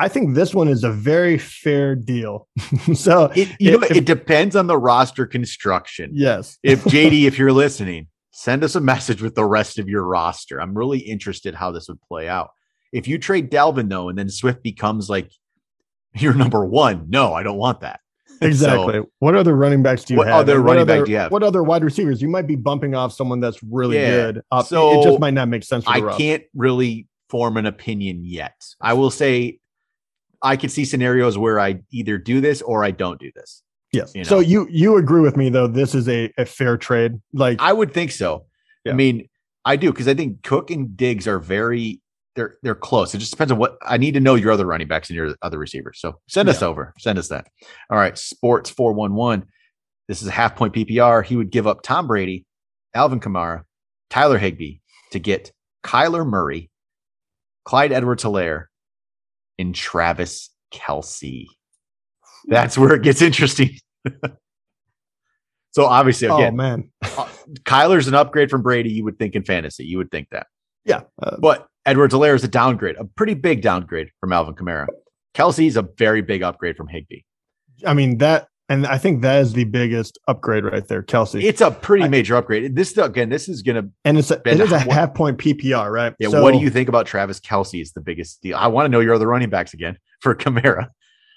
I 0.00 0.08
think 0.08 0.34
this 0.34 0.54
one 0.54 0.68
is 0.68 0.82
a 0.82 0.90
very 0.90 1.36
fair 1.36 1.94
deal. 1.94 2.48
so 2.94 3.26
it, 3.36 3.48
you 3.60 3.74
if, 3.74 3.80
know, 3.82 3.86
it 3.90 4.06
depends 4.06 4.56
on 4.56 4.66
the 4.66 4.78
roster 4.78 5.26
construction. 5.26 6.10
Yes. 6.14 6.58
if 6.62 6.82
JD, 6.84 7.26
if 7.26 7.38
you're 7.38 7.52
listening, 7.52 8.08
send 8.30 8.64
us 8.64 8.74
a 8.74 8.80
message 8.80 9.20
with 9.20 9.34
the 9.34 9.44
rest 9.44 9.78
of 9.78 9.90
your 9.90 10.04
roster. 10.04 10.58
I'm 10.58 10.74
really 10.74 11.00
interested 11.00 11.54
how 11.54 11.70
this 11.70 11.86
would 11.88 12.00
play 12.00 12.30
out. 12.30 12.50
If 12.92 13.08
you 13.08 13.18
trade 13.18 13.50
Dalvin 13.50 13.90
though, 13.90 14.08
and 14.08 14.18
then 14.18 14.30
Swift 14.30 14.62
becomes 14.62 15.10
like 15.10 15.30
your 16.14 16.32
number 16.32 16.64
one, 16.64 17.10
no, 17.10 17.34
I 17.34 17.42
don't 17.42 17.58
want 17.58 17.80
that. 17.80 18.00
Exactly. 18.40 18.94
So, 18.94 19.10
what 19.18 19.36
other 19.36 19.54
running 19.54 19.82
backs 19.82 20.04
do 20.04 20.14
you 20.14 20.18
what 20.18 20.28
have? 20.28 20.40
Other 20.40 20.60
running 20.60 20.86
back 20.86 21.04
do 21.04 21.10
you 21.10 21.18
have? 21.18 21.30
What 21.30 21.42
other 21.42 21.62
wide 21.62 21.84
receivers? 21.84 22.22
You 22.22 22.28
might 22.28 22.46
be 22.46 22.56
bumping 22.56 22.94
off 22.94 23.12
someone 23.12 23.38
that's 23.38 23.62
really 23.62 23.98
yeah. 23.98 24.10
good. 24.10 24.42
Uh, 24.50 24.62
so 24.62 24.98
it 24.98 25.04
just 25.04 25.20
might 25.20 25.34
not 25.34 25.48
make 25.48 25.62
sense. 25.62 25.84
I 25.86 26.00
can't 26.16 26.42
really 26.54 27.06
form 27.28 27.58
an 27.58 27.66
opinion 27.66 28.24
yet. 28.24 28.64
I 28.80 28.94
will 28.94 29.10
say 29.10 29.60
I 30.42 30.56
could 30.56 30.70
see 30.70 30.84
scenarios 30.84 31.36
where 31.36 31.60
I 31.60 31.80
either 31.90 32.18
do 32.18 32.40
this 32.40 32.62
or 32.62 32.84
I 32.84 32.90
don't 32.90 33.20
do 33.20 33.30
this. 33.34 33.62
Yes. 33.92 34.12
You 34.14 34.22
know? 34.22 34.28
So 34.28 34.38
you 34.38 34.66
you 34.70 34.96
agree 34.96 35.20
with 35.20 35.36
me 35.36 35.50
though? 35.50 35.66
This 35.66 35.94
is 35.94 36.08
a, 36.08 36.32
a 36.38 36.46
fair 36.46 36.76
trade. 36.76 37.20
Like 37.32 37.60
I 37.60 37.72
would 37.72 37.92
think 37.92 38.12
so. 38.12 38.46
Yeah. 38.84 38.92
I 38.92 38.94
mean, 38.94 39.28
I 39.64 39.76
do 39.76 39.90
because 39.90 40.08
I 40.08 40.14
think 40.14 40.42
Cook 40.42 40.70
and 40.70 40.96
Diggs 40.96 41.26
are 41.26 41.38
very 41.38 42.00
they're 42.36 42.56
they're 42.62 42.74
close. 42.74 43.14
It 43.14 43.18
just 43.18 43.32
depends 43.32 43.52
on 43.52 43.58
what 43.58 43.76
I 43.82 43.96
need 43.96 44.14
to 44.14 44.20
know 44.20 44.36
your 44.36 44.52
other 44.52 44.66
running 44.66 44.88
backs 44.88 45.10
and 45.10 45.16
your 45.16 45.34
other 45.42 45.58
receivers. 45.58 46.00
So 46.00 46.20
send 46.28 46.46
yeah. 46.46 46.54
us 46.54 46.62
over. 46.62 46.94
Send 46.98 47.18
us 47.18 47.28
that. 47.28 47.48
All 47.90 47.98
right. 47.98 48.16
Sports 48.16 48.70
411. 48.70 49.46
This 50.08 50.22
is 50.22 50.28
a 50.28 50.32
half 50.32 50.56
point 50.56 50.72
PPR. 50.72 51.24
He 51.24 51.36
would 51.36 51.50
give 51.50 51.66
up 51.66 51.82
Tom 51.82 52.06
Brady, 52.06 52.46
Alvin 52.94 53.20
Kamara, 53.20 53.62
Tyler 54.08 54.38
Higbee 54.38 54.78
to 55.12 55.18
get 55.18 55.52
Kyler 55.84 56.26
Murray, 56.26 56.70
Clyde 57.64 57.92
Edwards 57.92 58.24
Helaire, 58.24 58.66
in 59.60 59.74
Travis 59.74 60.48
Kelce. 60.72 61.46
That's 62.46 62.78
where 62.78 62.94
it 62.94 63.02
gets 63.02 63.20
interesting. 63.20 63.76
so 65.72 65.84
obviously, 65.84 66.28
oh, 66.28 66.36
again, 66.36 66.54
oh 66.54 66.56
man, 66.56 66.90
uh, 67.02 67.28
Kyler's 67.64 68.08
an 68.08 68.14
upgrade 68.14 68.50
from 68.50 68.62
Brady. 68.62 68.90
You 68.90 69.04
would 69.04 69.18
think 69.18 69.34
in 69.34 69.44
fantasy, 69.44 69.84
you 69.84 69.98
would 69.98 70.10
think 70.10 70.28
that. 70.30 70.46
Yeah, 70.86 71.02
uh, 71.22 71.36
but 71.38 71.66
Edwards-Helaire 71.84 72.34
is 72.34 72.42
a 72.42 72.48
downgrade, 72.48 72.96
a 72.96 73.04
pretty 73.04 73.34
big 73.34 73.60
downgrade 73.60 74.10
from 74.18 74.32
Alvin 74.32 74.54
Kamara. 74.54 74.86
Kelce's 75.34 75.76
a 75.76 75.82
very 75.82 76.22
big 76.22 76.42
upgrade 76.42 76.76
from 76.76 76.88
Higbee. 76.88 77.20
I 77.86 77.92
mean 77.92 78.16
that, 78.18 78.48
and 78.70 78.86
I 78.86 78.98
think 78.98 79.22
that 79.22 79.40
is 79.40 79.52
the 79.52 79.64
biggest 79.64 80.16
upgrade 80.28 80.64
right 80.64 80.86
there, 80.86 81.02
Kelce. 81.02 81.42
It's 81.42 81.60
a 81.60 81.72
pretty 81.72 82.04
I, 82.04 82.08
major 82.08 82.36
upgrade. 82.36 82.76
This 82.76 82.96
again, 82.96 83.28
this 83.28 83.48
is 83.48 83.62
gonna 83.62 83.88
and 84.04 84.16
it's 84.16 84.30
a, 84.30 84.40
it 84.46 84.60
is 84.60 84.70
a 84.70 84.78
half 84.78 85.12
point 85.12 85.38
PPR, 85.38 85.90
right? 85.90 86.14
Yeah. 86.20 86.28
So, 86.28 86.40
what 86.40 86.52
do 86.52 86.60
you 86.60 86.70
think 86.70 86.88
about 86.88 87.04
Travis 87.04 87.40
Kelce? 87.40 87.82
Is 87.82 87.92
the 87.92 88.00
biggest 88.00 88.40
deal. 88.42 88.56
I 88.56 88.68
want 88.68 88.86
to 88.86 88.88
know 88.88 89.00
your 89.00 89.14
other 89.14 89.26
running 89.26 89.50
backs 89.50 89.74
again 89.74 89.98
for 90.20 90.36
Kamara. 90.36 90.84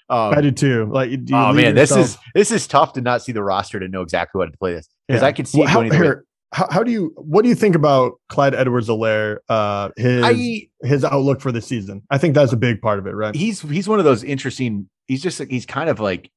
Um, 0.08 0.34
I 0.34 0.40
do 0.42 0.52
too. 0.52 0.88
Like, 0.92 1.10
do 1.24 1.34
oh 1.34 1.52
man, 1.52 1.76
yourself? 1.76 2.00
this 2.00 2.10
is 2.10 2.18
this 2.34 2.50
is 2.52 2.66
tough 2.68 2.92
to 2.92 3.00
not 3.00 3.22
see 3.22 3.32
the 3.32 3.42
roster 3.42 3.80
to 3.80 3.88
know 3.88 4.02
exactly 4.02 4.38
what 4.38 4.52
to 4.52 4.56
play 4.56 4.72
this 4.72 4.88
because 5.08 5.22
yeah. 5.22 5.28
I 5.28 5.32
can 5.32 5.44
see 5.44 5.58
well, 5.58 5.68
how, 5.68 5.80
here, 5.80 6.24
how, 6.52 6.68
how, 6.70 6.82
do 6.84 6.92
you 6.92 7.12
what 7.16 7.42
do 7.42 7.48
you 7.48 7.56
think 7.56 7.74
about 7.74 8.12
Clyde 8.28 8.54
Edwards-Helaire? 8.54 9.38
Uh, 9.48 9.88
his 9.96 10.22
I, 10.24 10.68
his 10.82 11.04
outlook 11.04 11.40
for 11.40 11.50
the 11.50 11.60
season. 11.60 12.02
I 12.10 12.18
think 12.18 12.36
that's 12.36 12.52
a 12.52 12.56
big 12.56 12.80
part 12.80 13.00
of 13.00 13.08
it, 13.08 13.12
right? 13.12 13.34
He's 13.34 13.60
he's 13.60 13.88
one 13.88 13.98
of 13.98 14.04
those 14.04 14.22
interesting. 14.22 14.88
He's 15.06 15.20
just 15.20 15.42
he's 15.50 15.66
kind 15.66 15.90
of 15.90 15.98
like 15.98 16.30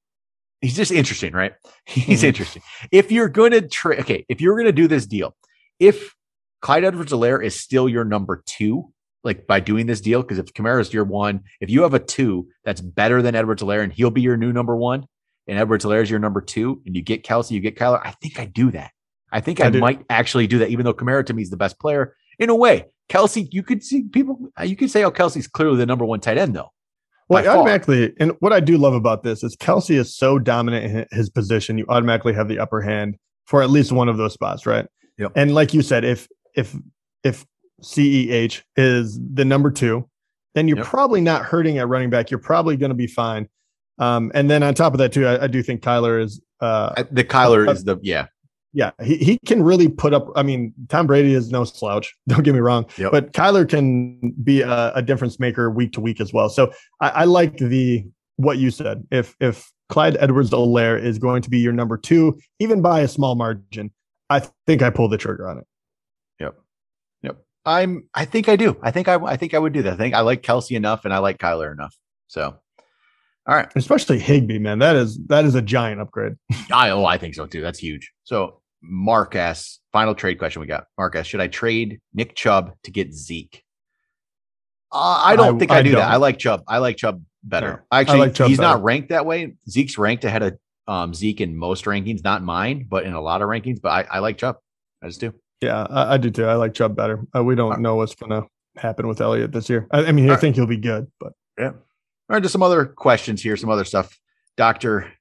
he's 0.61 0.75
just 0.75 0.91
interesting, 0.91 1.33
right? 1.33 1.53
He's 1.85 2.19
mm-hmm. 2.19 2.27
interesting. 2.27 2.61
If 2.91 3.11
you're 3.11 3.29
going 3.29 3.51
to 3.51 3.67
trade, 3.67 3.99
okay, 4.01 4.25
if 4.29 4.41
you're 4.41 4.55
going 4.55 4.65
to 4.65 4.71
do 4.71 4.87
this 4.87 5.05
deal, 5.05 5.35
if 5.79 6.15
Clyde 6.61 6.83
Edwards-Helaire 6.83 7.43
is 7.43 7.59
still 7.59 7.87
your 7.87 8.03
number 8.03 8.43
two, 8.45 8.91
like 9.23 9.47
by 9.47 9.59
doing 9.59 9.85
this 9.85 10.01
deal, 10.01 10.21
because 10.21 10.39
if 10.39 10.53
Kamara's 10.53 10.93
your 10.93 11.03
one, 11.03 11.41
if 11.61 11.69
you 11.69 11.83
have 11.83 11.93
a 11.93 11.99
two 11.99 12.47
that's 12.63 12.81
better 12.81 13.21
than 13.21 13.35
Edwards-Helaire 13.35 13.83
and 13.83 13.93
he'll 13.93 14.11
be 14.11 14.21
your 14.21 14.37
new 14.37 14.51
number 14.51 14.75
one, 14.75 15.05
and 15.47 15.57
Edwards-Helaire 15.57 16.03
is 16.03 16.09
your 16.09 16.19
number 16.19 16.41
two, 16.41 16.81
and 16.85 16.95
you 16.95 17.01
get 17.01 17.23
Kelce, 17.23 17.51
you 17.51 17.59
get 17.59 17.77
Kyler, 17.77 18.01
I 18.03 18.11
think 18.11 18.39
I 18.39 18.45
do 18.45 18.71
that. 18.71 18.91
I 19.31 19.41
think 19.41 19.61
I, 19.61 19.67
I 19.67 19.69
might 19.71 20.05
actually 20.09 20.47
do 20.47 20.59
that, 20.59 20.69
even 20.69 20.85
though 20.85 20.93
Kamara 20.93 21.25
to 21.25 21.33
me 21.33 21.41
is 21.41 21.49
the 21.49 21.57
best 21.57 21.79
player 21.79 22.15
in 22.39 22.49
a 22.49 22.55
way. 22.55 22.85
Kelce, 23.09 23.47
you 23.51 23.63
could 23.63 23.83
see 23.83 24.03
people, 24.03 24.49
you 24.63 24.75
could 24.75 24.91
say, 24.91 25.03
oh, 25.03 25.11
Kelce's 25.11 25.47
clearly 25.47 25.77
the 25.77 25.85
number 25.85 26.05
one 26.05 26.19
tight 26.19 26.37
end, 26.37 26.55
though. 26.55 26.71
Well, 27.29 27.47
automatically, 27.47 28.13
and 28.19 28.31
what 28.39 28.53
I 28.53 28.61
do 28.61 28.77
love 28.77 28.93
about 28.93 29.23
this 29.23 29.43
is 29.43 29.55
Kelce 29.57 29.95
is 29.95 30.15
so 30.15 30.39
dominant 30.39 30.85
in 30.85 31.17
his 31.17 31.29
position, 31.29 31.77
you 31.77 31.85
automatically 31.89 32.33
have 32.33 32.47
the 32.47 32.59
upper 32.59 32.81
hand 32.81 33.17
for 33.45 33.61
at 33.61 33.69
least 33.69 33.91
one 33.91 34.07
of 34.07 34.17
those 34.17 34.33
spots, 34.33 34.65
right? 34.65 34.85
Yep. 35.17 35.33
And 35.35 35.53
like 35.53 35.73
you 35.73 35.81
said, 35.81 36.05
if 36.05 36.27
if 36.55 36.75
if 37.23 37.45
CEH 37.81 38.61
is 38.75 39.19
the 39.33 39.43
number 39.43 39.71
two, 39.71 40.07
then 40.55 40.67
you're 40.67 40.77
yep. 40.77 40.85
probably 40.85 41.21
not 41.21 41.43
hurting 41.43 41.77
at 41.77 41.87
running 41.87 42.09
back. 42.09 42.31
You're 42.31 42.39
probably 42.39 42.77
going 42.77 42.89
to 42.91 42.95
be 42.95 43.07
fine. 43.07 43.49
Um, 43.99 44.31
and 44.33 44.49
then 44.49 44.63
on 44.63 44.73
top 44.73 44.93
of 44.93 44.99
that, 44.99 45.11
too, 45.11 45.25
I, 45.25 45.43
I 45.43 45.47
do 45.47 45.61
think 45.63 45.81
Kyler 45.81 46.23
is 46.23 46.41
uh, 46.61 47.03
the 47.11 47.23
Kyler 47.23 47.67
uh, 47.67 47.71
is 47.71 47.83
the 47.83 47.97
yeah 48.01 48.27
yeah, 48.73 48.91
he, 49.01 49.17
he 49.17 49.39
can 49.45 49.63
really 49.63 49.87
put 49.87 50.13
up. 50.13 50.27
I 50.35 50.43
mean, 50.43 50.73
Tom 50.89 51.07
Brady 51.07 51.33
is 51.33 51.51
no 51.51 51.63
slouch. 51.63 52.15
Don't 52.27 52.43
get 52.43 52.53
me 52.53 52.59
wrong, 52.59 52.85
yep. 52.97 53.11
but 53.11 53.33
Kyler 53.33 53.67
can 53.67 54.33
be 54.43 54.61
a, 54.61 54.91
a, 54.93 55.01
difference 55.01 55.39
maker 55.39 55.69
week 55.69 55.93
to 55.93 56.01
week 56.01 56.19
as 56.19 56.33
well. 56.33 56.49
So 56.49 56.71
I, 57.01 57.09
I, 57.09 57.23
like 57.23 57.57
the 57.57 58.05
what 58.35 58.57
you 58.57 58.69
said. 58.71 59.05
If 59.09 59.35
if 59.39 59.71
Clyde 59.89 60.17
Edwards-Helaire 60.19 61.01
is 61.01 61.17
going 61.17 61.41
to 61.41 61.49
be 61.49 61.59
your 61.59 61.73
number 61.73 61.97
two, 61.97 62.39
even 62.59 62.81
by 62.81 63.01
a 63.01 63.07
small 63.07 63.35
margin, 63.35 63.91
I 64.29 64.41
think 64.65 64.81
I 64.81 64.89
pull 64.89 65.07
the 65.07 65.17
trigger 65.17 65.49
on 65.49 65.59
it. 65.59 65.65
Yep, 66.39 66.55
yep. 67.23 67.37
I'm. 67.65 68.07
I 68.13 68.25
think 68.25 68.49
I 68.49 68.57
do. 68.57 68.77
I 68.81 68.91
think 68.91 69.07
I. 69.07 69.15
I 69.15 69.37
think 69.37 69.53
I 69.53 69.59
would 69.59 69.73
do 69.73 69.81
that. 69.83 69.93
I 69.93 69.97
think 69.97 70.13
I 70.13 70.19
like 70.19 70.43
Kelce 70.43 70.75
enough, 70.75 71.05
and 71.05 71.13
I 71.13 71.19
like 71.19 71.37
Kyler 71.37 71.71
enough. 71.71 71.95
So 72.27 72.57
all 73.47 73.55
right. 73.55 73.71
Especially 73.75 74.19
Higbee, 74.19 74.59
man. 74.59 74.79
That 74.79 74.95
is 74.95 75.17
that 75.27 75.45
is 75.45 75.55
a 75.55 75.61
giant 75.61 76.01
upgrade. 76.01 76.33
I 76.71 76.89
oh, 76.89 77.05
I 77.05 77.17
think 77.17 77.35
so 77.35 77.45
too. 77.45 77.61
That's 77.61 77.79
huge. 77.79 78.11
So 78.23 78.61
Mark 78.81 79.35
asks, 79.35 79.79
final 79.91 80.13
trade 80.13 80.37
question 80.37 80.59
we 80.59 80.67
got. 80.67 80.85
Mark 80.97 81.15
asks, 81.15 81.29
should 81.29 81.41
I 81.41 81.47
trade 81.47 81.99
Nick 82.13 82.35
Chubb 82.35 82.73
to 82.83 82.91
get 82.91 83.13
Zeke? 83.13 83.63
Uh, 84.91 85.21
I 85.23 85.35
don't 85.35 85.55
I, 85.55 85.59
think 85.59 85.71
I, 85.71 85.79
I 85.79 85.81
do 85.81 85.91
don't. 85.91 85.99
that. 85.99 86.11
I 86.11 86.17
like 86.17 86.37
Chubb. 86.37 86.63
I 86.67 86.77
like 86.77 86.97
Chubb 86.97 87.23
better. 87.43 87.85
Yeah, 87.91 87.99
Actually, 87.99 88.19
like 88.19 88.37
he's 88.37 88.57
better. 88.57 88.61
not 88.61 88.83
ranked 88.83 89.09
that 89.09 89.25
way. 89.25 89.53
Zeke's 89.69 89.97
ranked 89.97 90.23
ahead 90.23 90.43
of 90.43 90.57
um, 90.87 91.13
Zeke 91.13 91.41
in 91.41 91.55
most 91.57 91.85
rankings, 91.85 92.23
not 92.23 92.43
mine, 92.43 92.85
but 92.89 93.05
in 93.05 93.13
a 93.13 93.21
lot 93.21 93.41
of 93.41 93.49
rankings. 93.49 93.81
But 93.81 93.89
I, 93.89 94.17
I 94.17 94.19
like 94.19 94.37
Chubb. 94.37 94.57
I 95.01 95.07
just 95.07 95.19
do. 95.19 95.33
Yeah, 95.61 95.87
I, 95.89 96.13
I 96.13 96.17
do 96.17 96.29
too. 96.29 96.45
I 96.45 96.55
like 96.55 96.73
Chubb 96.73 96.95
better. 96.95 97.25
Uh, 97.35 97.43
we 97.43 97.55
don't 97.55 97.71
right. 97.71 97.79
know 97.79 97.95
what's 97.95 98.15
going 98.15 98.29
to 98.29 98.47
happen 98.79 99.07
with 99.07 99.19
Elliott 99.21 99.51
this 99.51 99.69
year. 99.69 99.87
I, 99.91 100.11
mean, 100.11 100.29
I 100.29 100.33
right. 100.33 100.39
think 100.39 100.55
he'll 100.55 100.67
be 100.67 100.77
good, 100.77 101.07
but 101.19 101.33
yeah. 101.57 101.71
All 102.29 102.33
right, 102.33 102.43
just 102.43 102.51
some 102.51 102.63
other 102.63 102.85
questions 102.85 103.41
here, 103.41 103.55
some 103.55 103.69
other 103.69 103.85
stuff. 103.85 104.19
Doctor 104.57 105.13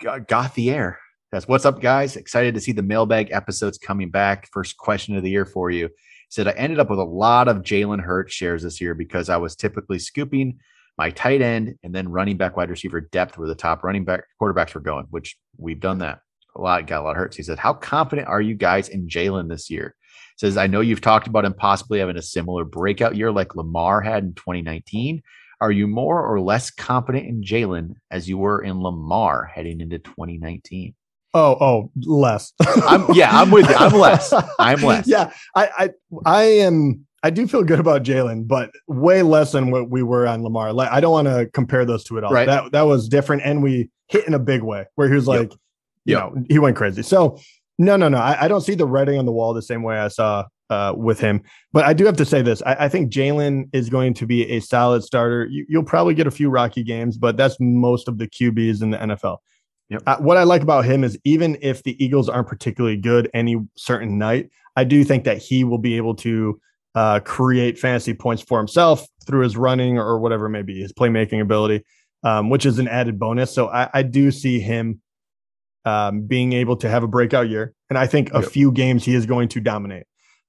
Gauthier 0.00 0.98
says, 1.32 1.46
"What's 1.46 1.64
up, 1.64 1.80
guys? 1.80 2.16
Excited 2.16 2.54
to 2.54 2.60
see 2.60 2.72
the 2.72 2.82
mailbag 2.82 3.30
episodes 3.30 3.78
coming 3.78 4.10
back. 4.10 4.48
First 4.52 4.76
question 4.78 5.16
of 5.16 5.22
the 5.22 5.30
year 5.30 5.44
for 5.44 5.70
you." 5.70 5.86
He 5.86 5.92
said, 6.30 6.48
"I 6.48 6.52
ended 6.52 6.80
up 6.80 6.90
with 6.90 6.98
a 6.98 7.04
lot 7.04 7.46
of 7.46 7.58
Jalen 7.58 8.00
Hurts 8.00 8.34
shares 8.34 8.64
this 8.64 8.80
year 8.80 8.94
because 8.94 9.28
I 9.28 9.36
was 9.36 9.54
typically 9.54 10.00
scooping 10.00 10.58
my 10.98 11.10
tight 11.10 11.40
end 11.40 11.78
and 11.84 11.94
then 11.94 12.08
running 12.08 12.36
back, 12.36 12.56
wide 12.56 12.70
receiver 12.70 13.00
depth 13.00 13.38
where 13.38 13.46
the 13.46 13.54
top 13.54 13.84
running 13.84 14.04
back 14.04 14.24
quarterbacks 14.42 14.74
were 14.74 14.80
going, 14.80 15.06
which 15.10 15.38
we've 15.56 15.78
done 15.78 15.98
that 15.98 16.18
a 16.56 16.60
lot. 16.60 16.88
Got 16.88 17.02
a 17.02 17.04
lot 17.04 17.10
of 17.10 17.18
Hurts." 17.18 17.36
He 17.36 17.44
said, 17.44 17.60
"How 17.60 17.74
confident 17.74 18.26
are 18.26 18.40
you 18.40 18.56
guys 18.56 18.88
in 18.88 19.06
Jalen 19.06 19.48
this 19.48 19.70
year?" 19.70 19.94
says, 20.36 20.56
"I 20.56 20.66
know 20.66 20.80
you've 20.80 21.00
talked 21.00 21.28
about 21.28 21.44
him 21.44 21.54
possibly 21.54 22.00
having 22.00 22.16
a 22.16 22.22
similar 22.22 22.64
breakout 22.64 23.14
year 23.14 23.30
like 23.30 23.54
Lamar 23.54 24.00
had 24.00 24.24
in 24.24 24.34
2019." 24.34 25.22
Are 25.60 25.72
you 25.72 25.86
more 25.86 26.24
or 26.24 26.40
less 26.40 26.70
confident 26.70 27.26
in 27.26 27.42
Jalen 27.42 27.94
as 28.10 28.28
you 28.28 28.36
were 28.36 28.62
in 28.62 28.82
Lamar 28.82 29.44
heading 29.44 29.80
into 29.80 29.98
2019? 29.98 30.94
Oh, 31.32 31.56
oh, 31.60 31.90
less. 32.04 32.52
I'm, 32.60 33.12
yeah, 33.14 33.30
I'm 33.30 33.50
with 33.50 33.68
you. 33.68 33.74
I'm 33.74 33.92
less. 33.92 34.32
I'm 34.58 34.80
less. 34.82 35.06
Yeah, 35.06 35.32
I, 35.54 35.68
I, 35.78 35.90
I 36.24 36.42
am. 36.44 37.06
I 37.22 37.30
do 37.30 37.46
feel 37.46 37.64
good 37.64 37.80
about 37.80 38.04
Jalen, 38.04 38.46
but 38.46 38.70
way 38.86 39.22
less 39.22 39.52
than 39.52 39.70
what 39.70 39.90
we 39.90 40.02
were 40.02 40.26
on 40.26 40.42
Lamar. 40.42 40.72
Like, 40.72 40.90
I 40.90 41.00
don't 41.00 41.12
want 41.12 41.28
to 41.28 41.46
compare 41.52 41.84
those 41.84 42.04
two 42.04 42.18
at 42.18 42.24
all. 42.24 42.32
Right. 42.32 42.46
That 42.46 42.72
that 42.72 42.82
was 42.82 43.08
different, 43.08 43.42
and 43.44 43.62
we 43.62 43.90
hit 44.08 44.26
in 44.26 44.34
a 44.34 44.38
big 44.38 44.62
way 44.62 44.86
where 44.94 45.08
he 45.08 45.14
was 45.14 45.26
like, 45.26 45.50
yep. 45.50 45.58
you 46.04 46.14
yep. 46.14 46.34
know, 46.34 46.44
he 46.48 46.58
went 46.58 46.76
crazy. 46.76 47.02
So, 47.02 47.38
no, 47.78 47.96
no, 47.96 48.08
no. 48.08 48.18
I, 48.18 48.44
I 48.44 48.48
don't 48.48 48.60
see 48.60 48.74
the 48.74 48.86
writing 48.86 49.18
on 49.18 49.26
the 49.26 49.32
wall 49.32 49.52
the 49.52 49.62
same 49.62 49.82
way 49.82 49.98
I 49.98 50.08
saw 50.08 50.44
uh, 50.70 50.94
with 50.96 51.20
him. 51.20 51.42
But 51.72 51.84
I 51.84 51.92
do 51.92 52.04
have 52.04 52.16
to 52.16 52.24
say 52.24 52.42
this: 52.42 52.62
I, 52.62 52.84
I 52.84 52.88
think 52.88 53.12
Jalen 53.12 53.68
is 53.72 53.88
going 53.88 54.14
to 54.14 54.26
be 54.26 54.50
a 54.50 54.60
solid 54.60 55.02
starter. 55.02 55.46
You, 55.46 55.66
will 55.70 55.84
probably 55.84 56.14
get 56.14 56.26
a 56.26 56.30
few 56.30 56.50
rocky 56.50 56.82
games, 56.82 57.16
but 57.16 57.36
that's 57.36 57.56
most 57.60 58.08
of 58.08 58.18
the 58.18 58.26
QBs 58.26 58.82
in 58.82 58.90
the 58.90 58.98
NFL. 58.98 59.38
Yep. 59.88 60.02
Uh, 60.06 60.16
what 60.16 60.36
I 60.36 60.42
like 60.42 60.62
about 60.62 60.84
him 60.84 61.04
is 61.04 61.18
even 61.24 61.56
if 61.62 61.82
the 61.82 62.02
Eagles 62.04 62.28
aren't 62.28 62.48
particularly 62.48 62.96
good 62.96 63.30
any 63.34 63.56
certain 63.76 64.18
night, 64.18 64.50
I 64.74 64.84
do 64.84 65.04
think 65.04 65.24
that 65.24 65.38
he 65.38 65.62
will 65.62 65.78
be 65.78 65.96
able 65.96 66.14
to 66.16 66.60
uh, 66.96 67.20
create 67.20 67.78
fantasy 67.78 68.14
points 68.14 68.42
for 68.42 68.58
himself 68.58 69.06
through 69.26 69.42
his 69.42 69.56
running 69.56 69.98
or 69.98 70.18
whatever 70.18 70.46
it 70.46 70.50
may 70.50 70.62
be, 70.62 70.80
his 70.80 70.92
playmaking 70.92 71.40
ability, 71.40 71.84
um, 72.24 72.50
which 72.50 72.66
is 72.66 72.78
an 72.78 72.88
added 72.88 73.18
bonus. 73.18 73.54
So 73.54 73.68
I, 73.68 73.88
I 73.94 74.02
do 74.02 74.30
see 74.30 74.58
him 74.58 75.00
um, 75.84 76.22
being 76.22 76.52
able 76.52 76.76
to 76.78 76.88
have 76.88 77.04
a 77.04 77.08
breakout 77.08 77.48
year, 77.48 77.72
and 77.88 77.98
I 77.98 78.06
think 78.06 78.34
a 78.34 78.40
yep. 78.40 78.50
few 78.50 78.72
games 78.72 79.04
he 79.04 79.14
is 79.14 79.24
going 79.24 79.48
to 79.50 79.60
dominate. 79.60 80.04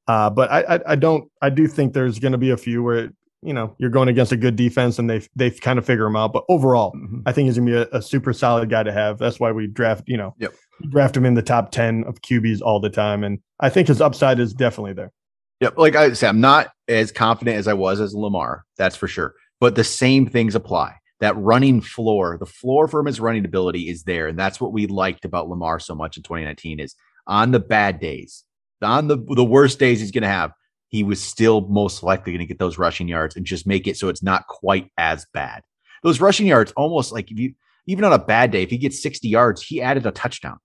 Uh, 0.08 0.30
but 0.30 0.52
I, 0.52 0.76
I, 0.76 0.80
I 0.88 0.96
don't 0.96 1.30
I 1.42 1.50
do 1.50 1.68
think 1.68 1.94
there's 1.94 2.20
going 2.20 2.32
to 2.32 2.38
be 2.38 2.52
a 2.52 2.58
few 2.58 2.82
where 2.82 3.10
you 3.42 3.54
know 3.54 3.76
you're 3.78 3.90
going 3.90 4.08
against 4.08 4.32
a 4.32 4.38
good 4.38 4.56
defense 4.56 5.00
and 5.00 5.10
they 5.10 5.22
they 5.36 5.52
kind 5.52 5.78
of 5.78 5.86
figure 5.86 6.06
him 6.06 6.16
out. 6.16 6.34
But 6.34 6.44
overall, 6.50 6.94
mm-hmm. 6.94 7.22
I 7.26 7.32
think 7.32 7.48
he's 7.48 7.58
going 7.58 7.68
to 7.68 7.72
be 7.72 7.78
a, 7.78 7.98
a, 7.98 8.02
super 8.02 8.34
solid 8.34 8.70
guy 8.70 8.84
to 8.84 8.92
have. 8.92 9.18
That's 9.18 9.40
why 9.40 9.52
we 9.52 9.68
draft 9.68 10.04
you 10.08 10.18
know 10.18 10.34
yep. 10.40 10.54
draft 10.90 11.16
him 11.16 11.26
in 11.26 11.34
the 11.34 11.42
top 11.42 11.72
ten 11.72 12.04
of 12.06 12.22
QBs 12.22 12.62
all 12.62 12.80
the 12.80 12.90
time, 12.90 13.24
and 13.24 13.40
I 13.60 13.70
think 13.70 13.90
his 13.90 14.02
upside 14.02 14.40
is 14.40 14.54
definitely 14.54 14.94
there. 14.94 15.12
Yep, 15.60 15.78
like 15.78 15.96
I 15.96 16.14
said, 16.14 16.30
I'm 16.30 16.42
not 16.42 16.72
as 16.88 17.12
confident 17.12 17.58
as 17.58 17.68
I 17.68 17.74
was 17.74 18.00
as 18.00 18.14
Lamar. 18.14 18.64
That's 18.78 18.96
for 18.96 19.08
sure. 19.08 19.34
But 19.60 19.76
the 19.76 19.84
same 19.84 20.28
things 20.28 20.54
apply. 20.54 20.96
That 21.20 21.36
running 21.36 21.82
floor, 21.82 22.38
the 22.40 22.46
floor 22.46 22.88
from 22.88 23.08
his 23.08 23.20
running 23.20 23.44
ability 23.44 23.90
is 23.90 24.04
there, 24.04 24.28
and 24.28 24.38
that's 24.38 24.62
what 24.62 24.72
we 24.72 24.86
liked 24.86 25.26
about 25.26 25.50
Lamar 25.50 25.80
so 25.80 25.96
much 25.96 26.16
in 26.16 26.24
2019. 26.24 26.80
Is 26.80 26.96
on 27.26 27.52
the 27.52 27.60
bad 27.60 28.00
days, 28.00 28.44
on 28.82 29.08
the 29.08 29.18
the 29.18 29.44
worst 29.44 29.80
days 29.80 30.00
he's 30.00 30.12
going 30.12 30.24
to 30.24 30.28
have, 30.28 30.52
he 30.90 31.04
was 31.04 31.22
still 31.22 31.62
most 31.62 32.04
likely 32.04 32.32
going 32.34 32.40
to 32.40 32.46
get 32.46 32.60
those 32.60 32.78
rushing 32.78 33.08
yards 33.08 33.36
and 33.36 33.46
just 33.46 33.68
make 33.68 33.88
it 33.88 33.98
so 33.98 34.10
it's 34.10 34.24
not 34.24 34.48
quite 34.48 34.92
as 34.98 35.26
bad. 35.34 35.64
Those 36.04 36.22
rushing 36.22 36.48
yards, 36.48 36.72
almost 36.74 37.12
like 37.12 37.32
if 37.32 37.40
you 37.40 37.54
even 37.88 38.04
on 38.04 38.14
a 38.14 38.20
bad 38.20 38.52
day, 38.52 38.64
if 38.64 38.70
he 38.70 38.78
gets 38.78 39.02
60 39.02 39.28
yards, 39.28 39.62
he 39.62 39.82
added 39.82 40.06
a 40.06 40.12
touchdown. 40.12 40.60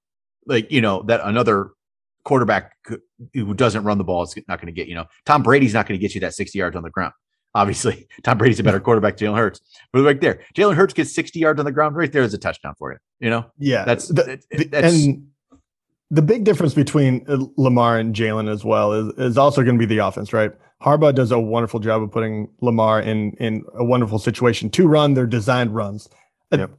Like 0.47 0.71
you 0.71 0.81
know 0.81 1.03
that 1.05 1.21
another 1.25 1.71
quarterback 2.25 2.77
who 3.35 3.55
doesn't 3.55 3.85
run 3.85 3.99
the 3.99 4.05
ball 4.05 4.23
is 4.23 4.35
not 4.49 4.61
going 4.61 4.67
to 4.67 4.73
get. 4.73 4.89
You 4.89 4.95
know, 4.95 5.07
Tom 5.27 5.43
Brady's 5.43 5.75
not 5.75 5.87
going 5.87 5.99
to 5.99 6.03
get 6.03 6.15
you 6.15 6.21
that 6.23 6.35
60 6.35 6.59
yards 6.59 6.77
on 6.77 6.83
the 6.83 6.91
ground. 6.91 7.13
Obviously, 7.55 8.09
Tom 8.23 8.39
Brady's 8.39 8.61
a 8.61 8.63
better 8.63 8.81
quarterback. 8.81 9.17
Than 9.17 9.29
Jalen 9.29 9.37
Hurts, 9.39 9.61
but 9.93 10.03
right 10.03 10.21
there, 10.21 10.41
Jalen 10.55 10.75
Hurts 10.75 10.95
gets 10.95 11.15
60 11.15 11.39
yards 11.39 11.59
on 11.59 11.65
the 11.65 11.73
ground. 11.73 11.97
Right 11.97 12.13
there 12.13 12.23
is 12.23 12.35
a 12.35 12.39
touchdown 12.39 12.75
for 12.79 12.93
you. 12.93 12.99
You 13.21 13.31
know, 13.31 13.47
yeah, 13.59 13.85
that's 13.85 14.09
the, 14.09 14.41
that's 14.71 14.95
and 14.95 15.29
the 16.13 16.23
big 16.23 16.45
difference 16.45 16.75
between 16.75 17.25
uh, 17.27 17.39
Lamar 17.57 17.99
and 17.99 18.15
Jalen 18.15 18.53
as 18.53 18.65
well 18.65 18.93
is, 18.93 19.15
is 19.17 19.39
also 19.39 19.63
going 19.63 19.77
to 19.77 19.79
be 19.79 19.93
the 19.93 20.05
offense, 20.05 20.33
right? 20.35 20.53
Harbaugh 20.83 21.15
does 21.15 21.33
a 21.33 21.41
wonderful 21.41 21.81
job 21.81 22.03
of 22.03 22.11
putting 22.13 22.51
Lamar 22.61 23.01
in 23.01 23.33
in 23.41 23.65
a 23.75 23.85
wonderful 23.85 24.19
situation 24.19 24.69
to 24.71 24.87
run 24.87 25.15
their 25.15 25.27
designed 25.27 25.75
runs. 25.75 26.11
Uh, 26.53 26.59
yep. 26.59 26.71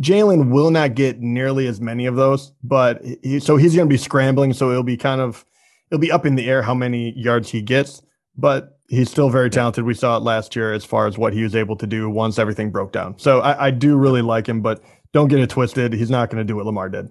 Jalen 0.00 0.50
will 0.50 0.70
not 0.70 0.94
get 0.94 1.20
nearly 1.20 1.66
as 1.66 1.80
many 1.80 2.06
of 2.06 2.16
those, 2.16 2.52
but 2.62 3.02
he, 3.22 3.40
so 3.40 3.56
he's 3.56 3.74
going 3.74 3.88
to 3.88 3.92
be 3.92 3.96
scrambling. 3.96 4.52
So 4.52 4.70
it'll 4.70 4.82
be 4.82 4.98
kind 4.98 5.22
of 5.22 5.46
it'll 5.90 6.00
be 6.00 6.12
up 6.12 6.26
in 6.26 6.34
the 6.34 6.48
air 6.48 6.60
how 6.60 6.74
many 6.74 7.14
yards 7.16 7.48
he 7.50 7.62
gets, 7.62 8.02
but 8.36 8.78
he's 8.88 9.10
still 9.10 9.30
very 9.30 9.48
talented. 9.48 9.84
We 9.84 9.94
saw 9.94 10.18
it 10.18 10.22
last 10.22 10.54
year 10.54 10.74
as 10.74 10.84
far 10.84 11.06
as 11.06 11.16
what 11.16 11.32
he 11.32 11.42
was 11.42 11.56
able 11.56 11.76
to 11.76 11.86
do 11.86 12.10
once 12.10 12.38
everything 12.38 12.70
broke 12.70 12.92
down. 12.92 13.18
So 13.18 13.40
I, 13.40 13.68
I 13.68 13.70
do 13.70 13.96
really 13.96 14.22
like 14.22 14.46
him, 14.46 14.60
but 14.60 14.82
don't 15.14 15.28
get 15.28 15.38
it 15.38 15.48
twisted. 15.48 15.94
He's 15.94 16.10
not 16.10 16.28
going 16.28 16.38
to 16.38 16.44
do 16.44 16.56
what 16.56 16.66
Lamar 16.66 16.90
did. 16.90 17.08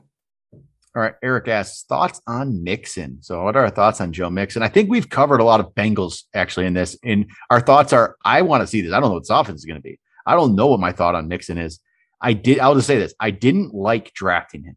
All 0.93 1.01
right. 1.01 1.13
Eric 1.23 1.47
asks 1.47 1.83
thoughts 1.83 2.21
on 2.27 2.63
Mixon. 2.63 3.19
So, 3.21 3.43
what 3.43 3.55
are 3.55 3.63
our 3.63 3.69
thoughts 3.69 4.01
on 4.01 4.11
Joe 4.11 4.29
Mixon? 4.29 4.61
I 4.61 4.67
think 4.67 4.89
we've 4.89 5.09
covered 5.09 5.39
a 5.39 5.45
lot 5.45 5.61
of 5.61 5.73
Bengals 5.73 6.23
actually 6.33 6.65
in 6.65 6.73
this. 6.73 6.97
And 7.03 7.29
our 7.49 7.61
thoughts 7.61 7.93
are 7.93 8.17
I 8.25 8.41
want 8.41 8.61
to 8.61 8.67
see 8.67 8.81
this. 8.81 8.91
I 8.91 8.99
don't 8.99 9.09
know 9.09 9.13
what 9.13 9.23
this 9.23 9.29
offense 9.29 9.61
is 9.61 9.65
going 9.65 9.79
to 9.79 9.81
be. 9.81 9.99
I 10.25 10.35
don't 10.35 10.55
know 10.55 10.67
what 10.67 10.81
my 10.81 10.91
thought 10.91 11.15
on 11.15 11.29
Mixon 11.29 11.57
is. 11.57 11.79
I 12.19 12.33
did, 12.33 12.59
I'll 12.59 12.75
just 12.75 12.87
say 12.87 12.99
this 12.99 13.13
I 13.19 13.31
didn't 13.31 13.73
like 13.73 14.13
drafting 14.13 14.63
him. 14.63 14.75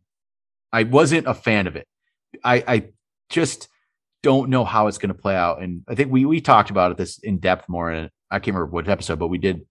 I 0.72 0.84
wasn't 0.84 1.26
a 1.26 1.34
fan 1.34 1.66
of 1.66 1.76
it. 1.76 1.88
I, 2.44 2.64
I 2.66 2.88
just 3.28 3.68
don't 4.22 4.50
know 4.50 4.64
how 4.64 4.86
it's 4.86 4.98
going 4.98 5.12
to 5.14 5.20
play 5.20 5.34
out. 5.34 5.62
And 5.62 5.82
I 5.88 5.96
think 5.96 6.12
we 6.12 6.24
we 6.24 6.40
talked 6.40 6.70
about 6.70 6.92
it 6.92 6.96
this 6.96 7.18
in 7.18 7.38
depth 7.38 7.68
more. 7.68 7.90
And 7.90 8.08
I 8.30 8.38
can't 8.38 8.54
remember 8.54 8.66
what 8.72 8.88
episode, 8.88 9.18
but 9.18 9.28
we 9.28 9.38
did 9.38 9.62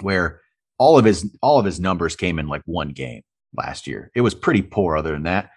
where 0.00 0.40
all 0.78 0.98
of 0.98 1.04
his 1.04 1.36
all 1.42 1.58
of 1.58 1.66
his 1.66 1.80
numbers 1.80 2.14
came 2.14 2.38
in 2.38 2.46
like 2.46 2.62
one 2.64 2.90
game 2.90 3.22
last 3.56 3.88
year. 3.88 4.12
It 4.14 4.20
was 4.20 4.34
pretty 4.36 4.62
poor 4.62 4.96
other 4.96 5.10
than 5.10 5.24
that 5.24 5.50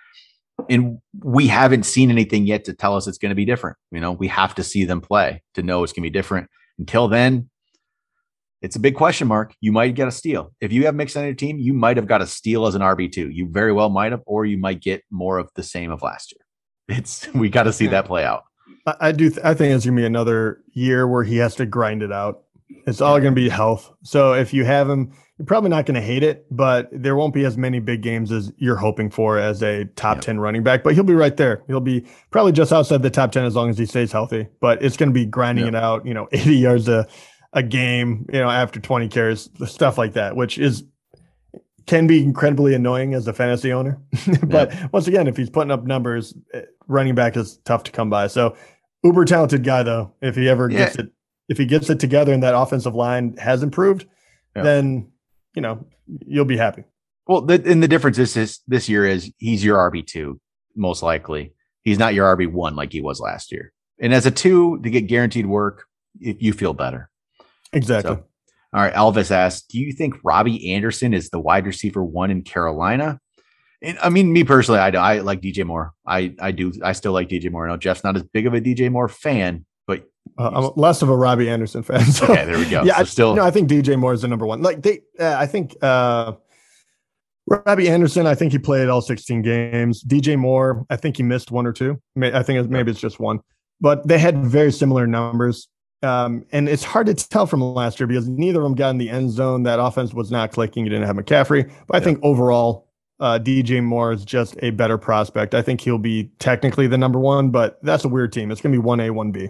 and 0.69 0.99
we 1.23 1.47
haven't 1.47 1.83
seen 1.83 2.09
anything 2.09 2.45
yet 2.45 2.65
to 2.65 2.73
tell 2.73 2.95
us 2.95 3.07
it's 3.07 3.17
going 3.17 3.29
to 3.29 3.35
be 3.35 3.45
different. 3.45 3.77
You 3.91 3.99
know, 3.99 4.11
we 4.11 4.27
have 4.27 4.55
to 4.55 4.63
see 4.63 4.85
them 4.85 5.01
play 5.01 5.43
to 5.53 5.63
know 5.63 5.83
it's 5.83 5.93
going 5.93 6.03
to 6.03 6.09
be 6.09 6.13
different. 6.13 6.49
Until 6.79 7.07
then, 7.07 7.49
it's 8.61 8.75
a 8.75 8.79
big 8.79 8.95
question 8.95 9.27
mark. 9.27 9.53
You 9.61 9.71
might 9.71 9.93
get 9.93 10.07
a 10.07 10.11
steal. 10.11 10.53
If 10.59 10.73
you 10.73 10.85
have 10.85 10.95
Mixon 10.95 11.21
on 11.21 11.27
your 11.27 11.35
team, 11.35 11.59
you 11.59 11.73
might 11.73 11.97
have 11.97 12.07
got 12.07 12.21
a 12.21 12.27
steal 12.27 12.65
as 12.65 12.75
an 12.75 12.81
RB2. 12.81 13.33
You 13.33 13.47
very 13.47 13.71
well 13.71 13.89
might 13.89 14.11
have, 14.11 14.23
or 14.25 14.45
you 14.45 14.57
might 14.57 14.81
get 14.81 15.03
more 15.11 15.37
of 15.37 15.49
the 15.55 15.63
same 15.63 15.91
of 15.91 16.01
last 16.01 16.33
year. 16.33 16.43
It's 16.97 17.27
we 17.33 17.49
got 17.49 17.63
to 17.63 17.73
see 17.73 17.87
that 17.87 18.05
play 18.05 18.23
out. 18.23 18.43
I 19.01 19.11
do. 19.11 19.29
Th- 19.29 19.45
I 19.45 19.53
think 19.53 19.75
it's 19.75 19.85
gonna 19.85 19.97
be 19.97 20.05
another 20.05 20.61
year 20.71 21.05
where 21.05 21.23
he 21.23 21.35
has 21.37 21.55
to 21.55 21.65
grind 21.65 22.01
it 22.01 22.13
out. 22.13 22.43
It's 22.85 23.01
all 23.01 23.19
to 23.19 23.31
be 23.31 23.49
health. 23.49 23.91
So 24.03 24.33
if 24.33 24.53
you 24.53 24.63
have 24.63 24.89
him, 24.89 25.11
you're 25.37 25.45
probably 25.45 25.69
not 25.69 25.85
going 25.85 25.95
to 25.95 26.01
hate 26.01 26.23
it, 26.23 26.47
but 26.49 26.89
there 26.91 27.15
won't 27.15 27.33
be 27.33 27.45
as 27.45 27.57
many 27.57 27.79
big 27.79 28.01
games 28.01 28.31
as 28.31 28.51
you're 28.57 28.75
hoping 28.75 29.11
for 29.11 29.37
as 29.37 29.61
a 29.61 29.85
top 29.95 30.17
yep. 30.17 30.25
10 30.25 30.39
running 30.39 30.63
back. 30.63 30.83
But 30.83 30.95
he'll 30.95 31.03
be 31.03 31.13
right 31.13 31.37
there. 31.37 31.63
He'll 31.67 31.79
be 31.79 32.05
probably 32.31 32.53
just 32.53 32.73
outside 32.73 33.03
the 33.03 33.11
top 33.11 33.31
10 33.31 33.45
as 33.45 33.55
long 33.55 33.69
as 33.69 33.77
he 33.77 33.85
stays 33.85 34.11
healthy. 34.11 34.47
But 34.59 34.81
it's 34.83 34.97
going 34.97 35.09
to 35.09 35.13
be 35.13 35.25
grinding 35.25 35.67
it 35.67 35.75
out, 35.75 36.05
you 36.07 36.13
know, 36.13 36.27
80 36.31 36.55
yards 36.55 36.87
a, 36.87 37.07
a 37.53 37.61
game, 37.61 38.25
you 38.33 38.39
know, 38.39 38.49
after 38.49 38.79
20 38.79 39.09
carries, 39.09 39.49
stuff 39.67 39.97
like 39.97 40.13
that, 40.13 40.35
which 40.35 40.57
is 40.57 40.83
can 41.85 42.05
be 42.05 42.21
incredibly 42.21 42.73
annoying 42.73 43.13
as 43.13 43.27
a 43.27 43.33
fantasy 43.33 43.71
owner. 43.71 44.01
but 44.43 44.73
once 44.91 45.07
again, 45.07 45.27
if 45.27 45.37
he's 45.37 45.49
putting 45.49 45.71
up 45.71 45.85
numbers, 45.85 46.33
eh, 46.53 46.63
running 46.87 47.15
back 47.15 47.37
is 47.37 47.57
tough 47.63 47.83
to 47.83 47.91
come 47.91 48.09
by. 48.09 48.27
So 48.27 48.57
uber 49.03 49.23
talented 49.23 49.63
guy 49.63 49.83
though. 49.83 50.13
If 50.21 50.35
he 50.35 50.49
ever 50.49 50.69
yeah. 50.69 50.79
gets 50.79 50.95
it 50.97 51.11
if 51.47 51.57
he 51.57 51.65
gets 51.65 51.89
it 51.89 51.99
together 51.99 52.33
and 52.33 52.43
that 52.43 52.57
offensive 52.57 52.93
line 52.93 53.37
has 53.37 53.63
improved, 53.63 54.05
yeah. 54.55 54.63
then 54.63 55.09
you 55.55 55.61
know 55.61 55.87
you'll 56.25 56.45
be 56.45 56.57
happy. 56.57 56.83
Well, 57.27 57.41
the, 57.41 57.61
and 57.65 57.83
the 57.83 57.87
difference 57.87 58.17
is 58.17 58.33
this 58.33 58.59
this 58.67 58.87
year 58.87 59.05
is 59.05 59.31
he's 59.37 59.63
your 59.63 59.77
RB 59.89 60.05
two 60.05 60.39
most 60.75 61.03
likely. 61.03 61.53
He's 61.83 61.99
not 61.99 62.13
your 62.13 62.35
RB 62.35 62.51
one 62.51 62.75
like 62.75 62.91
he 62.91 63.01
was 63.01 63.19
last 63.19 63.51
year. 63.51 63.73
And 63.99 64.13
as 64.13 64.25
a 64.25 64.31
two 64.31 64.79
to 64.81 64.89
get 64.89 65.07
guaranteed 65.07 65.45
work, 65.45 65.85
if 66.19 66.41
you 66.41 66.53
feel 66.53 66.73
better. 66.73 67.09
Exactly. 67.73 68.15
So, 68.15 68.23
all 68.73 68.81
right. 68.81 68.93
Elvis 68.93 69.31
asks, 69.31 69.65
do 69.67 69.79
you 69.79 69.91
think 69.91 70.15
Robbie 70.23 70.73
Anderson 70.73 71.13
is 71.13 71.29
the 71.29 71.39
wide 71.39 71.65
receiver 71.65 72.03
one 72.03 72.31
in 72.31 72.43
Carolina? 72.43 73.19
And, 73.81 73.97
I 74.01 74.09
mean, 74.09 74.33
me 74.33 74.43
personally, 74.43 74.79
I, 74.79 74.89
I 74.89 75.19
like 75.19 75.41
DJ 75.41 75.65
Moore. 75.65 75.93
I 76.05 76.35
I 76.39 76.51
do. 76.51 76.73
I 76.83 76.93
still 76.93 77.11
like 77.11 77.29
DJ 77.29 77.51
Moore. 77.51 77.67
I 77.67 77.71
know 77.71 77.77
Jeff's 77.77 78.03
not 78.03 78.15
as 78.15 78.23
big 78.23 78.47
of 78.47 78.53
a 78.53 78.61
DJ 78.61 78.91
Moore 78.91 79.07
fan, 79.07 79.65
uh, 80.37 80.51
I'm 80.53 80.71
less 80.75 81.01
of 81.01 81.09
a 81.09 81.15
Robbie 81.15 81.49
Anderson 81.49 81.83
fan. 81.83 82.05
So, 82.05 82.25
okay, 82.25 82.45
there 82.45 82.57
we 82.57 82.69
go. 82.69 82.83
Yeah, 82.85 82.97
so 82.99 83.03
still, 83.05 83.35
no, 83.35 83.43
I 83.43 83.51
think 83.51 83.69
DJ 83.69 83.97
Moore 83.97 84.13
is 84.13 84.21
the 84.21 84.27
number 84.27 84.45
one. 84.45 84.61
Like 84.61 84.81
they, 84.81 85.01
uh, 85.19 85.35
I 85.37 85.47
think 85.47 85.75
uh, 85.81 86.33
Robbie 87.47 87.89
Anderson. 87.89 88.27
I 88.27 88.35
think 88.35 88.51
he 88.51 88.59
played 88.59 88.89
all 88.89 89.01
16 89.01 89.41
games. 89.41 90.03
DJ 90.03 90.37
Moore, 90.37 90.85
I 90.89 90.95
think 90.95 91.17
he 91.17 91.23
missed 91.23 91.51
one 91.51 91.65
or 91.65 91.73
two. 91.73 92.01
I 92.21 92.43
think 92.43 92.69
maybe 92.69 92.91
it's 92.91 92.99
just 92.99 93.19
one, 93.19 93.39
but 93.81 94.07
they 94.07 94.19
had 94.19 94.45
very 94.45 94.71
similar 94.71 95.07
numbers. 95.07 95.67
Um, 96.03 96.45
and 96.51 96.69
it's 96.69 96.83
hard 96.83 97.07
to 97.07 97.15
tell 97.15 97.47
from 97.47 97.61
last 97.61 97.99
year 97.99 98.05
because 98.05 98.27
neither 98.27 98.59
of 98.59 98.65
them 98.65 98.75
got 98.75 98.91
in 98.91 98.99
the 98.99 99.09
end 99.09 99.31
zone. 99.31 99.63
That 99.63 99.79
offense 99.79 100.13
was 100.13 100.29
not 100.29 100.51
clicking. 100.51 100.83
You 100.85 100.91
didn't 100.91 101.07
have 101.07 101.15
McCaffrey, 101.15 101.71
but 101.87 101.95
I 101.95 101.99
yeah. 101.99 102.03
think 102.03 102.19
overall, 102.21 102.87
uh, 103.19 103.39
DJ 103.41 103.83
Moore 103.83 104.11
is 104.11 104.23
just 104.23 104.55
a 104.61 104.69
better 104.69 104.97
prospect. 104.97 105.55
I 105.55 105.61
think 105.61 105.81
he'll 105.81 105.97
be 105.97 106.29
technically 106.39 106.85
the 106.85 106.97
number 106.97 107.19
one, 107.19 107.49
but 107.49 107.79
that's 107.81 108.05
a 108.05 108.07
weird 108.07 108.31
team. 108.31 108.51
It's 108.51 108.61
going 108.61 108.73
to 108.73 108.79
be 108.79 108.83
one 108.83 108.99
A, 108.99 109.09
one 109.09 109.31
B. 109.31 109.49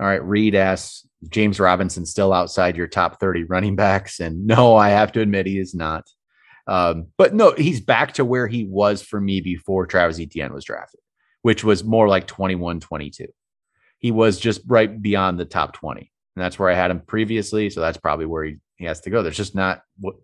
All 0.00 0.06
right, 0.06 0.22
Reed 0.22 0.54
asks 0.54 1.06
James 1.28 1.58
Robinson 1.58 2.06
still 2.06 2.32
outside 2.32 2.76
your 2.76 2.86
top 2.86 3.20
30 3.20 3.44
running 3.44 3.76
backs. 3.76 4.20
And 4.20 4.46
no, 4.46 4.76
I 4.76 4.90
have 4.90 5.12
to 5.12 5.20
admit 5.20 5.46
he 5.46 5.58
is 5.58 5.74
not. 5.74 6.08
Um, 6.66 7.08
but 7.16 7.34
no, 7.34 7.52
he's 7.52 7.80
back 7.80 8.14
to 8.14 8.24
where 8.24 8.46
he 8.46 8.64
was 8.64 9.02
for 9.02 9.20
me 9.20 9.40
before 9.40 9.86
Travis 9.86 10.20
Etienne 10.20 10.52
was 10.52 10.64
drafted, 10.64 11.00
which 11.42 11.64
was 11.64 11.82
more 11.82 12.08
like 12.08 12.26
21, 12.26 12.80
22. 12.80 13.26
He 13.98 14.10
was 14.10 14.38
just 14.38 14.60
right 14.66 15.00
beyond 15.00 15.40
the 15.40 15.46
top 15.46 15.72
20. 15.72 16.00
And 16.00 16.44
that's 16.44 16.58
where 16.58 16.70
I 16.70 16.74
had 16.74 16.90
him 16.90 17.00
previously. 17.00 17.70
So 17.70 17.80
that's 17.80 17.96
probably 17.96 18.26
where 18.26 18.44
he, 18.44 18.56
he 18.76 18.84
has 18.84 19.00
to 19.00 19.10
go. 19.10 19.22
There's 19.22 19.36
just 19.36 19.54
not 19.54 19.82
what 19.98 20.16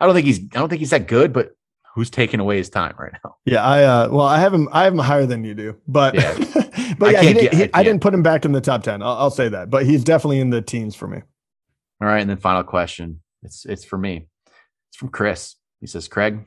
I 0.00 0.06
don't 0.06 0.14
think 0.14 0.26
he's 0.26 0.38
I 0.38 0.58
don't 0.58 0.68
think 0.68 0.80
he's 0.80 0.90
that 0.90 1.08
good, 1.08 1.32
but 1.32 1.50
who's 1.98 2.10
taking 2.10 2.38
away 2.38 2.58
his 2.58 2.70
time 2.70 2.94
right 2.96 3.12
now. 3.24 3.34
Yeah, 3.44 3.64
I 3.64 3.82
uh, 3.82 4.08
well, 4.08 4.24
I 4.24 4.38
have 4.38 4.54
him. 4.54 4.68
I 4.70 4.84
have 4.84 4.92
him 4.92 5.00
higher 5.00 5.26
than 5.26 5.42
you 5.42 5.52
do, 5.52 5.76
but 5.88 6.14
yeah. 6.14 6.32
but 6.98 7.12
yeah, 7.12 7.22
he 7.22 7.34
did, 7.34 7.52
he, 7.52 7.64
I, 7.64 7.70
I, 7.74 7.82
didn't 7.82 8.00
put 8.00 8.14
him 8.14 8.22
back 8.22 8.44
in 8.44 8.52
the 8.52 8.60
top 8.60 8.84
ten. 8.84 9.02
I'll, 9.02 9.16
I'll, 9.16 9.30
say 9.32 9.48
that, 9.48 9.68
but 9.68 9.84
he's 9.84 10.04
definitely 10.04 10.38
in 10.38 10.50
the 10.50 10.62
teens 10.62 10.94
for 10.94 11.08
me. 11.08 11.22
All 12.00 12.06
right, 12.06 12.20
and 12.20 12.30
then 12.30 12.36
final 12.36 12.62
question. 12.62 13.20
It's 13.42 13.66
it's 13.66 13.84
for 13.84 13.98
me. 13.98 14.28
It's 14.90 14.96
from 14.96 15.08
Chris. 15.08 15.56
He 15.80 15.88
says, 15.88 16.06
Craig, 16.06 16.38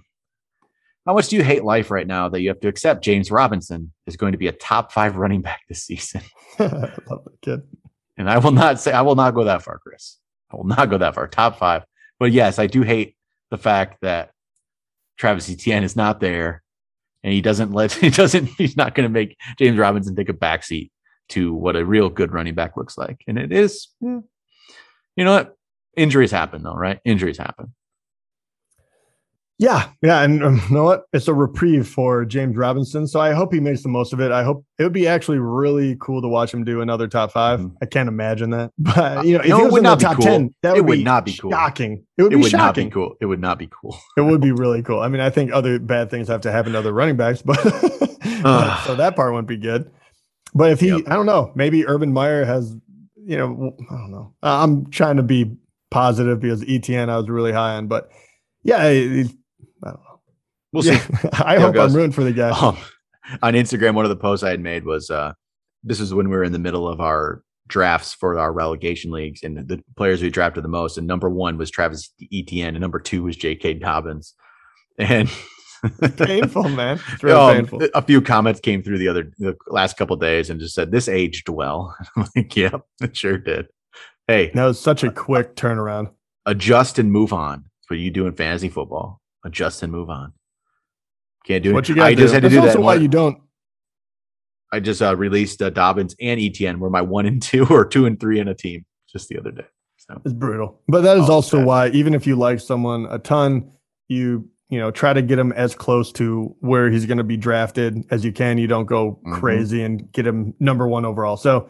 how 1.06 1.14
much 1.14 1.28
do 1.28 1.36
you 1.36 1.44
hate 1.44 1.66
life 1.66 1.92
right 1.92 2.08
now 2.08 2.30
that 2.30 2.40
you 2.40 2.48
have 2.48 2.62
to 2.62 2.70
accept 2.70 3.04
James 3.04 3.30
Robinson 3.30 3.92
is 4.08 4.16
going 4.16 4.32
to 4.32 4.38
be 4.38 4.48
a 4.48 4.54
top 4.54 4.94
five 4.94 5.18
running 5.18 5.42
back 5.42 5.62
this 5.68 5.84
season? 5.84 6.22
Love 6.60 6.72
that 7.26 7.42
kid. 7.42 7.62
And 8.18 8.30
I 8.30 8.38
will 8.38 8.52
not 8.52 8.80
say 8.80 8.94
I 8.94 9.02
will 9.02 9.16
not 9.16 9.34
go 9.34 9.44
that 9.44 9.64
far, 9.64 9.80
Chris. 9.80 10.18
I 10.50 10.56
will 10.56 10.66
not 10.66 10.90
go 10.90 10.98
that 10.98 11.16
far. 11.16 11.28
Top 11.28 11.60
five. 11.60 11.84
But 12.20 12.32
yes, 12.32 12.58
I 12.58 12.68
do 12.68 12.84
hate 12.84 13.18
the 13.50 13.58
fact 13.58 13.98
that 14.02 14.32
Travis 15.22 15.52
Etienne 15.52 15.84
is 15.84 15.96
not 15.96 16.20
there, 16.20 16.64
and 17.24 17.32
he 17.32 17.42
doesn't 17.42 17.74
let 17.74 17.92
he 18.06 18.10
doesn't 18.10 18.48
he's 18.58 18.76
not 18.76 18.96
going 18.96 19.08
to 19.08 19.14
make 19.14 19.38
James 19.60 19.78
Robinson 19.78 20.16
take 20.16 20.30
a 20.30 20.34
backseat 20.34 20.90
to 21.30 21.54
what 21.54 21.76
a 21.76 21.86
real 21.86 22.10
good 22.10 22.34
running 22.34 22.56
back 22.56 22.76
looks 22.76 22.98
like. 22.98 23.24
And 23.28 23.38
it 23.38 23.52
is, 23.52 23.88
eh, 24.04 24.20
you 25.16 25.24
know 25.24 25.32
what? 25.32 25.56
Injuries 25.96 26.32
happen 26.32 26.64
though, 26.64 26.74
right? 26.74 27.00
Injuries 27.06 27.38
happen. 27.38 27.76
Yeah, 29.62 29.89
yeah, 30.02 30.24
and 30.24 30.43
um, 30.43 30.60
you 30.69 30.76
know 30.76 30.84
what? 30.86 31.04
It's 31.13 31.28
a 31.28 31.36
reprieve 31.36 31.88
for 31.88 32.26
James 32.26 32.58
Robinson, 32.58 33.06
so 33.06 33.19
I 33.19 33.34
hope 33.34 33.54
he 33.54 33.60
makes 33.60 33.84
the 33.84 33.89
most 33.89 34.12
of 34.12 34.19
it. 34.19 34.32
I 34.32 34.43
hope 34.43 34.65
it 34.80 34.84
would 34.84 34.91
be 34.91 35.08
actually 35.08 35.38
really 35.38 35.95
cool 36.02 36.19
to 36.24 36.28
watch 36.28 36.52
him 36.52 36.63
do 36.63 36.82
another 36.82 37.08
top 37.08 37.32
5 37.32 37.60
mm-hmm. 37.60 37.76
I 37.80 37.86
can't 37.86 38.10
imagine 38.10 38.50
that, 38.50 38.71
but 38.80 39.24
you 39.24 39.38
know, 39.38 39.43
if 39.43 39.50
no, 39.50 39.58
he 39.58 39.63
was 39.65 39.78
in 39.78 39.84
the 39.84 39.95
top 39.97 40.15
cool. 40.15 40.26
ten, 40.26 40.56
that 40.63 40.74
would, 40.74 40.88
would 40.88 41.02
not 41.02 41.26
be 41.26 41.34
cool. 41.34 41.52
Shocking. 41.52 42.04
It 42.17 42.24
would 42.24 42.34
it 42.34 42.38
be 42.38 42.41
would 42.41 42.50
shocking. 42.50 42.86
Not 42.86 42.89
be 42.89 42.93
cool. 42.93 43.15
It 43.21 43.26
would 43.28 43.39
not 43.39 43.60
be 43.60 43.67
cool. 43.67 43.95
it 44.17 44.21
would 44.21 44.41
be 44.41 44.52
really 44.52 44.82
cool. 44.82 45.00
I 45.00 45.10
mean, 45.10 45.21
I 45.21 45.30
think 45.30 45.54
other 45.54 45.78
bad 45.78 46.10
things 46.10 46.28
have 46.28 46.41
to 46.41 46.52
happen 46.52 46.71
to 46.71 46.80
other 46.80 46.91
running 46.91 47.15
backs, 47.15 47.43
but 47.43 47.62
so 47.62 48.95
that 48.95 49.13
part 49.15 49.32
wouldn't 49.32 49.47
be 49.47 49.58
good. 49.58 49.91
But 50.56 50.71
if 50.71 50.80
he, 50.80 50.88
yep. 50.88 51.04
I 51.06 51.13
don't 51.13 51.28
know, 51.28 51.52
maybe 51.54 51.86
Urban 51.86 52.12
Meyer 52.12 52.45
has, 52.45 52.76
you 53.15 53.38
know, 53.38 53.76
I 53.91 53.93
don't 53.93 54.12
know. 54.12 54.34
I'm 54.41 54.89
trying 54.89 55.17
to 55.17 55.24
be 55.24 55.56
positive 55.91 56.39
because 56.39 56.63
Etienne 56.67 57.12
I 57.12 57.17
was 57.17 57.30
really 57.30 57.51
high 57.51 57.76
on, 57.76 57.86
but 57.86 58.09
yeah, 58.64 58.82
I 58.82 58.93
don't 58.93 59.24
know. 59.24 59.30
We'll 60.74 60.86
yeah. 60.86 60.99
see. 60.99 61.30
I 61.34 61.59
hope 61.59 61.76
I'm 61.76 61.93
ruined 61.93 62.15
for 62.15 62.24
the 62.24 62.34
guy. 62.34 62.49
Um, 62.49 62.78
on 63.41 63.53
Instagram, 63.53 63.95
one 63.95 64.05
of 64.05 64.09
the 64.09 64.15
posts 64.15 64.43
I 64.43 64.49
had 64.49 64.59
made 64.59 64.86
was 64.86 65.09
uh, 65.09 65.34
this 65.84 65.99
is 65.99 66.13
when 66.13 66.30
we 66.30 66.36
were 66.36 66.43
in 66.43 66.51
the 66.51 66.59
middle 66.59 66.88
of 66.88 67.01
our 67.01 67.43
drafts 67.67 68.13
for 68.13 68.38
our 68.38 68.51
relegation 68.51 69.11
leagues 69.11 69.43
and 69.43 69.67
the 69.67 69.82
players 69.95 70.22
we 70.22 70.30
drafted 70.30 70.63
the 70.63 70.69
most. 70.69 70.97
And 70.97 71.07
number 71.07 71.30
one 71.30 71.57
was 71.57 71.72
Travis 71.72 72.13
Etienne, 72.34 72.76
and 72.76 72.82
number 72.82 72.99
two 72.99 73.24
was 73.24 73.38
J.K. 73.38 73.76
Dobbins. 73.76 74.34
And 74.97 75.30
painful, 76.17 76.69
man. 76.69 76.99
It's 77.13 77.24
really 77.24 77.39
um, 77.39 77.55
painful. 77.55 77.82
A 77.93 78.01
few 78.01 78.22
comments 78.22 78.59
came 78.59 78.84
through 78.84 78.97
the 78.97 79.07
other 79.07 79.32
the 79.39 79.55
last 79.67 79.97
couple 79.97 80.15
days 80.17 80.49
and 80.49 80.59
just 80.59 80.76
said 80.76 80.91
this 80.91 81.07
aged 81.07 81.49
well. 81.49 81.95
I'm 82.15 82.28
like, 82.36 82.55
yep, 82.55 82.82
it 83.01 83.15
sure 83.15 83.38
did. 83.38 83.67
Hey, 84.28 84.51
that 84.53 84.65
was 84.65 84.80
such 84.80 85.03
a 85.03 85.11
quick 85.11 85.55
turnaround. 85.55 86.11
Adjust 86.45 86.99
and 86.99 87.11
move 87.11 87.34
on. 87.34 87.63
That's 87.63 87.89
what 87.89 87.99
you 87.99 88.11
do 88.11 88.28
in 88.28 88.34
fantasy 88.34 88.69
football 88.69 89.22
adjust 89.43 89.84
and 89.84 89.91
move 89.91 90.09
on. 90.09 90.34
Can't 91.46 91.64
do 91.64 91.74
what 91.74 91.89
it. 91.89 91.96
You 91.96 92.04
I 92.04 92.14
do. 92.14 92.22
just 92.22 92.34
had 92.34 92.44
to 92.44 92.50
That's 92.50 92.62
do 92.62 92.68
also 92.68 92.78
that. 92.80 92.82
why 92.82 92.96
you 92.96 93.08
don't. 93.08 93.38
I 94.72 94.80
just 94.80 95.02
uh, 95.02 95.16
released 95.16 95.62
uh, 95.62 95.70
Dobbins 95.70 96.16
and 96.20 96.39
Etienne 96.39 96.80
were 96.80 96.89
my 96.89 97.02
one 97.02 97.26
and 97.26 97.42
two 97.42 97.66
or 97.68 97.86
two 97.86 98.06
and 98.06 98.20
three 98.20 98.39
in 98.39 98.48
a 98.48 98.56
team 98.56 98.86
just 99.12 99.30
the 99.30 99.38
other 99.38 99.52
day. 99.52 99.66
So 99.98 100.20
it's 100.26 100.34
brutal, 100.34 100.82
but 100.88 101.02
that 101.02 101.18
is 101.18 101.30
oh, 101.30 101.34
also 101.34 101.64
why 101.64 101.89
even 101.89 102.14
if 102.16 102.26
you 102.26 102.36
like 102.36 102.60
someone 102.60 103.06
a 103.10 103.20
ton, 103.20 103.72
you 104.08 104.50
you 104.70 104.80
know 104.80 104.89
try 104.89 105.14
to 105.14 105.22
get 105.22 105.38
him 105.38 105.52
as 105.52 105.76
close 105.76 106.12
to 106.14 106.56
where 106.60 106.89
he's 106.89 107.06
going 107.06 107.20
to 107.20 107.24
be 107.24 107.38
drafted 107.38 108.04
as 108.10 108.26
you 108.26 108.32
can. 108.32 108.58
You 108.58 108.68
don't 108.68 108.86
go 108.86 109.12
mm-hmm. 109.12 109.36
crazy 109.36 109.84
and 109.84 110.12
get 110.12 110.26
him 110.26 110.56
number 110.60 110.88
one 110.88 111.06
overall. 111.06 111.38
So 111.38 111.70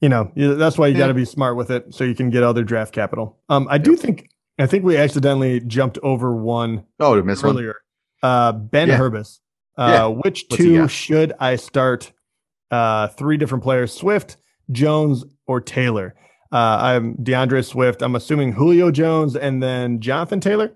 you 0.00 0.08
know 0.08 0.30
that's 0.36 0.78
why 0.78 0.86
you 0.86 0.96
got 0.96 1.08
to 1.08 1.14
be 1.14 1.24
smart 1.24 1.56
with 1.56 1.70
it 1.70 1.92
so 1.92 2.04
you 2.04 2.14
can 2.14 2.30
get 2.30 2.44
other 2.44 2.62
draft 2.62 2.94
capital. 2.94 3.40
Um, 3.48 3.66
I 3.68 3.78
do 3.78 3.96
think 3.96 4.28
I 4.58 4.66
think 4.66 4.84
we 4.84 4.96
accidentally 4.96 5.60
jumped 5.60 5.98
over 6.02 6.36
one. 6.36 6.84
Oh, 7.00 7.16
to 7.16 7.24
miss 7.24 7.42
earlier. 7.42 7.68
One? 7.68 7.74
Uh, 8.24 8.52
ben 8.52 8.88
yeah. 8.88 8.98
Herbis. 8.98 9.40
Uh, 9.76 9.90
yeah. 9.92 10.06
Which 10.06 10.48
two 10.48 10.88
should 10.88 11.34
I 11.38 11.56
start? 11.56 12.10
Uh, 12.70 13.08
three 13.08 13.36
different 13.36 13.62
players: 13.62 13.92
Swift, 13.92 14.38
Jones, 14.72 15.24
or 15.46 15.60
Taylor. 15.60 16.14
Uh, 16.50 16.78
I'm 16.80 17.16
D'Andre 17.22 17.60
Swift. 17.60 18.00
I'm 18.00 18.14
assuming 18.14 18.52
Julio 18.52 18.90
Jones 18.90 19.36
and 19.36 19.62
then 19.62 20.00
Jonathan 20.00 20.40
Taylor. 20.40 20.72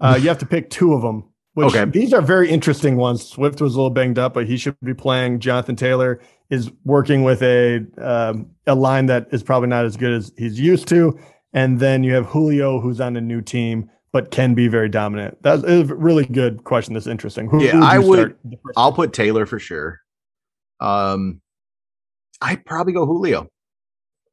Uh, 0.00 0.16
you 0.20 0.28
have 0.28 0.38
to 0.38 0.46
pick 0.46 0.70
two 0.70 0.94
of 0.94 1.02
them. 1.02 1.24
Which 1.54 1.74
okay. 1.74 1.90
these 1.90 2.14
are 2.14 2.22
very 2.22 2.48
interesting 2.48 2.96
ones. 2.96 3.26
Swift 3.26 3.60
was 3.60 3.74
a 3.74 3.78
little 3.78 3.90
banged 3.90 4.18
up, 4.18 4.32
but 4.32 4.46
he 4.46 4.56
should 4.56 4.76
be 4.82 4.94
playing. 4.94 5.40
Jonathan 5.40 5.74
Taylor 5.74 6.20
is 6.50 6.70
working 6.84 7.24
with 7.24 7.42
a 7.42 7.84
um, 7.98 8.50
a 8.66 8.76
line 8.76 9.06
that 9.06 9.26
is 9.32 9.42
probably 9.42 9.68
not 9.68 9.84
as 9.84 9.96
good 9.96 10.12
as 10.12 10.32
he's 10.38 10.60
used 10.60 10.86
to. 10.88 11.18
And 11.52 11.80
then 11.80 12.04
you 12.04 12.14
have 12.14 12.26
Julio, 12.26 12.80
who's 12.80 13.00
on 13.00 13.16
a 13.16 13.20
new 13.20 13.42
team, 13.42 13.90
but 14.12 14.30
can 14.30 14.54
be 14.54 14.68
very 14.68 14.88
dominant. 14.88 15.38
That's 15.42 15.62
a 15.64 15.84
really 15.84 16.26
good 16.26 16.64
question. 16.64 16.94
That's 16.94 17.06
interesting. 17.06 17.48
Who, 17.48 17.64
yeah, 17.64 17.72
who 17.72 17.82
I 17.82 17.98
would. 17.98 18.36
I'll 18.76 18.92
put 18.92 19.12
Taylor 19.12 19.46
for 19.46 19.58
sure. 19.58 20.00
Um, 20.80 21.40
I'd 22.40 22.64
probably 22.64 22.92
go 22.92 23.06
Julio. 23.06 23.48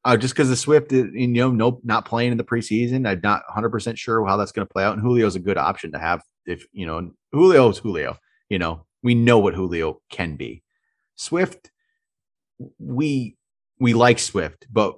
Uh, 0.06 0.18
just 0.18 0.34
because 0.34 0.50
the 0.50 0.56
Swift, 0.56 0.92
you 0.92 1.28
know, 1.28 1.52
nope, 1.52 1.82
not 1.84 2.06
playing 2.06 2.32
in 2.32 2.38
the 2.38 2.44
preseason. 2.44 3.08
I'm 3.08 3.20
not 3.22 3.44
100 3.48 3.70
percent 3.70 3.98
sure 3.98 4.26
how 4.26 4.38
that's 4.38 4.52
going 4.52 4.68
to 4.68 4.72
play 4.72 4.84
out. 4.84 4.94
And 4.94 5.04
Julio's 5.04 5.36
a 5.36 5.40
good 5.40 5.58
option 5.58 5.92
to 5.92 6.00
have 6.00 6.22
if 6.46 6.66
you 6.72 6.86
know 6.86 7.12
Julio's 7.34 7.80
Julio. 7.80 8.18
You 8.50 8.60
know, 8.60 8.86
we 9.04 9.14
know 9.14 9.40
what 9.40 9.54
Julio 9.54 10.02
can 10.10 10.36
be. 10.36 10.64
Swift, 11.16 11.70
we 12.80 13.36
we 13.80 13.94
like 13.94 14.20
Swift, 14.20 14.68
but 14.72 14.96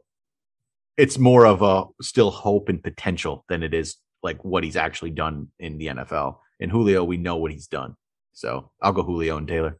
it's 0.97 1.17
more 1.17 1.45
of 1.45 1.61
a 1.61 1.85
still 2.03 2.29
hope 2.29 2.69
and 2.69 2.81
potential 2.81 3.43
than 3.49 3.63
it 3.63 3.73
is 3.73 3.97
like 4.23 4.43
what 4.43 4.63
he's 4.63 4.75
actually 4.75 5.11
done 5.11 5.47
in 5.59 5.77
the 5.77 5.87
NFL. 5.87 6.37
In 6.59 6.69
Julio, 6.69 7.03
we 7.03 7.17
know 7.17 7.37
what 7.37 7.51
he's 7.51 7.67
done. 7.67 7.95
So 8.33 8.71
I'll 8.81 8.93
go 8.93 9.03
Julio 9.03 9.37
and 9.37 9.47
Taylor. 9.47 9.77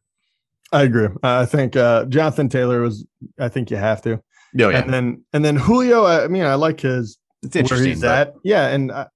I 0.72 0.84
agree. 0.84 1.10
I 1.22 1.46
think 1.46 1.76
uh, 1.76 2.06
Jonathan 2.06 2.50
Taylor 2.50 2.82
was. 2.82 3.06
I 3.40 3.50
think 3.50 3.72
you 3.72 3.78
have 3.78 4.02
to. 4.04 4.14
Oh, 4.14 4.20
yeah. 4.54 4.70
And 4.70 4.94
then 4.94 5.24
and 5.34 5.44
then 5.44 5.56
Julio. 5.56 6.06
I 6.06 6.28
mean, 6.28 6.44
I 6.44 6.56
like 6.56 6.80
his 6.80 7.18
it's 7.44 7.56
interesting, 7.56 7.86
where 7.86 7.94
he's 7.94 8.02
but... 8.02 8.28
at. 8.30 8.34
Yeah, 8.44 8.68
and 8.68 8.92
uh, 8.92 9.08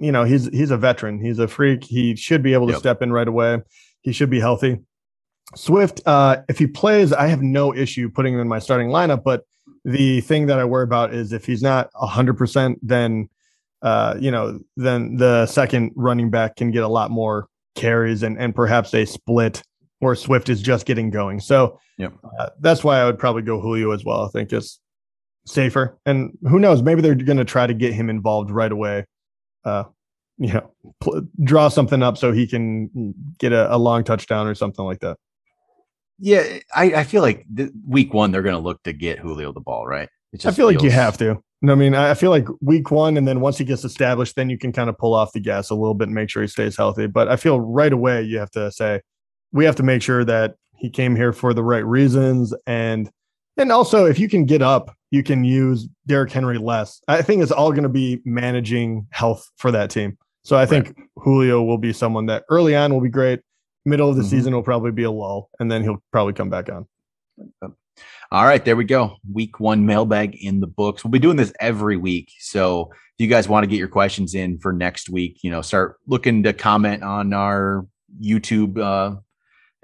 you 0.00 0.10
know 0.10 0.24
he's 0.24 0.48
he's 0.48 0.70
a 0.70 0.76
veteran. 0.76 1.22
He's 1.22 1.38
a 1.38 1.48
freak. 1.48 1.84
He 1.84 2.16
should 2.16 2.42
be 2.42 2.54
able 2.54 2.66
to 2.68 2.72
yep. 2.72 2.80
step 2.80 3.02
in 3.02 3.12
right 3.12 3.28
away. 3.28 3.60
He 4.00 4.12
should 4.12 4.30
be 4.30 4.40
healthy. 4.40 4.78
Swift, 5.54 6.00
uh, 6.06 6.38
if 6.48 6.58
he 6.58 6.66
plays, 6.66 7.12
I 7.12 7.26
have 7.26 7.42
no 7.42 7.74
issue 7.74 8.08
putting 8.08 8.34
him 8.34 8.40
in 8.40 8.48
my 8.48 8.58
starting 8.58 8.88
lineup. 8.88 9.22
But 9.22 9.44
the 9.84 10.20
thing 10.22 10.46
that 10.46 10.58
I 10.58 10.64
worry 10.64 10.84
about 10.84 11.12
is 11.12 11.32
if 11.32 11.44
he's 11.44 11.62
not 11.62 11.92
100%, 11.92 12.76
then, 12.82 13.28
uh, 13.82 14.16
you 14.20 14.30
know, 14.30 14.60
then 14.76 15.16
the 15.16 15.46
second 15.46 15.92
running 15.96 16.30
back 16.30 16.56
can 16.56 16.70
get 16.70 16.82
a 16.82 16.88
lot 16.88 17.10
more 17.10 17.48
carries 17.74 18.22
and, 18.22 18.38
and 18.38 18.54
perhaps 18.54 18.94
a 18.94 19.04
split 19.04 19.62
where 19.98 20.14
Swift 20.14 20.48
is 20.48 20.62
just 20.62 20.86
getting 20.86 21.10
going. 21.10 21.40
So 21.40 21.78
yep. 21.98 22.12
uh, 22.38 22.50
that's 22.60 22.82
why 22.82 23.00
I 23.00 23.04
would 23.04 23.18
probably 23.18 23.42
go 23.42 23.60
Julio 23.60 23.92
as 23.92 24.04
well. 24.04 24.24
I 24.24 24.28
think 24.28 24.52
it's 24.52 24.80
safer. 25.46 25.98
And 26.06 26.36
who 26.42 26.58
knows, 26.58 26.82
maybe 26.82 27.02
they're 27.02 27.14
going 27.14 27.38
to 27.38 27.44
try 27.44 27.66
to 27.66 27.74
get 27.74 27.92
him 27.92 28.10
involved 28.10 28.50
right 28.50 28.70
away. 28.72 29.06
Uh, 29.64 29.84
you 30.38 30.52
know, 30.52 30.70
pl- 31.00 31.26
draw 31.44 31.68
something 31.68 32.02
up 32.02 32.18
so 32.18 32.32
he 32.32 32.46
can 32.46 33.14
get 33.38 33.52
a, 33.52 33.72
a 33.74 33.78
long 33.78 34.02
touchdown 34.02 34.46
or 34.46 34.54
something 34.54 34.84
like 34.84 35.00
that. 35.00 35.16
Yeah, 36.18 36.58
I, 36.74 36.84
I 36.94 37.04
feel 37.04 37.22
like 37.22 37.46
week 37.86 38.14
one 38.14 38.30
they're 38.30 38.42
going 38.42 38.54
to 38.54 38.60
look 38.60 38.82
to 38.84 38.92
get 38.92 39.18
Julio 39.18 39.52
the 39.52 39.60
ball, 39.60 39.86
right? 39.86 40.08
I 40.34 40.38
feel 40.38 40.52
feels... 40.52 40.74
like 40.74 40.82
you 40.82 40.90
have 40.90 41.18
to. 41.18 41.42
I 41.64 41.74
mean, 41.74 41.94
I 41.94 42.14
feel 42.14 42.30
like 42.30 42.48
week 42.60 42.90
one, 42.90 43.16
and 43.16 43.26
then 43.26 43.40
once 43.40 43.58
he 43.58 43.64
gets 43.64 43.84
established, 43.84 44.34
then 44.34 44.50
you 44.50 44.58
can 44.58 44.72
kind 44.72 44.90
of 44.90 44.98
pull 44.98 45.14
off 45.14 45.32
the 45.32 45.40
gas 45.40 45.70
a 45.70 45.74
little 45.74 45.94
bit 45.94 46.08
and 46.08 46.14
make 46.14 46.28
sure 46.28 46.42
he 46.42 46.48
stays 46.48 46.76
healthy. 46.76 47.06
But 47.06 47.28
I 47.28 47.36
feel 47.36 47.60
right 47.60 47.92
away 47.92 48.22
you 48.22 48.38
have 48.38 48.50
to 48.52 48.72
say 48.72 49.00
we 49.52 49.64
have 49.64 49.76
to 49.76 49.82
make 49.82 50.02
sure 50.02 50.24
that 50.24 50.56
he 50.76 50.90
came 50.90 51.14
here 51.14 51.32
for 51.32 51.54
the 51.54 51.62
right 51.62 51.84
reasons, 51.84 52.52
and 52.66 53.10
and 53.56 53.70
also 53.70 54.06
if 54.06 54.18
you 54.18 54.28
can 54.28 54.44
get 54.44 54.62
up, 54.62 54.96
you 55.10 55.22
can 55.22 55.44
use 55.44 55.88
Derrick 56.06 56.32
Henry 56.32 56.58
less. 56.58 57.00
I 57.06 57.22
think 57.22 57.42
it's 57.42 57.52
all 57.52 57.70
going 57.70 57.84
to 57.84 57.88
be 57.88 58.20
managing 58.24 59.06
health 59.10 59.48
for 59.56 59.70
that 59.70 59.90
team. 59.90 60.18
So 60.44 60.56
I 60.56 60.66
think 60.66 60.88
right. 60.88 61.06
Julio 61.18 61.62
will 61.62 61.78
be 61.78 61.92
someone 61.92 62.26
that 62.26 62.44
early 62.48 62.74
on 62.74 62.92
will 62.92 63.00
be 63.00 63.08
great 63.08 63.40
middle 63.84 64.08
of 64.08 64.16
the 64.16 64.22
mm-hmm. 64.22 64.30
season 64.30 64.54
will 64.54 64.62
probably 64.62 64.92
be 64.92 65.02
a 65.04 65.10
lull, 65.10 65.50
and 65.58 65.70
then 65.70 65.82
he'll 65.82 66.02
probably 66.10 66.32
come 66.32 66.50
back 66.50 66.68
on. 66.70 66.86
All 68.32 68.46
right, 68.46 68.64
there 68.64 68.76
we 68.76 68.84
go. 68.84 69.18
Week 69.30 69.60
one 69.60 69.84
mailbag 69.84 70.36
in 70.36 70.60
the 70.60 70.66
books. 70.66 71.04
We'll 71.04 71.10
be 71.10 71.18
doing 71.18 71.36
this 71.36 71.52
every 71.60 71.98
week. 71.98 72.32
So 72.38 72.90
if 72.90 72.98
you 73.18 73.26
guys 73.26 73.46
want 73.46 73.64
to 73.64 73.66
get 73.66 73.76
your 73.76 73.88
questions 73.88 74.34
in 74.34 74.58
for 74.58 74.72
next 74.72 75.10
week, 75.10 75.40
you 75.42 75.50
know, 75.50 75.60
start 75.60 75.96
looking 76.06 76.42
to 76.44 76.54
comment 76.54 77.02
on 77.02 77.34
our 77.34 77.86
YouTube, 78.18 78.78
uh, 78.78 79.16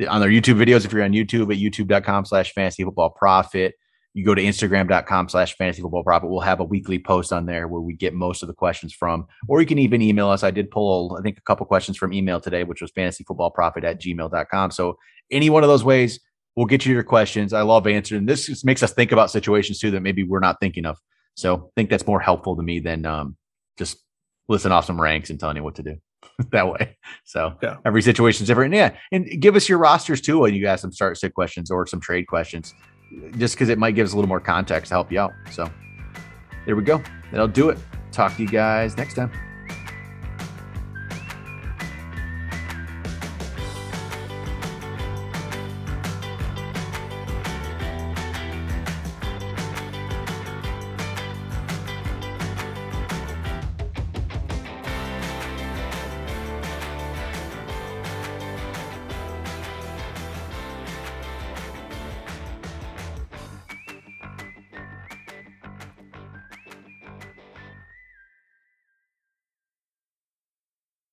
on 0.09 0.22
our 0.22 0.28
YouTube 0.28 0.57
videos. 0.57 0.86
If 0.86 0.94
you're 0.94 1.03
on 1.03 1.12
YouTube 1.12 1.53
at 1.53 1.61
youtube.com 1.61 2.24
slash 2.24 2.55
fantasy 2.55 2.84
football 2.84 3.11
prophet 3.11 3.74
you 4.14 4.24
go 4.24 4.34
to 4.34 4.42
instagram.com 4.42 5.28
slash 5.28 5.55
fantasy 5.57 5.82
football 5.82 6.03
prophet 6.03 6.28
we'll 6.28 6.40
have 6.40 6.61
a 6.61 6.64
weekly 6.64 6.99
post 6.99 7.32
on 7.32 7.44
there 7.44 7.68
where 7.68 7.82
we 7.82 7.94
get 7.94 8.14
most 8.14 8.42
of 8.42 8.49
the 8.49 8.55
questions 8.55 8.92
from 8.92 9.26
or 9.49 9.61
you 9.61 9.66
can 9.66 9.78
even 9.78 10.01
email 10.03 10.28
us 10.28 10.42
i 10.42 10.51
did 10.51 10.70
pull 10.70 11.16
i 11.18 11.22
think 11.22 11.36
a 11.36 11.42
couple 11.42 11.64
questions 11.66 11.96
from 11.96 12.12
email 12.12 12.40
today 12.40 12.64
which 12.64 12.80
was 12.80 12.90
fantasyfootballprophet 12.92 13.84
at 13.84 14.01
gmail.com 14.01 14.70
so 14.70 14.99
any 15.30 15.51
one 15.51 15.62
of 15.62 15.68
those 15.68 15.84
ways 15.84 16.18
we'll 16.59 16.66
get 16.66 16.84
you 16.84 16.92
your 16.92 17.02
questions 17.02 17.52
i 17.52 17.62
love 17.62 17.86
answering 17.86 18.26
this 18.26 18.64
makes 18.64 18.82
us 18.82 18.92
think 18.92 19.12
about 19.12 19.30
situations 19.30 19.78
too 19.78 19.90
that 19.90 20.00
maybe 20.00 20.22
we're 20.22 20.40
not 20.40 20.56
thinking 20.61 20.84
of 20.84 20.98
so 21.34 21.56
i 21.56 21.68
think 21.76 21.88
that's 21.88 22.06
more 22.06 22.20
helpful 22.20 22.56
to 22.56 22.62
me 22.62 22.80
than 22.80 23.06
um, 23.06 23.36
just 23.78 23.98
listen 24.48 24.72
off 24.72 24.84
some 24.84 25.00
ranks 25.00 25.30
and 25.30 25.38
telling 25.38 25.56
you 25.56 25.62
what 25.62 25.76
to 25.76 25.82
do 25.82 25.96
that 26.50 26.68
way. 26.68 26.96
So 27.24 27.56
yeah. 27.62 27.76
every 27.84 28.02
situation 28.02 28.44
is 28.44 28.48
different. 28.48 28.74
Yeah. 28.74 28.96
And 29.12 29.40
give 29.40 29.56
us 29.56 29.68
your 29.68 29.78
rosters 29.78 30.20
too 30.20 30.40
when 30.40 30.54
you 30.54 30.66
ask 30.66 30.82
some 30.82 30.92
start 30.92 31.18
sit 31.18 31.34
questions 31.34 31.70
or 31.70 31.86
some 31.86 32.00
trade 32.00 32.26
questions 32.26 32.74
just 33.36 33.54
because 33.54 33.68
it 33.68 33.78
might 33.78 33.92
give 33.92 34.06
us 34.06 34.12
a 34.12 34.16
little 34.16 34.28
more 34.28 34.40
context 34.40 34.88
to 34.88 34.94
help 34.94 35.12
you 35.12 35.20
out. 35.20 35.32
So 35.50 35.70
there 36.66 36.76
we 36.76 36.82
go. 36.82 37.02
That'll 37.30 37.48
do 37.48 37.70
it. 37.70 37.78
Talk 38.12 38.36
to 38.36 38.42
you 38.42 38.48
guys 38.48 38.96
next 38.96 39.14
time. 39.14 39.47